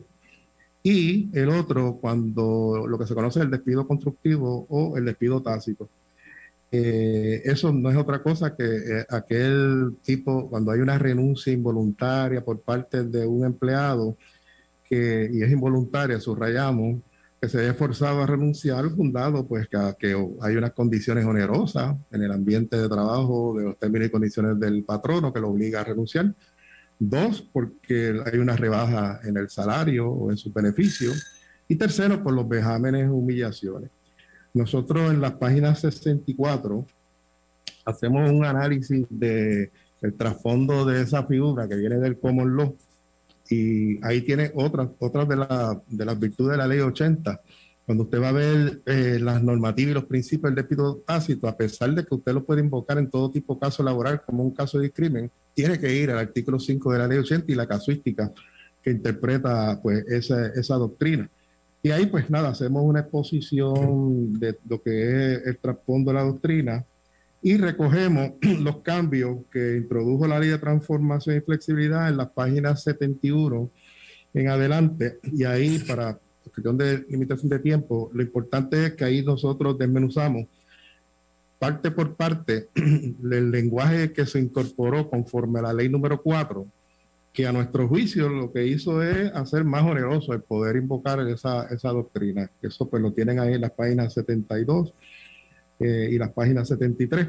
y 0.84 1.30
el 1.38 1.50
otro 1.50 1.98
cuando 2.00 2.86
lo 2.88 2.98
que 2.98 3.06
se 3.06 3.14
conoce 3.14 3.40
es 3.40 3.46
el 3.46 3.52
despido 3.52 3.88
constructivo 3.88 4.66
o 4.70 4.98
el 4.98 5.06
despido 5.06 5.42
tácito. 5.42 5.90
Eh, 6.72 7.42
eso 7.46 7.72
no 7.72 7.90
es 7.90 7.96
otra 7.96 8.22
cosa 8.22 8.56
que 8.56 8.64
eh, 8.64 9.06
aquel 9.10 9.98
tipo, 10.04 10.50
cuando 10.50 10.72
hay 10.72 10.80
una 10.82 10.98
renuncia 10.98 11.54
involuntaria 11.54 12.44
por 12.44 12.62
parte 12.62 13.04
de 13.04 13.26
un 13.26 13.46
empleado, 13.46 14.18
que, 14.84 15.30
y 15.32 15.44
es 15.44 15.52
involuntaria, 15.52 16.20
subrayamos, 16.20 17.02
que 17.40 17.48
se 17.50 17.60
haya 17.60 17.74
forzado 17.74 18.24
a 18.24 18.28
renunciar, 18.28 18.90
fundado 18.90 19.48
pues 19.48 19.68
que, 19.70 19.78
que, 20.00 20.16
hay 20.42 20.56
unas 20.56 20.74
condiciones 20.74 21.26
onerosas 21.26 21.96
en 22.12 22.24
el 22.24 22.32
ambiente 22.32 22.78
de 22.78 22.90
trabajo, 22.90 23.56
de 23.58 23.66
los 23.66 23.78
términos 23.78 24.08
y 24.08 24.12
condiciones 24.12 24.60
del 24.60 24.84
patrono 24.84 25.32
que 25.32 25.40
lo 25.40 25.50
obliga 25.50 25.82
a 25.82 25.84
renunciar. 25.84 26.34
Dos, 27.00 27.48
porque 27.54 28.20
hay 28.26 28.40
una 28.40 28.56
rebaja 28.56 29.20
en 29.24 29.38
el 29.38 29.50
salario 29.50 30.10
o 30.10 30.32
en 30.32 30.38
sus 30.38 30.52
beneficios. 30.52 31.38
Y 31.68 31.76
tercero, 31.76 32.24
por 32.24 32.34
los 32.34 32.48
vejámenes 32.48 33.08
humillaciones. 33.10 33.92
Nosotros 34.58 35.12
en 35.12 35.22
la 35.22 35.38
página 35.38 35.76
64 35.76 36.84
hacemos 37.86 38.32
un 38.32 38.44
análisis 38.44 39.06
de 39.08 39.70
el 40.02 40.14
trasfondo 40.16 40.84
de 40.84 41.04
esa 41.04 41.24
figura 41.26 41.68
que 41.68 41.76
viene 41.76 41.98
del 41.98 42.18
common 42.18 42.58
law 42.58 42.76
y 43.52 44.04
ahí 44.04 44.22
tiene 44.22 44.52
otras 44.56 44.90
otras 44.98 45.28
de, 45.28 45.36
la, 45.36 45.80
de 45.88 46.06
las 46.06 46.20
virtudes 46.20 46.54
de 46.54 46.58
la 46.58 46.68
ley 46.68 46.80
80. 46.80 47.40
Cuando 47.86 48.06
usted 48.06 48.20
va 48.20 48.30
a 48.30 48.32
ver 48.32 48.82
eh, 48.88 49.20
las 49.22 49.44
normativas 49.44 49.92
y 49.92 49.94
los 49.94 50.06
principios 50.06 50.50
del 50.50 50.56
despido 50.56 51.04
tácito, 51.06 51.48
a 51.48 51.56
pesar 51.56 51.94
de 51.94 52.04
que 52.04 52.16
usted 52.16 52.34
lo 52.34 52.44
puede 52.44 52.62
invocar 52.62 52.98
en 52.98 53.12
todo 53.12 53.30
tipo 53.30 53.54
de 53.54 53.60
caso 53.60 53.84
laboral 53.84 54.24
como 54.26 54.42
un 54.42 54.52
caso 54.52 54.80
de 54.80 54.90
crimen, 54.90 55.30
tiene 55.54 55.80
que 55.80 55.94
ir 55.94 56.10
al 56.10 56.18
artículo 56.18 56.60
5 56.60 56.94
de 56.94 56.98
la 56.98 57.08
ley 57.08 57.20
80 57.20 57.52
y 57.52 57.56
la 57.56 57.68
casuística 57.68 58.32
que 58.82 58.90
interpreta 58.90 59.80
pues 59.84 60.04
esa, 60.08 60.48
esa 60.48 60.76
doctrina. 60.78 61.30
Y 61.84 61.92
ahí 61.92 62.08
pues 62.08 62.30
nada, 62.30 62.50
hacemos 62.50 62.84
una 62.84 63.02
exposición 63.02 64.34
de 64.40 64.58
lo 64.68 64.82
que 64.82 65.34
es 65.34 65.48
el 65.48 65.58
trasfondo 65.58 66.12
de 66.12 66.16
la 66.16 66.24
doctrina 66.24 66.86
y 67.42 67.58
recogemos 67.58 68.32
los 68.62 68.78
cambios 68.78 69.38
que 69.52 69.78
introdujo 69.78 70.28
la 70.28 70.40
ley 70.40 70.50
de 70.50 70.58
transformación 70.58 71.38
y 71.38 71.42
flexibilidad 71.42 72.10
en 72.10 72.18
las 72.18 72.30
páginas 72.30 72.84
71 72.84 73.70
en 74.34 74.50
adelante. 74.50 75.20
Y 75.24 75.44
ahí 75.44 75.80
para 75.80 76.20
cuestión 76.44 76.78
de 76.78 77.06
limitación 77.10 77.50
de 77.50 77.60
tiempo, 77.60 78.10
lo 78.14 78.24
importante 78.24 78.86
es 78.86 78.94
que 78.94 79.06
ahí 79.06 79.24
nosotros 79.24 79.78
desmenuzamos 79.78 80.48
parte 81.60 81.92
por 81.92 82.16
parte 82.16 82.70
el 82.76 83.52
lenguaje 83.52 84.12
que 84.12 84.26
se 84.26 84.40
incorporó 84.40 85.10
conforme 85.10 85.60
a 85.60 85.64
la 85.64 85.74
ley 85.74 85.90
número 85.90 86.22
4 86.22 86.68
que 87.38 87.46
a 87.46 87.52
nuestro 87.52 87.88
juicio 87.88 88.30
lo 88.30 88.52
que 88.52 88.66
hizo 88.66 89.04
es 89.04 89.32
hacer 89.36 89.64
más 89.64 89.84
oneroso 89.84 90.34
el 90.34 90.42
poder 90.42 90.76
invocar 90.76 91.20
esa, 91.28 91.68
doctrina. 91.84 92.50
Eso 92.64 92.90
pues 92.90 93.00
lo 93.00 93.14
tienen 93.14 93.38
ahí 93.38 93.54
en 93.54 93.62
las 93.62 93.70
páginas 93.74 94.16
72 94.16 94.92
eh, 95.80 96.10
y 96.14 96.18
las 96.18 96.32
páginas 96.32 96.68
73. 96.70 97.28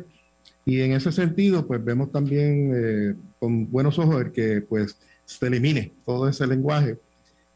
Y 0.65 0.81
en 0.81 0.93
ese 0.93 1.13
sentido, 1.13 1.67
pues 1.67 1.85
vemos 1.85 2.11
también 2.11 2.73
eh, 2.75 3.15
con 3.39 3.71
buenos 3.71 3.99
ojos 3.99 4.23
el 4.23 4.33
que 4.33 4.63
pues 4.63 4.97
se 5.27 5.47
elimine 5.47 5.93
todo 6.07 6.27
ese 6.27 6.47
lenguaje 6.47 6.97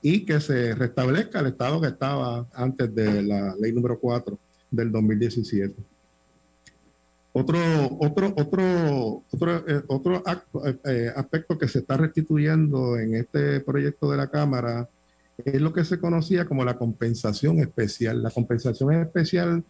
y 0.03 0.27
que 0.27 0.39
se 0.39 0.75
restablezca 0.75 1.41
el 1.41 1.47
estado 1.47 1.81
que 1.81 1.89
estaba 1.89 2.47
antes 2.53 2.95
de 2.95 3.23
la 3.23 3.57
ley 3.59 3.73
número 3.73 3.99
4 3.99 4.39
del 4.71 4.93
2017. 4.93 5.75
Otro, 7.35 7.59
otro, 7.99 8.35
otro, 8.37 9.25
otro, 9.31 9.69
eh, 9.69 9.83
otro 9.89 10.23
eh, 10.85 11.13
aspecto 11.17 11.57
que 11.57 11.67
se 11.67 11.79
está 11.79 11.97
restituyendo 11.97 12.99
en 12.99 13.15
este 13.15 13.61
proyecto 13.61 14.11
de 14.11 14.19
la 14.19 14.29
Cámara 14.29 14.89
es 15.43 15.61
lo 15.61 15.73
que 15.73 15.85
se 15.85 15.99
conocía 15.99 16.45
como 16.45 16.65
la 16.65 16.77
compensación 16.77 17.59
especial. 17.61 18.23
La 18.23 18.31
compensación 18.31 18.93
especial 18.93 19.65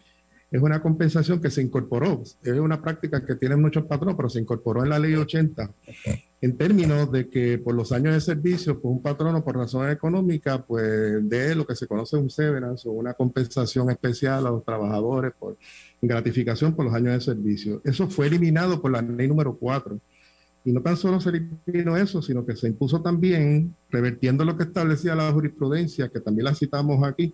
es 0.53 0.61
una 0.61 0.83
compensación 0.83 1.41
que 1.41 1.49
se 1.49 1.63
incorporó, 1.63 2.21
es 2.21 2.59
una 2.59 2.79
práctica 2.79 3.25
que 3.25 3.33
tienen 3.33 3.59
muchos 3.59 3.85
patrones, 3.85 4.15
pero 4.15 4.29
se 4.29 4.39
incorporó 4.39 4.83
en 4.83 4.89
la 4.89 4.99
ley 4.99 5.15
80 5.15 5.67
en 6.41 6.57
términos 6.57 7.11
de 7.11 7.27
que 7.27 7.57
por 7.57 7.73
los 7.73 7.91
años 7.91 8.13
de 8.13 8.21
servicio, 8.21 8.79
pues 8.79 8.93
un 8.93 9.01
patrono 9.01 9.43
por 9.43 9.57
razones 9.57 9.95
económicas, 9.95 10.61
pues 10.67 11.27
de 11.27 11.55
lo 11.55 11.65
que 11.65 11.73
se 11.73 11.87
conoce 11.87 12.17
un 12.17 12.29
severance 12.29 12.87
o 12.87 12.91
una 12.91 13.15
compensación 13.15 13.89
especial 13.89 14.45
a 14.45 14.51
los 14.51 14.63
trabajadores 14.63 15.33
por 15.39 15.57
gratificación 15.99 16.75
por 16.75 16.85
los 16.85 16.93
años 16.93 17.13
de 17.13 17.21
servicio. 17.21 17.81
Eso 17.83 18.07
fue 18.07 18.27
eliminado 18.27 18.79
por 18.79 18.91
la 18.91 19.01
ley 19.01 19.27
número 19.27 19.55
4. 19.55 19.99
Y 20.65 20.71
no 20.71 20.81
tan 20.83 20.97
solo 20.97 21.19
se 21.19 21.31
eliminó 21.65 21.97
eso, 21.97 22.21
sino 22.21 22.45
que 22.45 22.55
se 22.55 22.67
impuso 22.67 23.01
también, 23.01 23.75
revertiendo 23.89 24.45
lo 24.45 24.55
que 24.55 24.65
establecía 24.65 25.15
la 25.15 25.31
jurisprudencia, 25.31 26.09
que 26.09 26.19
también 26.19 26.45
la 26.45 26.53
citamos 26.53 27.03
aquí, 27.03 27.33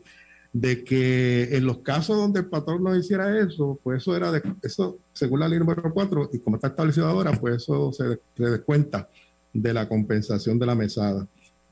de 0.52 0.84
que 0.84 1.56
en 1.56 1.66
los 1.66 1.80
casos 1.80 2.18
donde 2.18 2.40
el 2.40 2.48
patrón 2.48 2.84
no 2.84 2.96
hiciera 2.96 3.40
eso, 3.40 3.80
pues 3.84 4.02
eso 4.02 4.16
era 4.16 4.32
de, 4.32 4.42
eso, 4.64 4.98
según 5.14 5.42
la 5.42 5.48
ley 5.48 5.60
número 5.60 5.94
4, 5.94 6.32
y 6.34 6.40
como 6.40 6.56
está 6.56 6.70
establecido 6.70 7.08
ahora, 7.08 7.32
pues 7.34 7.58
eso 7.58 7.94
se, 7.94 8.20
se 8.36 8.44
descuenta 8.50 9.10
de 9.54 9.74
la 9.74 9.88
compensación 9.88 10.58
de 10.58 10.66
la 10.66 10.76
mesada. 10.76 11.28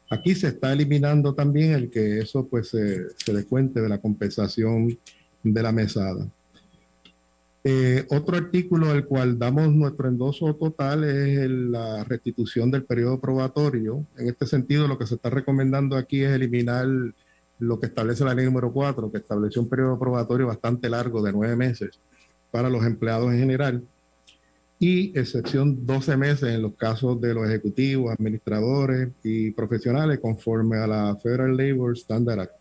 Aquí 0.09 0.35
se 0.35 0.49
está 0.49 0.71
eliminando 0.71 1.33
también 1.33 1.73
el 1.73 1.89
que 1.89 2.19
eso 2.19 2.47
pues 2.47 2.69
se, 2.69 3.09
se 3.17 3.33
descuente 3.33 3.81
de 3.81 3.89
la 3.89 3.99
compensación 3.99 4.97
de 5.43 5.63
la 5.63 5.71
mesada. 5.71 6.27
Eh, 7.69 8.05
otro 8.11 8.37
artículo 8.37 8.93
del 8.93 9.05
cual 9.05 9.37
damos 9.37 9.67
nuestro 9.73 10.07
endoso 10.07 10.55
total 10.55 11.03
es 11.03 11.49
la 11.49 12.05
restitución 12.05 12.71
del 12.71 12.83
periodo 12.83 13.19
probatorio. 13.19 14.05
En 14.17 14.29
este 14.29 14.45
sentido, 14.47 14.87
lo 14.87 14.97
que 14.97 15.05
se 15.05 15.15
está 15.15 15.29
recomendando 15.29 15.97
aquí 15.97 16.23
es 16.23 16.31
eliminar 16.31 16.87
lo 17.59 17.79
que 17.79 17.87
establece 17.87 18.23
la 18.23 18.33
ley 18.33 18.45
número 18.45 18.71
4, 18.71 19.11
que 19.11 19.17
estableció 19.17 19.61
un 19.61 19.69
periodo 19.69 19.97
probatorio 19.97 20.47
bastante 20.47 20.89
largo 20.89 21.21
de 21.21 21.31
nueve 21.31 21.55
meses 21.55 21.99
para 22.51 22.69
los 22.69 22.85
empleados 22.85 23.31
en 23.33 23.39
general 23.39 23.83
y 24.79 25.17
excepción 25.17 25.85
12 25.85 26.17
meses 26.17 26.49
en 26.53 26.61
los 26.61 26.75
casos 26.75 27.19
de 27.19 27.33
los 27.33 27.47
ejecutivos, 27.47 28.13
administradores 28.13 29.09
y 29.23 29.51
profesionales 29.51 30.19
conforme 30.19 30.77
a 30.77 30.87
la 30.87 31.15
Federal 31.15 31.57
Labor 31.57 31.97
Standard 31.97 32.41
Act. 32.41 32.53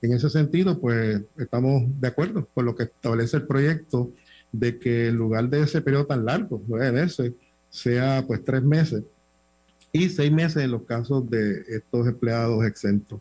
En 0.00 0.12
ese 0.12 0.30
sentido, 0.30 0.80
pues 0.80 1.20
estamos 1.38 1.82
de 2.00 2.08
acuerdo 2.08 2.48
con 2.54 2.64
lo 2.64 2.74
que 2.74 2.84
establece 2.84 3.38
el 3.38 3.46
proyecto 3.46 4.10
de 4.52 4.78
que 4.78 5.08
en 5.08 5.16
lugar 5.16 5.48
de 5.48 5.62
ese 5.62 5.80
periodo 5.80 6.06
tan 6.06 6.24
largo, 6.24 6.62
nueve 6.66 6.92
meses, 6.92 7.32
sea 7.68 8.24
pues 8.26 8.42
tres 8.44 8.62
meses 8.62 9.02
y 9.92 10.08
seis 10.08 10.30
meses 10.30 10.62
en 10.64 10.70
los 10.70 10.82
casos 10.82 11.28
de 11.28 11.64
estos 11.68 12.06
empleados 12.06 12.64
exentos. 12.64 13.20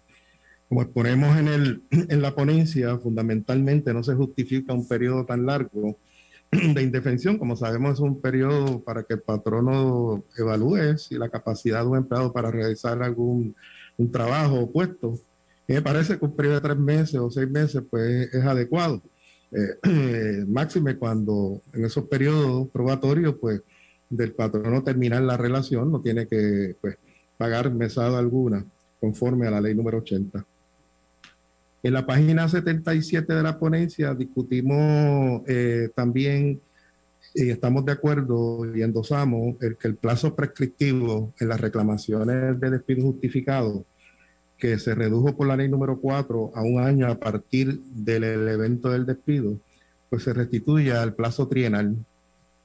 Como 0.74 0.82
exponemos 0.82 1.38
en, 1.38 1.48
el, 1.50 1.84
en 2.10 2.22
la 2.24 2.34
ponencia, 2.34 2.98
fundamentalmente 2.98 3.94
no 3.94 4.04
se 4.04 4.16
justifica 4.16 4.74
un 4.74 4.88
periodo 4.88 5.24
tan 5.24 5.46
largo 5.46 6.00
de 6.52 6.82
indefensión, 6.82 7.38
como 7.38 7.56
sabemos 7.56 7.94
es 7.94 8.00
un 8.00 8.20
periodo 8.20 8.80
para 8.80 9.04
que 9.04 9.14
el 9.14 9.22
patrono 9.22 10.24
evalúe 10.36 10.98
si 10.98 11.14
la 11.14 11.30
capacidad 11.30 11.82
de 11.82 11.90
un 11.90 11.98
empleado 11.98 12.34
para 12.34 12.50
realizar 12.50 13.04
algún 13.04 13.56
un 13.98 14.10
trabajo 14.10 14.62
o 14.62 14.72
puesto. 14.72 15.20
Me 15.68 15.80
parece 15.84 16.18
que 16.18 16.26
un 16.26 16.36
periodo 16.36 16.56
de 16.56 16.62
tres 16.62 16.80
meses 16.80 17.20
o 17.20 17.30
seis 17.30 17.48
meses 17.48 17.84
pues 17.88 18.34
es 18.34 18.44
adecuado 18.44 19.04
eh, 19.52 20.44
máxime 20.48 20.98
cuando 20.98 21.62
en 21.72 21.86
esos 21.86 22.06
periodos 22.06 22.68
probatorios, 22.70 23.36
pues, 23.40 23.62
del 24.10 24.32
patrono 24.32 24.84
terminar 24.84 25.22
la 25.22 25.38
relación, 25.38 25.92
no 25.92 26.02
tiene 26.02 26.28
que 26.28 26.76
pues, 26.82 26.98
pagar 27.38 27.72
mesada 27.72 28.18
alguna 28.18 28.66
conforme 29.00 29.46
a 29.46 29.52
la 29.52 29.62
ley 29.62 29.76
número 29.76 30.00
80. 30.00 30.44
En 31.84 31.92
la 31.92 32.06
página 32.06 32.48
77 32.48 33.34
de 33.34 33.44
la 33.44 33.60
ponencia 33.60 34.14
discutimos 34.16 35.42
eh, 35.48 35.90
también 35.94 36.62
y 37.36 37.50
estamos 37.50 37.84
de 37.84 37.92
acuerdo 37.92 38.66
y 38.74 38.82
endosamos 38.82 39.62
el 39.62 39.76
que 39.76 39.90
el 39.90 39.96
plazo 39.96 40.34
prescriptivo 40.34 41.34
en 41.42 41.50
las 41.50 41.60
reclamaciones 41.60 42.58
de 42.58 42.70
despido 42.70 43.02
justificado 43.02 43.86
que 44.58 44.80
se 44.80 44.96
redujo 44.96 45.36
por 45.36 45.46
la 45.46 45.58
ley 45.58 45.68
número 45.68 46.00
4 46.00 46.54
a 46.56 46.62
un 46.62 46.80
año 46.80 47.06
a 47.08 47.20
partir 47.20 47.82
del 47.82 48.24
evento 48.24 48.90
del 48.90 49.06
despido, 49.06 49.60
pues 50.10 50.24
se 50.24 50.32
restituye 50.32 50.94
al 50.94 51.16
plazo 51.16 51.50
trienal. 51.50 51.98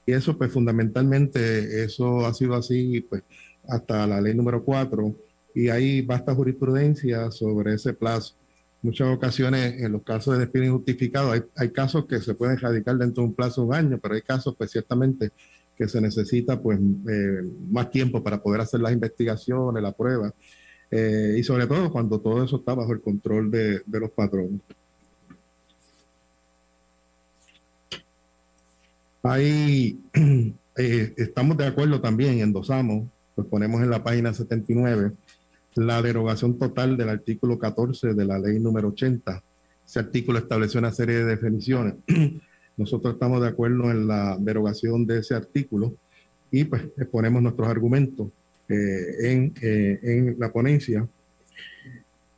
Y 0.05 0.13
eso, 0.13 0.37
pues 0.37 0.49
fundamentalmente, 0.49 1.83
eso 1.83 2.25
ha 2.25 2.33
sido 2.33 2.55
así, 2.55 3.01
pues 3.01 3.23
hasta 3.67 4.07
la 4.07 4.21
ley 4.21 4.33
número 4.33 4.63
4, 4.63 5.13
y 5.55 5.67
hay 5.67 6.01
vasta 6.01 6.33
jurisprudencia 6.33 7.29
sobre 7.31 7.73
ese 7.73 7.93
plazo. 7.93 8.38
Muchas 8.81 9.09
ocasiones, 9.09 9.81
en 9.81 9.91
los 9.91 10.03
casos 10.03 10.33
de 10.33 10.41
despido 10.41 10.65
injustificado, 10.65 11.33
hay, 11.33 11.41
hay 11.57 11.69
casos 11.71 12.05
que 12.05 12.19
se 12.19 12.33
pueden 12.33 12.57
radicar 12.57 12.97
dentro 12.97 13.23
de 13.23 13.29
un 13.29 13.35
plazo 13.35 13.61
de 13.61 13.67
un 13.67 13.73
año, 13.73 13.99
pero 14.01 14.15
hay 14.15 14.21
casos, 14.21 14.55
pues 14.57 14.71
ciertamente, 14.71 15.31
que 15.77 15.87
se 15.87 15.99
necesita 15.99 16.61
pues 16.61 16.79
eh, 16.79 17.41
más 17.69 17.91
tiempo 17.91 18.23
para 18.23 18.41
poder 18.41 18.61
hacer 18.61 18.79
las 18.79 18.93
investigaciones, 18.93 19.83
la 19.83 19.91
prueba, 19.91 20.33
eh, 20.91 21.35
y 21.37 21.43
sobre 21.43 21.67
todo 21.67 21.91
cuando 21.91 22.19
todo 22.19 22.43
eso 22.43 22.57
está 22.57 22.73
bajo 22.73 22.93
el 22.93 23.01
control 23.01 23.51
de, 23.51 23.81
de 23.85 23.99
los 23.99 24.11
patrones. 24.11 24.61
Ahí 29.23 29.99
eh, 30.77 31.13
estamos 31.17 31.57
de 31.57 31.67
acuerdo 31.67 31.99
también, 31.99 32.39
endosamos, 32.39 33.07
pues 33.35 33.47
ponemos 33.47 33.81
en 33.81 33.89
la 33.89 34.03
página 34.03 34.33
79 34.33 35.11
la 35.75 36.01
derogación 36.01 36.57
total 36.57 36.97
del 36.97 37.09
artículo 37.09 37.59
14 37.59 38.13
de 38.13 38.25
la 38.25 38.39
ley 38.39 38.59
número 38.59 38.89
80. 38.89 39.43
Ese 39.85 39.99
artículo 39.99 40.39
estableció 40.39 40.79
una 40.79 40.91
serie 40.91 41.17
de 41.17 41.25
definiciones. 41.25 41.95
Nosotros 42.77 43.13
estamos 43.13 43.41
de 43.41 43.47
acuerdo 43.47 43.91
en 43.91 44.07
la 44.07 44.37
derogación 44.39 45.05
de 45.05 45.19
ese 45.19 45.35
artículo 45.35 45.93
y 46.51 46.63
pues 46.63 46.83
exponemos 46.97 47.41
nuestros 47.41 47.67
argumentos 47.67 48.29
eh, 48.67 49.31
en, 49.31 49.53
eh, 49.61 49.99
en, 50.01 50.35
la 50.39 50.51
ponencia. 50.51 51.07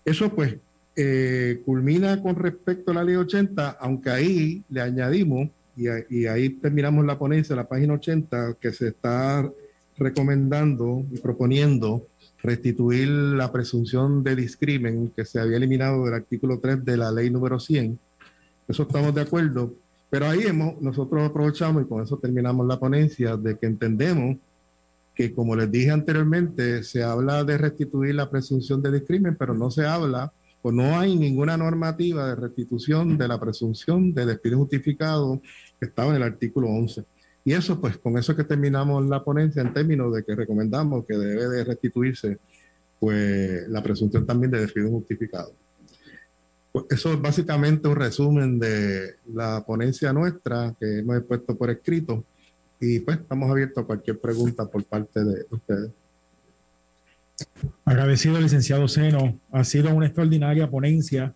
Eso 0.03 0.33
pues 0.33 0.55
eh, 0.95 1.61
culmina 1.65 2.21
con 2.21 2.35
respecto 2.35 2.91
a 2.91 2.95
la 2.95 3.03
ley 3.03 3.15
80, 3.15 3.77
aunque 3.79 4.09
ahí 4.09 4.63
le 4.69 4.81
añadimos, 4.81 5.49
y, 5.75 5.85
y 6.09 6.25
ahí 6.25 6.49
terminamos 6.49 7.05
la 7.05 7.17
ponencia, 7.17 7.55
la 7.55 7.67
página 7.67 7.93
80, 7.93 8.57
que 8.59 8.73
se 8.73 8.89
está 8.89 9.49
recomendando 9.97 11.05
y 11.11 11.19
proponiendo 11.19 12.07
restituir 12.43 13.07
la 13.07 13.51
presunción 13.51 14.23
de 14.23 14.35
discrimen 14.35 15.11
que 15.15 15.25
se 15.25 15.39
había 15.39 15.57
eliminado 15.57 16.05
del 16.05 16.15
artículo 16.15 16.59
3 16.59 16.83
de 16.83 16.97
la 16.97 17.11
ley 17.11 17.29
número 17.29 17.59
100. 17.59 17.99
Eso 18.67 18.83
estamos 18.83 19.13
de 19.13 19.21
acuerdo, 19.21 19.73
pero 20.09 20.27
ahí 20.27 20.43
hemos, 20.43 20.81
nosotros 20.81 21.29
aprovechamos 21.29 21.83
y 21.83 21.87
con 21.87 22.03
eso 22.03 22.17
terminamos 22.17 22.67
la 22.67 22.79
ponencia 22.79 23.37
de 23.37 23.57
que 23.57 23.65
entendemos 23.65 24.37
que, 25.13 25.33
como 25.33 25.55
les 25.55 25.71
dije 25.71 25.91
anteriormente, 25.91 26.83
se 26.83 27.03
habla 27.03 27.43
de 27.43 27.57
restituir 27.57 28.15
la 28.15 28.29
presunción 28.29 28.81
de 28.81 28.91
discrimen, 28.91 29.35
pero 29.35 29.53
no 29.53 29.69
se 29.69 29.85
habla 29.85 30.31
o 30.61 30.71
no 30.71 30.99
hay 30.99 31.15
ninguna 31.15 31.57
normativa 31.57 32.27
de 32.27 32.35
restitución 32.35 33.17
de 33.17 33.27
la 33.27 33.39
presunción 33.39 34.13
de 34.13 34.25
despido 34.25 34.57
justificado 34.59 35.41
que 35.79 35.87
estaba 35.87 36.11
en 36.11 36.17
el 36.17 36.23
artículo 36.23 36.67
11. 36.69 37.03
Y 37.43 37.53
eso, 37.53 37.79
pues, 37.79 37.97
con 37.97 38.17
eso 38.17 38.35
que 38.35 38.43
terminamos 38.43 39.05
la 39.07 39.23
ponencia 39.23 39.61
en 39.61 39.73
términos 39.73 40.13
de 40.13 40.23
que 40.23 40.35
recomendamos 40.35 41.05
que 41.05 41.17
debe 41.17 41.47
de 41.47 41.63
restituirse, 41.63 42.37
pues, 42.99 43.67
la 43.67 43.81
presunción 43.81 44.25
también 44.25 44.51
de 44.51 44.61
despido 44.61 44.89
justificado. 44.89 45.53
Pues 46.71 46.85
eso 46.89 47.11
es 47.11 47.21
básicamente 47.21 47.87
un 47.87 47.97
resumen 47.97 48.57
de 48.57 49.15
la 49.33 49.63
ponencia 49.65 50.13
nuestra 50.13 50.73
que 50.79 50.99
hemos 50.99 51.21
puesto 51.23 51.57
por 51.57 51.69
escrito 51.69 52.23
y 52.79 52.99
pues 52.99 53.19
estamos 53.19 53.49
abiertos 53.51 53.83
a 53.83 53.87
cualquier 53.87 54.19
pregunta 54.19 54.65
por 54.65 54.83
parte 54.85 55.23
de 55.23 55.45
ustedes. 55.49 55.91
Agradecido, 57.83 58.39
licenciado 58.39 58.87
Seno. 58.87 59.37
Ha 59.51 59.63
sido 59.63 59.93
una 59.93 60.05
extraordinaria 60.05 60.69
ponencia. 60.69 61.33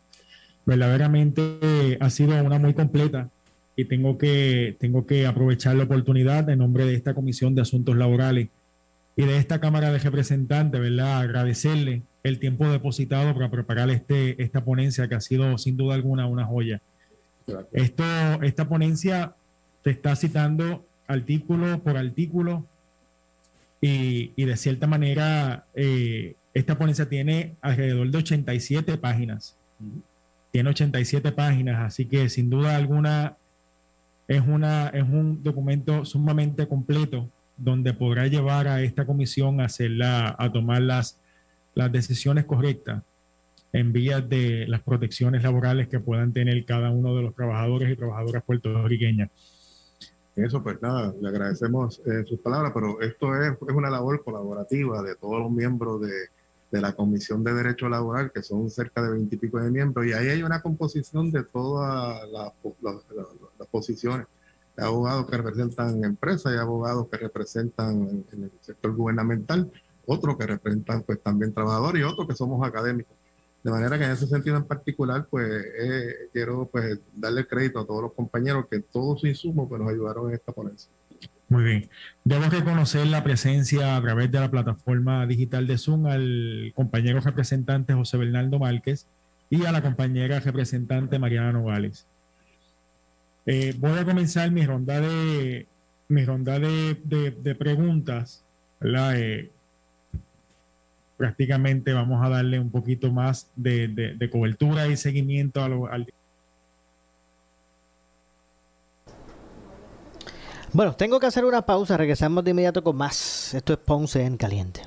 Verdaderamente 0.66 1.97
ha 1.99 2.10
sido 2.10 2.41
una 2.43 2.58
muy 2.58 2.74
completa 2.74 3.30
y 3.76 3.86
tengo 3.86 4.17
que, 4.17 4.76
tengo 4.80 5.05
que 5.05 5.26
aprovechar 5.26 5.76
la 5.76 5.84
oportunidad 5.84 6.49
en 6.49 6.59
nombre 6.59 6.86
de 6.86 6.95
esta 6.95 7.13
Comisión 7.13 7.55
de 7.55 7.61
Asuntos 7.61 7.95
Laborales 7.95 8.49
y 9.15 9.26
de 9.26 9.38
esta 9.38 9.59
Cámara 9.59 9.91
de 9.91 9.99
Representantes, 9.99 10.80
¿verdad? 10.80 11.19
Agradecerle 11.19 12.03
el 12.23 12.39
tiempo 12.39 12.67
depositado 12.69 13.34
para 13.34 13.51
preparar 13.51 13.89
este, 13.89 14.41
esta 14.41 14.63
ponencia 14.63 15.07
que 15.07 15.15
ha 15.15 15.21
sido 15.21 15.57
sin 15.57 15.78
duda 15.78 15.95
alguna 15.95 16.28
una 16.28 16.45
joya. 16.45 16.82
Esto, 17.71 18.03
esta 18.41 18.67
ponencia 18.67 19.36
te 19.84 19.91
está 19.91 20.15
citando 20.15 20.86
artículo 21.07 21.84
por 21.84 21.97
artículo 21.97 22.65
y, 23.80 24.32
y 24.36 24.45
de 24.45 24.57
cierta 24.57 24.88
manera 24.88 25.65
eh, 25.76 26.36
esta 26.53 26.78
ponencia 26.78 27.07
tiene 27.07 27.55
alrededor 27.61 28.09
de 28.09 28.17
87 28.17 28.97
páginas. 28.97 29.55
Tiene 30.51 30.69
87 30.69 31.34
páginas, 31.34 31.86
así 31.86 32.05
que 32.05 32.30
sin 32.30 32.49
duda 32.49 32.76
alguna 32.76 33.36
es, 34.28 34.41
una, 34.47 34.88
es 34.89 35.03
un 35.03 35.43
documento 35.43 36.05
sumamente 36.05 36.67
completo 36.67 37.30
donde 37.57 37.93
podrá 37.93 38.28
llevar 38.28 38.67
a 38.67 38.82
esta 38.82 39.05
comisión 39.05 39.61
a, 39.61 39.65
hacerla, 39.65 40.36
a 40.38 40.51
tomar 40.51 40.82
las, 40.82 41.19
las 41.73 41.91
decisiones 41.91 42.45
correctas 42.45 43.01
en 43.71 43.91
vías 43.91 44.28
de 44.28 44.65
las 44.67 44.82
protecciones 44.82 45.43
laborales 45.43 45.88
que 45.88 45.99
puedan 45.99 46.34
tener 46.34 46.63
cada 46.65 46.91
uno 46.91 47.15
de 47.15 47.23
los 47.23 47.36
trabajadores 47.36 47.91
y 47.91 47.95
trabajadoras 47.95 48.43
puertorriqueñas. 48.43 49.30
Eso, 50.36 50.61
pues 50.61 50.82
nada, 50.82 51.13
le 51.21 51.30
agradecemos 51.30 52.01
eh, 52.05 52.23
sus 52.26 52.39
palabras, 52.39 52.71
pero 52.73 52.99
esto 53.01 53.41
es, 53.41 53.53
es, 53.53 53.76
una 53.76 53.89
labor 53.89 54.21
colaborativa 54.23 55.01
de 55.01 55.15
todos 55.15 55.39
los 55.39 55.51
miembros 55.51 56.01
de, 56.01 56.09
de 56.76 56.82
la 56.82 56.93
Comisión 56.93 57.41
de 57.41 57.53
Derecho 57.53 57.88
Laboral, 57.88 58.34
que 58.34 58.43
son 58.43 58.69
cerca 58.69 59.01
de 59.01 59.11
veintipico 59.11 59.59
de 59.59 59.71
miembros, 59.71 60.05
y 60.05 60.11
ahí 60.11 60.28
hay 60.28 60.43
una 60.43 60.61
composición 60.61 61.32
de 61.32 61.43
todas 61.43 62.30
las 62.30 62.51
la, 62.82 62.91
la, 62.91 63.26
la, 63.59 63.65
posiciones. 63.65 64.28
Hay 64.76 64.84
abogados 64.84 65.26
que 65.30 65.38
representan 65.38 66.03
empresas, 66.03 66.51
hay 66.51 66.59
abogados 66.59 67.07
que 67.09 67.17
representan 67.17 68.26
en 68.34 68.43
el 68.43 68.51
sector 68.59 68.93
gubernamental, 68.93 69.71
otros 70.05 70.38
que 70.38 70.45
representan 70.45 71.03
pues 71.03 71.21
también 71.23 71.53
trabajadores 71.53 72.01
y 72.01 72.03
otros 72.03 72.28
que 72.28 72.36
somos 72.36 72.67
académicos. 72.67 73.15
De 73.63 73.71
manera 73.71 73.97
que 73.97 74.03
en 74.03 74.11
ese 74.11 74.28
sentido 74.28 74.57
en 74.57 74.65
particular, 74.65 75.28
pues 75.30 75.47
eh, 75.80 76.30
quiero 76.34 76.67
pues 76.69 76.99
darle 77.15 77.47
crédito 77.47 77.80
a 77.80 77.86
todos 77.86 78.01
los 78.01 78.13
compañeros 78.13 78.65
que 78.69 78.82
todos 78.82 79.21
su 79.21 79.28
insumo 79.28 79.67
pues, 79.69 79.82
nos 79.82 79.89
ayudaron 79.89 80.30
en 80.30 80.36
esta 80.36 80.51
ponencia. 80.51 80.91
Muy 81.48 81.64
bien. 81.64 81.89
Debo 82.24 82.46
reconocer 82.46 83.06
la 83.08 83.24
presencia 83.24 83.96
a 83.96 84.02
través 84.02 84.32
de 84.32 84.39
la 84.39 84.50
plataforma 84.50 85.26
digital 85.28 85.68
de 85.68 85.78
Zoom 85.78 86.08
al 86.08 86.72
compañero 86.76 87.20
representante 87.20 87.93
José 87.93 88.18
Bernardo 88.18 88.58
Márquez 88.58 89.06
y 89.50 89.66
a 89.66 89.72
la 89.72 89.82
compañera 89.82 90.39
representante 90.39 91.20
Mariana 91.20 91.52
Nogales. 91.52 92.08
Eh, 93.46 93.76
voy 93.78 94.00
a 94.00 94.06
comenzar 94.06 94.50
mi 94.50 94.66
ronda 94.66 95.00
de, 95.00 95.68
preguntas. 97.60 98.43
Eh, 98.82 99.52
prácticamente 101.18 101.93
vamos 101.93 102.26
a 102.26 102.30
darle 102.30 102.60
un 102.60 102.72
poquito 102.72 103.12
más 103.12 103.52
de, 103.56 103.88
de 103.88 104.30
cobertura 104.32 104.88
y 104.88 104.98
seguimiento 104.98 105.64
a 105.64 105.70
lo, 105.70 105.88
al 105.91 106.08
Bueno, 110.76 110.93
tengo 110.93 111.21
que 111.21 111.28
hacer 111.28 111.45
una 111.45 111.65
pausa, 111.65 111.95
regresamos 111.95 112.43
de 112.43 112.51
inmediato 112.51 112.84
con 112.84 112.97
más. 112.97 113.53
Esto 113.53 113.71
es 113.71 113.80
Ponce 113.80 114.26
en 114.26 114.36
Caliente. 114.36 114.82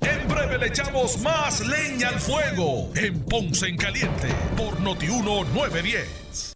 En 0.00 0.28
breve 0.28 0.58
le 0.58 0.68
echamos 0.68 1.20
más 1.22 1.60
leña 1.66 2.10
al 2.10 2.20
fuego 2.20 2.92
en 2.94 3.18
Ponce 3.24 3.66
en 3.66 3.76
Caliente 3.76 4.28
por 4.56 4.78
Notiuno 4.78 5.42
910. 5.42 6.55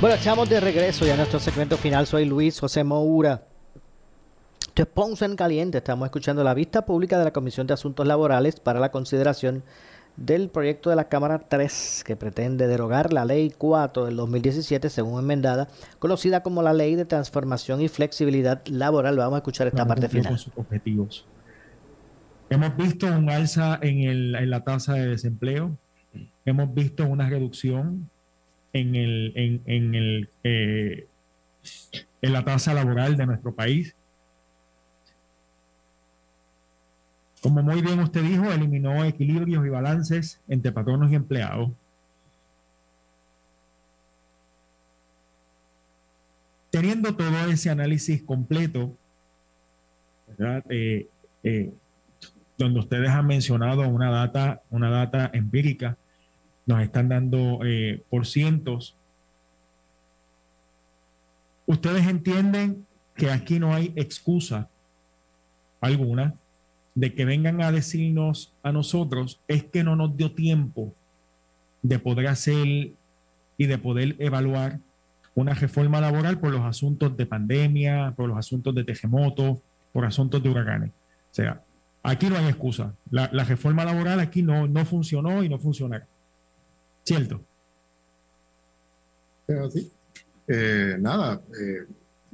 Bueno, 0.00 0.16
estamos 0.16 0.48
de 0.48 0.60
regreso 0.60 1.04
ya 1.04 1.14
a 1.14 1.16
nuestro 1.16 1.38
segmento 1.40 1.76
final. 1.76 2.06
Soy 2.06 2.24
Luis 2.24 2.58
José 2.58 2.84
Moura. 2.84 3.42
Esto 4.66 4.82
es 4.82 4.88
Ponce 4.88 5.24
en 5.26 5.36
Caliente. 5.36 5.78
Estamos 5.78 6.06
escuchando 6.06 6.42
la 6.42 6.54
vista 6.54 6.86
pública 6.86 7.18
de 7.18 7.24
la 7.24 7.32
Comisión 7.32 7.66
de 7.66 7.74
Asuntos 7.74 8.06
Laborales 8.06 8.60
para 8.60 8.80
la 8.80 8.90
consideración 8.90 9.62
del 10.16 10.48
proyecto 10.48 10.90
de 10.90 10.96
la 10.96 11.08
Cámara 11.08 11.38
3 11.48 12.02
que 12.06 12.16
pretende 12.16 12.66
derogar 12.66 13.12
la 13.12 13.24
Ley 13.24 13.52
4 13.56 14.06
del 14.06 14.16
2017 14.16 14.88
según 14.88 15.20
enmendada, 15.20 15.68
conocida 15.98 16.42
como 16.42 16.62
la 16.62 16.72
Ley 16.72 16.94
de 16.94 17.04
Transformación 17.04 17.80
y 17.82 17.88
Flexibilidad 17.88 18.62
Laboral. 18.66 19.16
Vamos 19.18 19.34
a 19.34 19.38
escuchar 19.38 19.66
esta 19.66 19.86
parte 19.86 20.08
final. 20.08 20.38
sus 20.38 20.52
objetivos. 20.56 21.26
Hemos 22.48 22.76
visto 22.76 23.06
un 23.06 23.28
alza 23.30 23.78
en, 23.82 24.00
el- 24.08 24.34
en 24.34 24.50
la 24.50 24.64
tasa 24.64 24.94
de 24.94 25.06
desempleo, 25.08 25.76
hemos 26.44 26.74
visto 26.74 27.06
una 27.06 27.28
reducción 27.28 28.10
en, 28.72 28.94
el, 28.94 29.32
en, 29.36 29.62
en 29.66 29.94
el, 29.94 30.30
eh, 30.44 31.06
en 32.22 32.32
la 32.32 32.44
tasa 32.44 32.74
laboral 32.74 33.16
de 33.16 33.26
nuestro 33.26 33.54
país. 33.54 33.94
Como 37.42 37.62
muy 37.62 37.80
bien 37.80 37.98
usted 38.00 38.22
dijo, 38.22 38.52
eliminó 38.52 39.04
equilibrios 39.04 39.64
y 39.64 39.68
balances 39.70 40.40
entre 40.46 40.72
patronos 40.72 41.10
y 41.10 41.14
empleados. 41.14 41.70
Teniendo 46.70 47.16
todo 47.16 47.50
ese 47.50 47.70
análisis 47.70 48.22
completo. 48.22 48.94
Eh, 50.68 51.08
eh, 51.42 51.72
donde 52.56 52.80
ustedes 52.80 53.08
han 53.08 53.26
mencionado 53.26 53.88
una 53.88 54.10
data, 54.10 54.62
una 54.70 54.90
data 54.90 55.30
empírica, 55.32 55.96
nos 56.70 56.82
están 56.82 57.08
dando 57.08 57.60
eh, 57.64 58.02
por 58.08 58.26
cientos. 58.26 58.96
Ustedes 61.66 62.06
entienden 62.06 62.86
que 63.16 63.30
aquí 63.30 63.58
no 63.58 63.74
hay 63.74 63.92
excusa 63.96 64.68
alguna 65.80 66.34
de 66.94 67.12
que 67.12 67.24
vengan 67.24 67.60
a 67.60 67.72
decirnos 67.72 68.54
a 68.62 68.70
nosotros 68.70 69.40
es 69.48 69.64
que 69.64 69.82
no 69.82 69.96
nos 69.96 70.16
dio 70.16 70.32
tiempo 70.32 70.94
de 71.82 71.98
poder 71.98 72.28
hacer 72.28 72.92
y 73.56 73.66
de 73.66 73.78
poder 73.78 74.14
evaluar 74.20 74.78
una 75.34 75.54
reforma 75.54 76.00
laboral 76.00 76.38
por 76.38 76.52
los 76.52 76.62
asuntos 76.62 77.16
de 77.16 77.26
pandemia, 77.26 78.14
por 78.16 78.28
los 78.28 78.38
asuntos 78.38 78.74
de 78.76 78.84
terremotos, 78.84 79.58
por 79.92 80.04
asuntos 80.04 80.40
de 80.40 80.48
huracanes. 80.48 80.90
O 80.90 81.34
sea, 81.34 81.62
aquí 82.02 82.28
no 82.28 82.36
hay 82.36 82.46
excusa. 82.46 82.94
La, 83.10 83.28
la 83.32 83.42
reforma 83.42 83.84
laboral 83.84 84.20
aquí 84.20 84.42
no, 84.42 84.68
no 84.68 84.84
funcionó 84.84 85.42
y 85.42 85.48
no 85.48 85.58
funcionará. 85.58 86.06
¿Cierto? 87.10 87.40
Eh, 90.46 90.96
nada, 91.00 91.42
eh, 91.60 91.84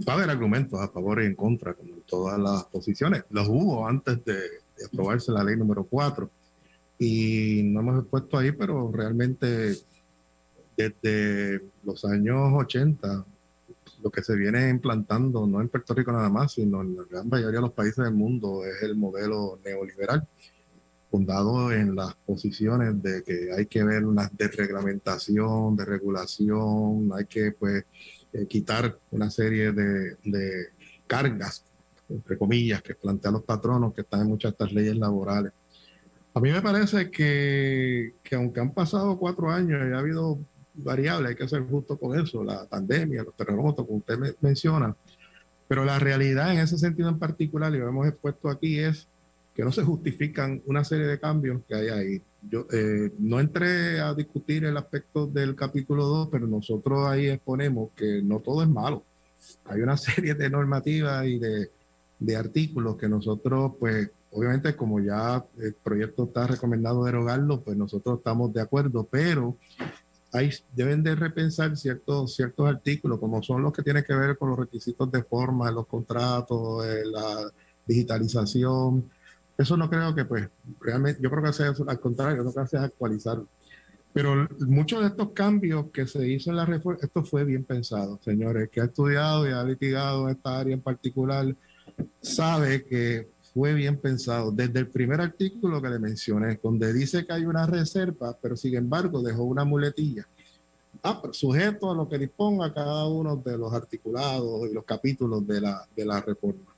va 0.07 0.13
a 0.13 0.17
haber 0.17 0.29
argumentos 0.29 0.79
a 0.79 0.89
favor 0.89 1.23
y 1.23 1.25
en 1.25 1.35
contra, 1.35 1.73
como 1.73 1.95
en 1.95 2.03
todas 2.03 2.39
las 2.39 2.65
posiciones. 2.65 3.25
Los 3.31 3.49
hubo 3.49 3.89
antes 3.89 4.23
de, 4.27 4.35
de 4.35 4.85
aprobarse 4.85 5.33
la 5.33 5.43
ley 5.45 5.57
número 5.57 5.85
4 5.85 6.31
y 6.99 7.63
no 7.65 7.81
hemos 7.81 8.07
puesto 8.07 8.37
ahí, 8.37 8.53
pero 8.53 8.93
realmente 8.93 9.79
desde 10.77 11.63
los 11.83 12.05
años 12.05 12.53
80, 12.53 13.25
lo 14.03 14.11
que 14.11 14.23
se 14.23 14.37
viene 14.37 14.69
implantando, 14.69 15.47
no 15.47 15.63
en 15.63 15.71
Puerto 15.71 15.95
Rico 15.95 16.13
nada 16.13 16.29
más, 16.29 16.53
sino 16.53 16.83
en 16.83 16.99
la 16.99 17.05
gran 17.05 17.31
mayoría 17.31 17.61
de 17.61 17.67
los 17.67 17.73
países 17.73 18.05
del 18.05 18.13
mundo, 18.13 18.63
es 18.67 18.83
el 18.83 18.95
modelo 18.95 19.59
neoliberal 19.65 20.29
fundado 21.11 21.73
en 21.73 21.95
las 21.95 22.15
posiciones 22.15 23.03
de 23.03 23.23
que 23.23 23.51
hay 23.57 23.67
que 23.67 23.85
ver 23.85 24.05
una 24.05 24.31
desreglamentación, 24.37 25.77
de 25.77 25.85
regulación, 25.85 27.11
hay 27.15 27.27
que 27.27 27.53
pues 27.53 27.85
eh, 28.33 28.47
quitar 28.47 28.99
una 29.11 29.31
serie 29.31 29.73
de, 29.73 30.17
de 30.25 30.67
cargas, 31.07 31.65
entre 32.09 32.37
comillas, 32.37 32.83
que 32.83 32.95
plantean 32.95 33.35
los 33.35 33.45
patronos 33.45 33.95
que 33.95 34.03
están 34.03 34.21
en 34.23 34.29
muchas 34.29 34.53
de 34.53 34.55
estas 34.55 34.73
leyes 34.73 34.97
laborales. 34.97 35.53
A 36.35 36.41
mí 36.41 36.51
me 36.53 36.61
parece 36.61 37.11
que, 37.11 38.15
que 38.23 38.35
aunque 38.35 38.61
han 38.61 38.73
pasado 38.75 39.19
cuatro 39.19 39.51
años 39.51 39.81
y 39.89 39.93
ha 39.95 39.99
habido 39.99 40.39
variables, 40.75 41.31
hay 41.31 41.37
que 41.37 41.49
ser 41.49 41.63
justo 41.63 41.97
con 41.97 42.19
eso, 42.19 42.45
la 42.45 42.67
pandemia, 42.67 43.23
los 43.23 43.35
terremotos, 43.35 43.87
como 43.87 43.99
usted 43.99 44.19
me- 44.19 44.35
menciona, 44.41 44.95
pero 45.67 45.85
la 45.85 45.99
realidad 45.99 46.53
en 46.53 46.59
ese 46.59 46.77
sentido 46.77 47.09
en 47.09 47.19
particular, 47.19 47.75
y 47.75 47.79
lo 47.79 47.89
hemos 47.89 48.07
expuesto 48.07 48.51
aquí, 48.51 48.79
es 48.79 49.09
que 49.57 49.65
no 49.65 49.73
se 49.73 49.83
justifican 49.83 50.63
una 50.67 50.85
serie 50.85 51.07
de 51.07 51.19
cambios 51.19 51.63
que 51.67 51.75
hay 51.75 51.89
ahí. 51.89 52.23
Yo 52.43 52.67
eh, 52.71 53.11
no 53.19 53.41
entré 53.41 54.01
a 54.01 54.13
discutir 54.13 54.67
el 54.67 54.77
aspecto 54.77 55.27
del 55.27 55.57
capítulo 55.57 56.05
2, 56.05 56.29
pero 56.31 56.47
nosotros 56.47 57.09
ahí 57.09 57.29
exponemos 57.29 57.89
que 57.97 58.21
no 58.23 58.41
todo 58.41 58.63
es 58.63 58.69
malo. 58.69 59.03
Hay 59.65 59.81
una 59.81 59.97
serie 59.97 60.35
de 60.35 60.51
normativas 60.51 61.25
y 61.25 61.39
de, 61.39 61.71
de 62.19 62.37
artículos 62.37 62.99
que 62.99 63.09
nosotros, 63.09 63.73
pues, 63.81 64.11
obviamente 64.31 64.77
como 64.77 65.01
ya 65.01 65.43
el 65.59 65.73
proyecto 65.73 66.25
está 66.25 66.47
recomendado 66.47 67.05
derogarlo, 67.05 67.63
pues 67.63 67.79
nosotros 67.79 68.19
estamos 68.19 68.53
de 68.53 68.61
acuerdo, 68.61 69.09
pero 69.11 69.57
hay, 70.33 70.51
deben 70.75 71.03
de 71.03 71.15
repensar 71.15 71.75
ciertos, 71.79 72.37
ciertos 72.37 72.69
artículos, 72.69 73.19
como 73.19 73.43
son 73.43 73.63
los 73.63 73.73
que 73.73 73.83
tienen 73.83 74.05
que 74.05 74.15
ver 74.15 74.37
con 74.37 74.51
los 74.51 74.59
requisitos 74.59 75.11
de 75.11 75.23
forma, 75.23 75.71
los 75.71 75.87
contratos, 75.87 76.85
eh, 76.85 77.05
la 77.07 77.51
digitalización. 77.87 79.16
Eso 79.59 79.77
no 79.77 79.89
creo 79.89 80.15
que, 80.15 80.25
pues, 80.25 80.49
realmente, 80.81 81.21
yo 81.23 81.31
creo 81.31 81.43
que 81.43 81.53
sea 81.53 81.73
al 81.87 82.01
contrario, 82.01 82.43
no 82.43 82.53
creo 82.53 82.65
que 82.65 82.71
sea 82.71 82.83
actualizar. 82.83 83.43
Pero 84.13 84.49
muchos 84.61 85.01
de 85.01 85.09
estos 85.09 85.33
cambios 85.33 85.87
que 85.93 86.07
se 86.07 86.27
hizo 86.27 86.51
en 86.51 86.57
la 86.57 86.65
reforma, 86.65 86.99
esto 87.03 87.23
fue 87.23 87.45
bien 87.45 87.65
pensado, 87.65 88.19
señores, 88.23 88.71
que 88.71 88.81
ha 88.81 88.85
estudiado 88.85 89.47
y 89.47 89.53
ha 89.53 89.63
litigado 89.63 90.25
en 90.25 90.37
esta 90.37 90.59
área 90.59 90.75
en 90.75 90.81
particular, 90.81 91.55
sabe 92.21 92.85
que 92.85 93.29
fue 93.53 93.75
bien 93.75 93.99
pensado. 93.99 94.51
Desde 94.53 94.81
el 94.81 94.89
primer 94.89 95.21
artículo 95.21 95.81
que 95.81 95.89
le 95.89 95.99
mencioné, 95.99 96.59
donde 96.63 96.93
dice 96.93 97.27
que 97.27 97.33
hay 97.33 97.45
una 97.45 97.67
reserva, 97.67 98.37
pero 98.41 98.57
sin 98.57 98.75
embargo 98.75 99.23
dejó 99.23 99.45
una 99.45 99.65
muletilla. 99.65 100.27
Ah, 101.03 101.23
sujeto 101.33 101.91
a 101.91 101.95
lo 101.95 102.09
que 102.09 102.19
disponga 102.19 102.73
cada 102.73 103.07
uno 103.07 103.37
de 103.37 103.57
los 103.57 103.73
articulados 103.73 104.69
y 104.71 104.75
los 104.75 104.85
capítulos 104.85 105.47
de 105.47 105.61
la, 105.61 105.87
de 105.95 106.05
la 106.05 106.21
reforma. 106.21 106.75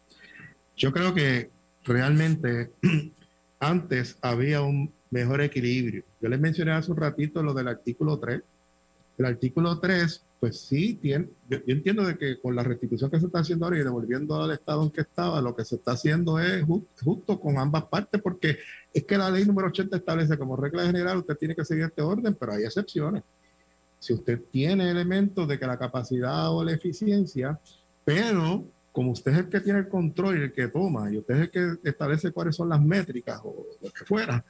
Yo 0.76 0.92
creo 0.92 1.14
que 1.14 1.50
realmente 1.88 2.70
antes 3.60 4.16
había 4.20 4.62
un 4.62 4.92
mejor 5.10 5.40
equilibrio. 5.40 6.04
Yo 6.20 6.28
les 6.28 6.38
mencioné 6.38 6.72
hace 6.72 6.90
un 6.90 6.98
ratito 6.98 7.42
lo 7.42 7.54
del 7.54 7.68
artículo 7.68 8.18
3. 8.18 8.42
El 9.16 9.24
artículo 9.24 9.80
3, 9.80 10.22
pues 10.38 10.60
sí, 10.60 10.94
tiene, 10.94 11.28
yo, 11.48 11.58
yo 11.66 11.74
entiendo 11.74 12.04
de 12.06 12.16
que 12.16 12.40
con 12.40 12.54
la 12.54 12.62
restitución 12.62 13.10
que 13.10 13.18
se 13.18 13.26
está 13.26 13.40
haciendo 13.40 13.64
ahora 13.64 13.78
y 13.80 13.82
devolviendo 13.82 14.40
al 14.40 14.52
estado 14.52 14.84
en 14.84 14.90
que 14.90 15.00
estaba, 15.00 15.40
lo 15.40 15.56
que 15.56 15.64
se 15.64 15.74
está 15.74 15.92
haciendo 15.92 16.38
es 16.38 16.62
ju- 16.64 16.84
justo 17.02 17.40
con 17.40 17.58
ambas 17.58 17.84
partes, 17.86 18.22
porque 18.22 18.58
es 18.94 19.02
que 19.04 19.18
la 19.18 19.28
ley 19.30 19.44
número 19.44 19.68
80 19.68 19.96
establece 19.96 20.38
como 20.38 20.54
regla 20.56 20.86
general, 20.86 21.18
usted 21.18 21.36
tiene 21.36 21.56
que 21.56 21.64
seguir 21.64 21.84
este 21.86 22.00
orden, 22.02 22.36
pero 22.38 22.52
hay 22.52 22.62
excepciones. 22.62 23.24
Si 23.98 24.12
usted 24.12 24.40
tiene 24.52 24.88
elementos 24.88 25.48
de 25.48 25.58
que 25.58 25.66
la 25.66 25.76
capacidad 25.78 26.52
o 26.54 26.62
la 26.62 26.72
eficiencia, 26.72 27.58
pero 28.04 28.64
como 28.92 29.12
usted 29.12 29.32
es 29.32 29.38
el 29.38 29.48
que 29.48 29.60
tiene 29.60 29.80
el 29.80 29.88
control 29.88 30.38
y 30.38 30.42
el 30.42 30.52
que 30.52 30.68
toma, 30.68 31.12
y 31.12 31.18
usted 31.18 31.34
es 31.34 31.40
el 31.42 31.50
que 31.50 31.88
establece 31.88 32.32
cuáles 32.32 32.56
son 32.56 32.68
las 32.68 32.80
métricas 32.80 33.40
o 33.44 33.66
lo 33.80 33.90
que 33.90 34.04
fuera, 34.04 34.44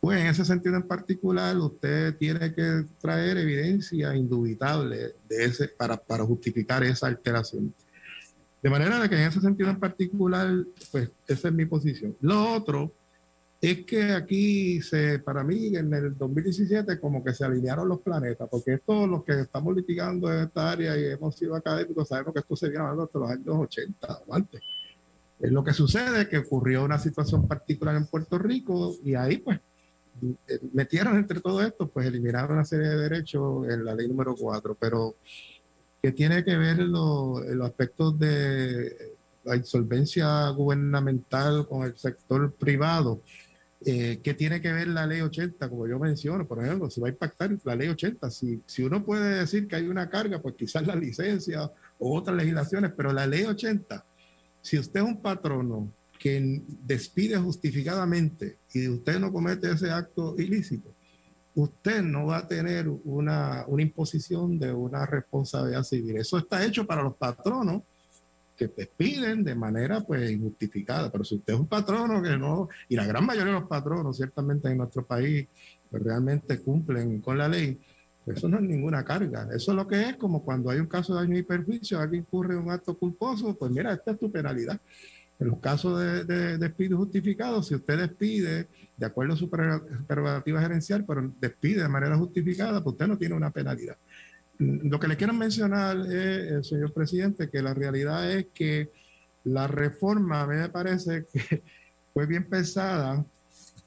pues 0.00 0.20
en 0.20 0.28
ese 0.28 0.44
sentido 0.44 0.76
en 0.76 0.84
particular, 0.84 1.56
usted 1.58 2.16
tiene 2.16 2.54
que 2.54 2.86
traer 3.00 3.36
evidencia 3.36 4.14
indubitable 4.16 5.14
de 5.28 5.44
ese, 5.44 5.68
para, 5.68 5.96
para 5.98 6.24
justificar 6.24 6.82
esa 6.82 7.06
alteración. 7.06 7.74
De 8.62 8.70
manera 8.70 8.98
de 8.98 9.08
que 9.08 9.16
en 9.16 9.28
ese 9.28 9.40
sentido 9.40 9.70
en 9.70 9.78
particular, 9.78 10.48
pues 10.90 11.10
esa 11.26 11.48
es 11.48 11.54
mi 11.54 11.66
posición. 11.66 12.16
Lo 12.20 12.52
otro 12.52 12.92
es 13.60 13.84
que 13.84 14.12
aquí, 14.12 14.80
se, 14.80 15.18
para 15.18 15.44
mí, 15.44 15.76
en 15.76 15.92
el 15.92 16.16
2017, 16.16 16.98
como 16.98 17.22
que 17.22 17.34
se 17.34 17.44
alinearon 17.44 17.88
los 17.88 18.00
planetas, 18.00 18.48
porque 18.50 18.74
esto, 18.74 19.06
los 19.06 19.22
que 19.24 19.40
estamos 19.40 19.76
litigando 19.76 20.32
en 20.32 20.44
esta 20.46 20.70
área 20.72 20.96
y 20.96 21.04
hemos 21.04 21.36
sido 21.36 21.54
académicos, 21.54 22.08
sabemos 22.08 22.32
que 22.32 22.40
esto 22.40 22.56
se 22.56 22.68
viene 22.68 22.82
hablando 22.84 23.04
hasta 23.04 23.18
los 23.18 23.30
años 23.30 23.46
80 23.56 24.20
o 24.26 24.34
antes. 24.34 24.60
Eh, 25.40 25.50
Lo 25.50 25.62
que 25.62 25.74
sucede 25.74 26.22
es 26.22 26.28
que 26.28 26.38
ocurrió 26.38 26.84
una 26.84 26.98
situación 26.98 27.46
particular 27.46 27.96
en 27.96 28.06
Puerto 28.06 28.38
Rico 28.38 28.94
y 29.04 29.14
ahí, 29.14 29.36
pues, 29.38 29.60
eh, 30.48 30.58
metieron 30.72 31.16
entre 31.18 31.40
todo 31.40 31.62
esto, 31.62 31.86
pues 31.88 32.06
eliminaron 32.06 32.52
una 32.52 32.64
serie 32.64 32.88
de 32.88 32.96
derechos 32.96 33.68
en 33.68 33.84
la 33.84 33.94
ley 33.94 34.08
número 34.08 34.34
4, 34.36 34.74
pero 34.80 35.16
que 36.02 36.12
tiene 36.12 36.42
que 36.44 36.56
ver 36.56 36.78
lo- 36.78 37.40
los 37.44 37.66
aspectos 37.66 38.18
de 38.18 39.14
la 39.44 39.56
insolvencia 39.56 40.48
gubernamental 40.50 41.66
con 41.66 41.82
el 41.84 41.96
sector 41.96 42.52
privado, 42.52 43.20
eh, 43.82 44.20
que 44.22 44.34
tiene 44.34 44.60
que 44.60 44.72
ver 44.72 44.88
la 44.88 45.06
ley 45.06 45.22
80, 45.22 45.68
como 45.70 45.88
yo 45.88 45.98
menciono, 45.98 46.46
por 46.46 46.62
ejemplo, 46.62 46.90
si 46.90 47.00
va 47.00 47.08
a 47.08 47.10
impactar 47.10 47.56
la 47.64 47.74
ley 47.74 47.88
80, 47.88 48.30
si, 48.30 48.60
si 48.66 48.82
uno 48.82 49.02
puede 49.02 49.38
decir 49.38 49.66
que 49.66 49.76
hay 49.76 49.88
una 49.88 50.10
carga, 50.10 50.42
pues 50.42 50.54
quizás 50.54 50.86
la 50.86 50.94
licencia 50.94 51.70
o 51.98 52.14
otras 52.14 52.36
legislaciones, 52.36 52.92
pero 52.94 53.10
la 53.12 53.26
ley 53.26 53.44
80, 53.44 54.04
si 54.60 54.78
usted 54.78 55.00
es 55.00 55.06
un 55.06 55.22
patrono 55.22 55.90
que 56.18 56.62
despide 56.84 57.38
justificadamente 57.38 58.58
y 58.74 58.86
usted 58.86 59.18
no 59.18 59.32
comete 59.32 59.70
ese 59.70 59.90
acto 59.90 60.34
ilícito, 60.36 60.94
usted 61.54 62.02
no 62.02 62.26
va 62.26 62.38
a 62.38 62.46
tener 62.46 62.86
una, 63.04 63.64
una 63.66 63.82
imposición 63.82 64.58
de 64.58 64.72
una 64.74 65.06
responsabilidad 65.06 65.84
civil. 65.84 66.18
Eso 66.18 66.36
está 66.36 66.62
hecho 66.64 66.86
para 66.86 67.02
los 67.02 67.16
patronos 67.16 67.82
que 68.60 68.68
despiden 68.68 69.42
de 69.42 69.54
manera 69.54 70.00
pues 70.02 70.30
injustificada. 70.30 71.10
Pero 71.10 71.24
si 71.24 71.36
usted 71.36 71.54
es 71.54 71.60
un 71.60 71.66
patrono 71.66 72.22
que 72.22 72.36
no, 72.36 72.68
y 72.88 72.96
la 72.96 73.06
gran 73.06 73.24
mayoría 73.24 73.54
de 73.54 73.60
los 73.60 73.68
patronos 73.68 74.18
ciertamente 74.18 74.68
en 74.68 74.76
nuestro 74.76 75.04
país 75.06 75.48
pues, 75.90 76.02
realmente 76.02 76.60
cumplen 76.60 77.22
con 77.22 77.38
la 77.38 77.48
ley, 77.48 77.78
pues 78.22 78.36
eso 78.36 78.48
no 78.48 78.58
es 78.58 78.64
ninguna 78.64 79.02
carga. 79.02 79.48
Eso 79.54 79.72
es 79.72 79.76
lo 79.76 79.88
que 79.88 80.02
es 80.02 80.16
como 80.16 80.44
cuando 80.44 80.68
hay 80.68 80.78
un 80.78 80.86
caso 80.86 81.14
de 81.14 81.22
daño 81.22 81.38
y 81.38 81.42
perjuicio, 81.42 81.98
alguien 81.98 82.22
incurre 82.22 82.54
un 82.54 82.70
acto 82.70 82.94
culposo, 82.98 83.56
pues 83.56 83.72
mira, 83.72 83.94
esta 83.94 84.10
es 84.10 84.18
tu 84.18 84.30
penalidad. 84.30 84.78
En 85.38 85.48
los 85.48 85.58
casos 85.58 85.98
de, 85.98 86.24
de 86.24 86.58
despido 86.58 86.98
justificado, 86.98 87.62
si 87.62 87.74
usted 87.74 87.98
despide 87.98 88.66
de 88.94 89.06
acuerdo 89.06 89.32
a 89.32 89.36
su 89.38 89.48
prerrogativa 89.48 90.60
gerencial, 90.60 91.06
pero 91.06 91.32
despide 91.40 91.80
de 91.80 91.88
manera 91.88 92.18
justificada, 92.18 92.84
pues 92.84 92.92
usted 92.92 93.06
no 93.06 93.16
tiene 93.16 93.34
una 93.34 93.50
penalidad. 93.50 93.96
Lo 94.60 95.00
que 95.00 95.08
le 95.08 95.16
quiero 95.16 95.32
mencionar, 95.32 95.96
es, 96.00 96.12
eh, 96.12 96.62
señor 96.62 96.92
presidente, 96.92 97.48
que 97.48 97.62
la 97.62 97.72
realidad 97.72 98.30
es 98.30 98.48
que 98.52 98.90
la 99.44 99.66
reforma 99.66 100.42
a 100.42 100.46
mí 100.46 100.56
me 100.56 100.68
parece 100.68 101.24
que 101.32 101.62
fue 102.12 102.26
bien 102.26 102.44
pensada. 102.44 103.24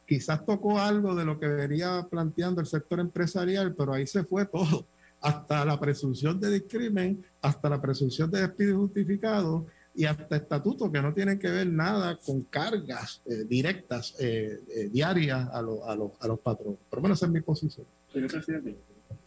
Quizás 0.08 0.44
tocó 0.44 0.80
algo 0.80 1.14
de 1.14 1.26
lo 1.26 1.40
que 1.40 1.48
venía 1.48 2.08
planteando 2.10 2.60
el 2.60 2.66
sector 2.66 3.00
empresarial, 3.00 3.76
pero 3.76 3.94
ahí 3.94 4.08
se 4.08 4.24
fue 4.24 4.48
todo, 4.48 4.88
hasta 5.22 5.64
la 5.64 5.80
presunción 5.80 6.40
de 6.40 6.50
discrimen, 6.50 7.24
hasta 7.44 7.70
la 7.70 7.80
presunción 7.80 8.32
de 8.32 8.42
despido 8.42 8.80
justificado 8.80 9.68
y 9.94 10.06
hasta 10.06 10.38
estatutos 10.38 10.92
que 10.92 11.04
no 11.04 11.14
tienen 11.14 11.38
que 11.38 11.52
ver 11.52 11.68
nada 11.68 12.18
con 12.26 12.42
cargas 12.46 13.22
eh, 13.26 13.46
directas 13.48 14.16
eh, 14.20 14.90
diarias 14.92 15.48
a, 15.50 15.58
a, 15.58 15.60
a, 15.60 16.28
los 16.28 16.40
patronos. 16.40 16.80
Por 16.90 16.98
lo 16.98 17.04
menos 17.04 17.20
esa 17.20 17.28
es 17.28 17.32
mi 17.32 17.42
posición. 17.42 17.86
Señor 18.12 18.32
presidente, 18.32 18.76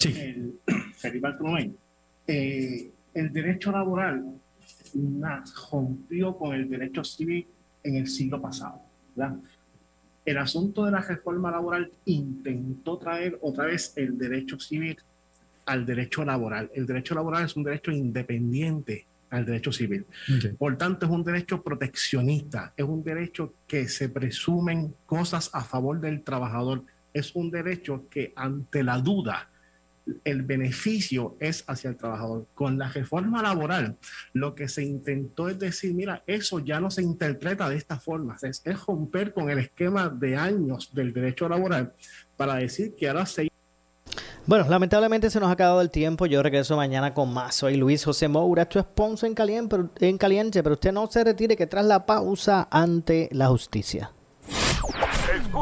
el, 0.05 0.59
eh, 2.26 2.90
el 3.14 3.32
derecho 3.32 3.72
laboral 3.72 4.24
rompió 5.70 6.36
con 6.36 6.55
el 6.55 6.68
derecho 6.68 7.05
civil 7.05 7.47
en 7.82 7.97
el 7.97 8.07
siglo 8.09 8.40
pasado. 8.40 8.80
El 10.24 10.38
asunto 10.38 10.84
de 10.84 10.90
la 10.90 11.01
reforma 11.01 11.51
laboral 11.51 11.92
intentó 12.05 12.99
traer 12.99 13.38
otra 13.42 13.66
vez 13.66 13.92
el 13.97 14.18
derecho 14.18 14.59
civil 14.59 14.97
al 15.66 15.86
derecho 15.86 16.24
laboral. 16.24 16.70
El 16.74 16.86
derecho 16.86 17.14
laboral 17.14 17.44
es 17.44 17.57
un 17.57 17.64
derecho 17.64 17.90
independiente 17.90 19.07
al 19.30 19.44
derecho 19.44 19.72
civil. 19.72 20.05
Por 20.59 20.76
tanto, 20.76 21.07
es 21.07 21.12
un 21.12 21.24
derecho 21.24 21.62
proteccionista, 21.62 22.72
es 22.76 22.84
un 22.84 23.03
derecho 23.03 23.55
que 23.66 23.88
se 23.88 24.09
presumen 24.09 24.94
cosas 25.05 25.51
a 25.53 25.62
favor 25.64 26.01
del 26.01 26.22
trabajador, 26.22 26.84
es 27.12 27.34
un 27.34 27.51
derecho 27.51 28.07
que 28.11 28.32
ante 28.36 28.82
la 28.82 28.99
duda 28.99 29.49
el 30.25 30.43
beneficio 30.43 31.37
es 31.41 31.65
hacia 31.67 31.91
el 31.91 31.97
trabajador. 31.97 32.47
Con 32.55 32.79
la 32.79 32.89
reforma 32.89 33.43
laboral, 33.43 33.97
lo 34.33 34.55
que 34.55 34.69
se 34.69 34.85
intentó 34.85 35.49
es 35.49 35.59
decir, 35.59 35.95
mira, 35.95 36.23
eso 36.27 36.59
ya 36.61 36.81
no 36.81 36.91
se 36.91 37.03
interpreta 37.03 37.69
de 37.69 37.77
esta 37.77 37.99
forma, 37.99 38.37
es, 38.43 38.63
romper 38.87 39.33
con 39.33 39.51
el 39.51 39.59
esquema 39.59 40.09
de 40.09 40.37
años 40.37 40.91
del 40.95 41.13
derecho 41.13 41.49
laboral 41.49 41.93
para 42.37 42.57
decir 42.57 42.95
que 42.97 43.09
ahora 43.09 43.27
se... 43.27 43.49
Bueno, 44.47 44.69
lamentablemente 44.69 45.29
se 45.29 45.41
nos 45.41 45.49
ha 45.49 45.53
acabado 45.53 45.81
el 45.81 45.91
tiempo. 45.91 46.27
Yo 46.27 46.41
regreso 46.41 46.77
mañana 46.77 47.13
con 47.13 47.35
más. 47.35 47.57
Soy 47.57 47.77
Luis 47.77 48.05
José 48.05 48.29
Moura. 48.29 48.63
Esto 48.63 48.79
es 48.79 48.85
Ponce 48.85 49.27
en 49.27 49.35
caliente, 49.35 49.77
en 49.99 50.19
caliente, 50.19 50.63
pero 50.63 50.75
usted 50.75 50.93
no 50.93 51.09
se 51.09 51.25
retire 51.25 51.57
que 51.57 51.67
tras 51.67 51.85
la 51.85 52.07
pausa 52.07 52.69
ante 52.71 53.29
la 53.33 53.49
justicia. 53.49 54.13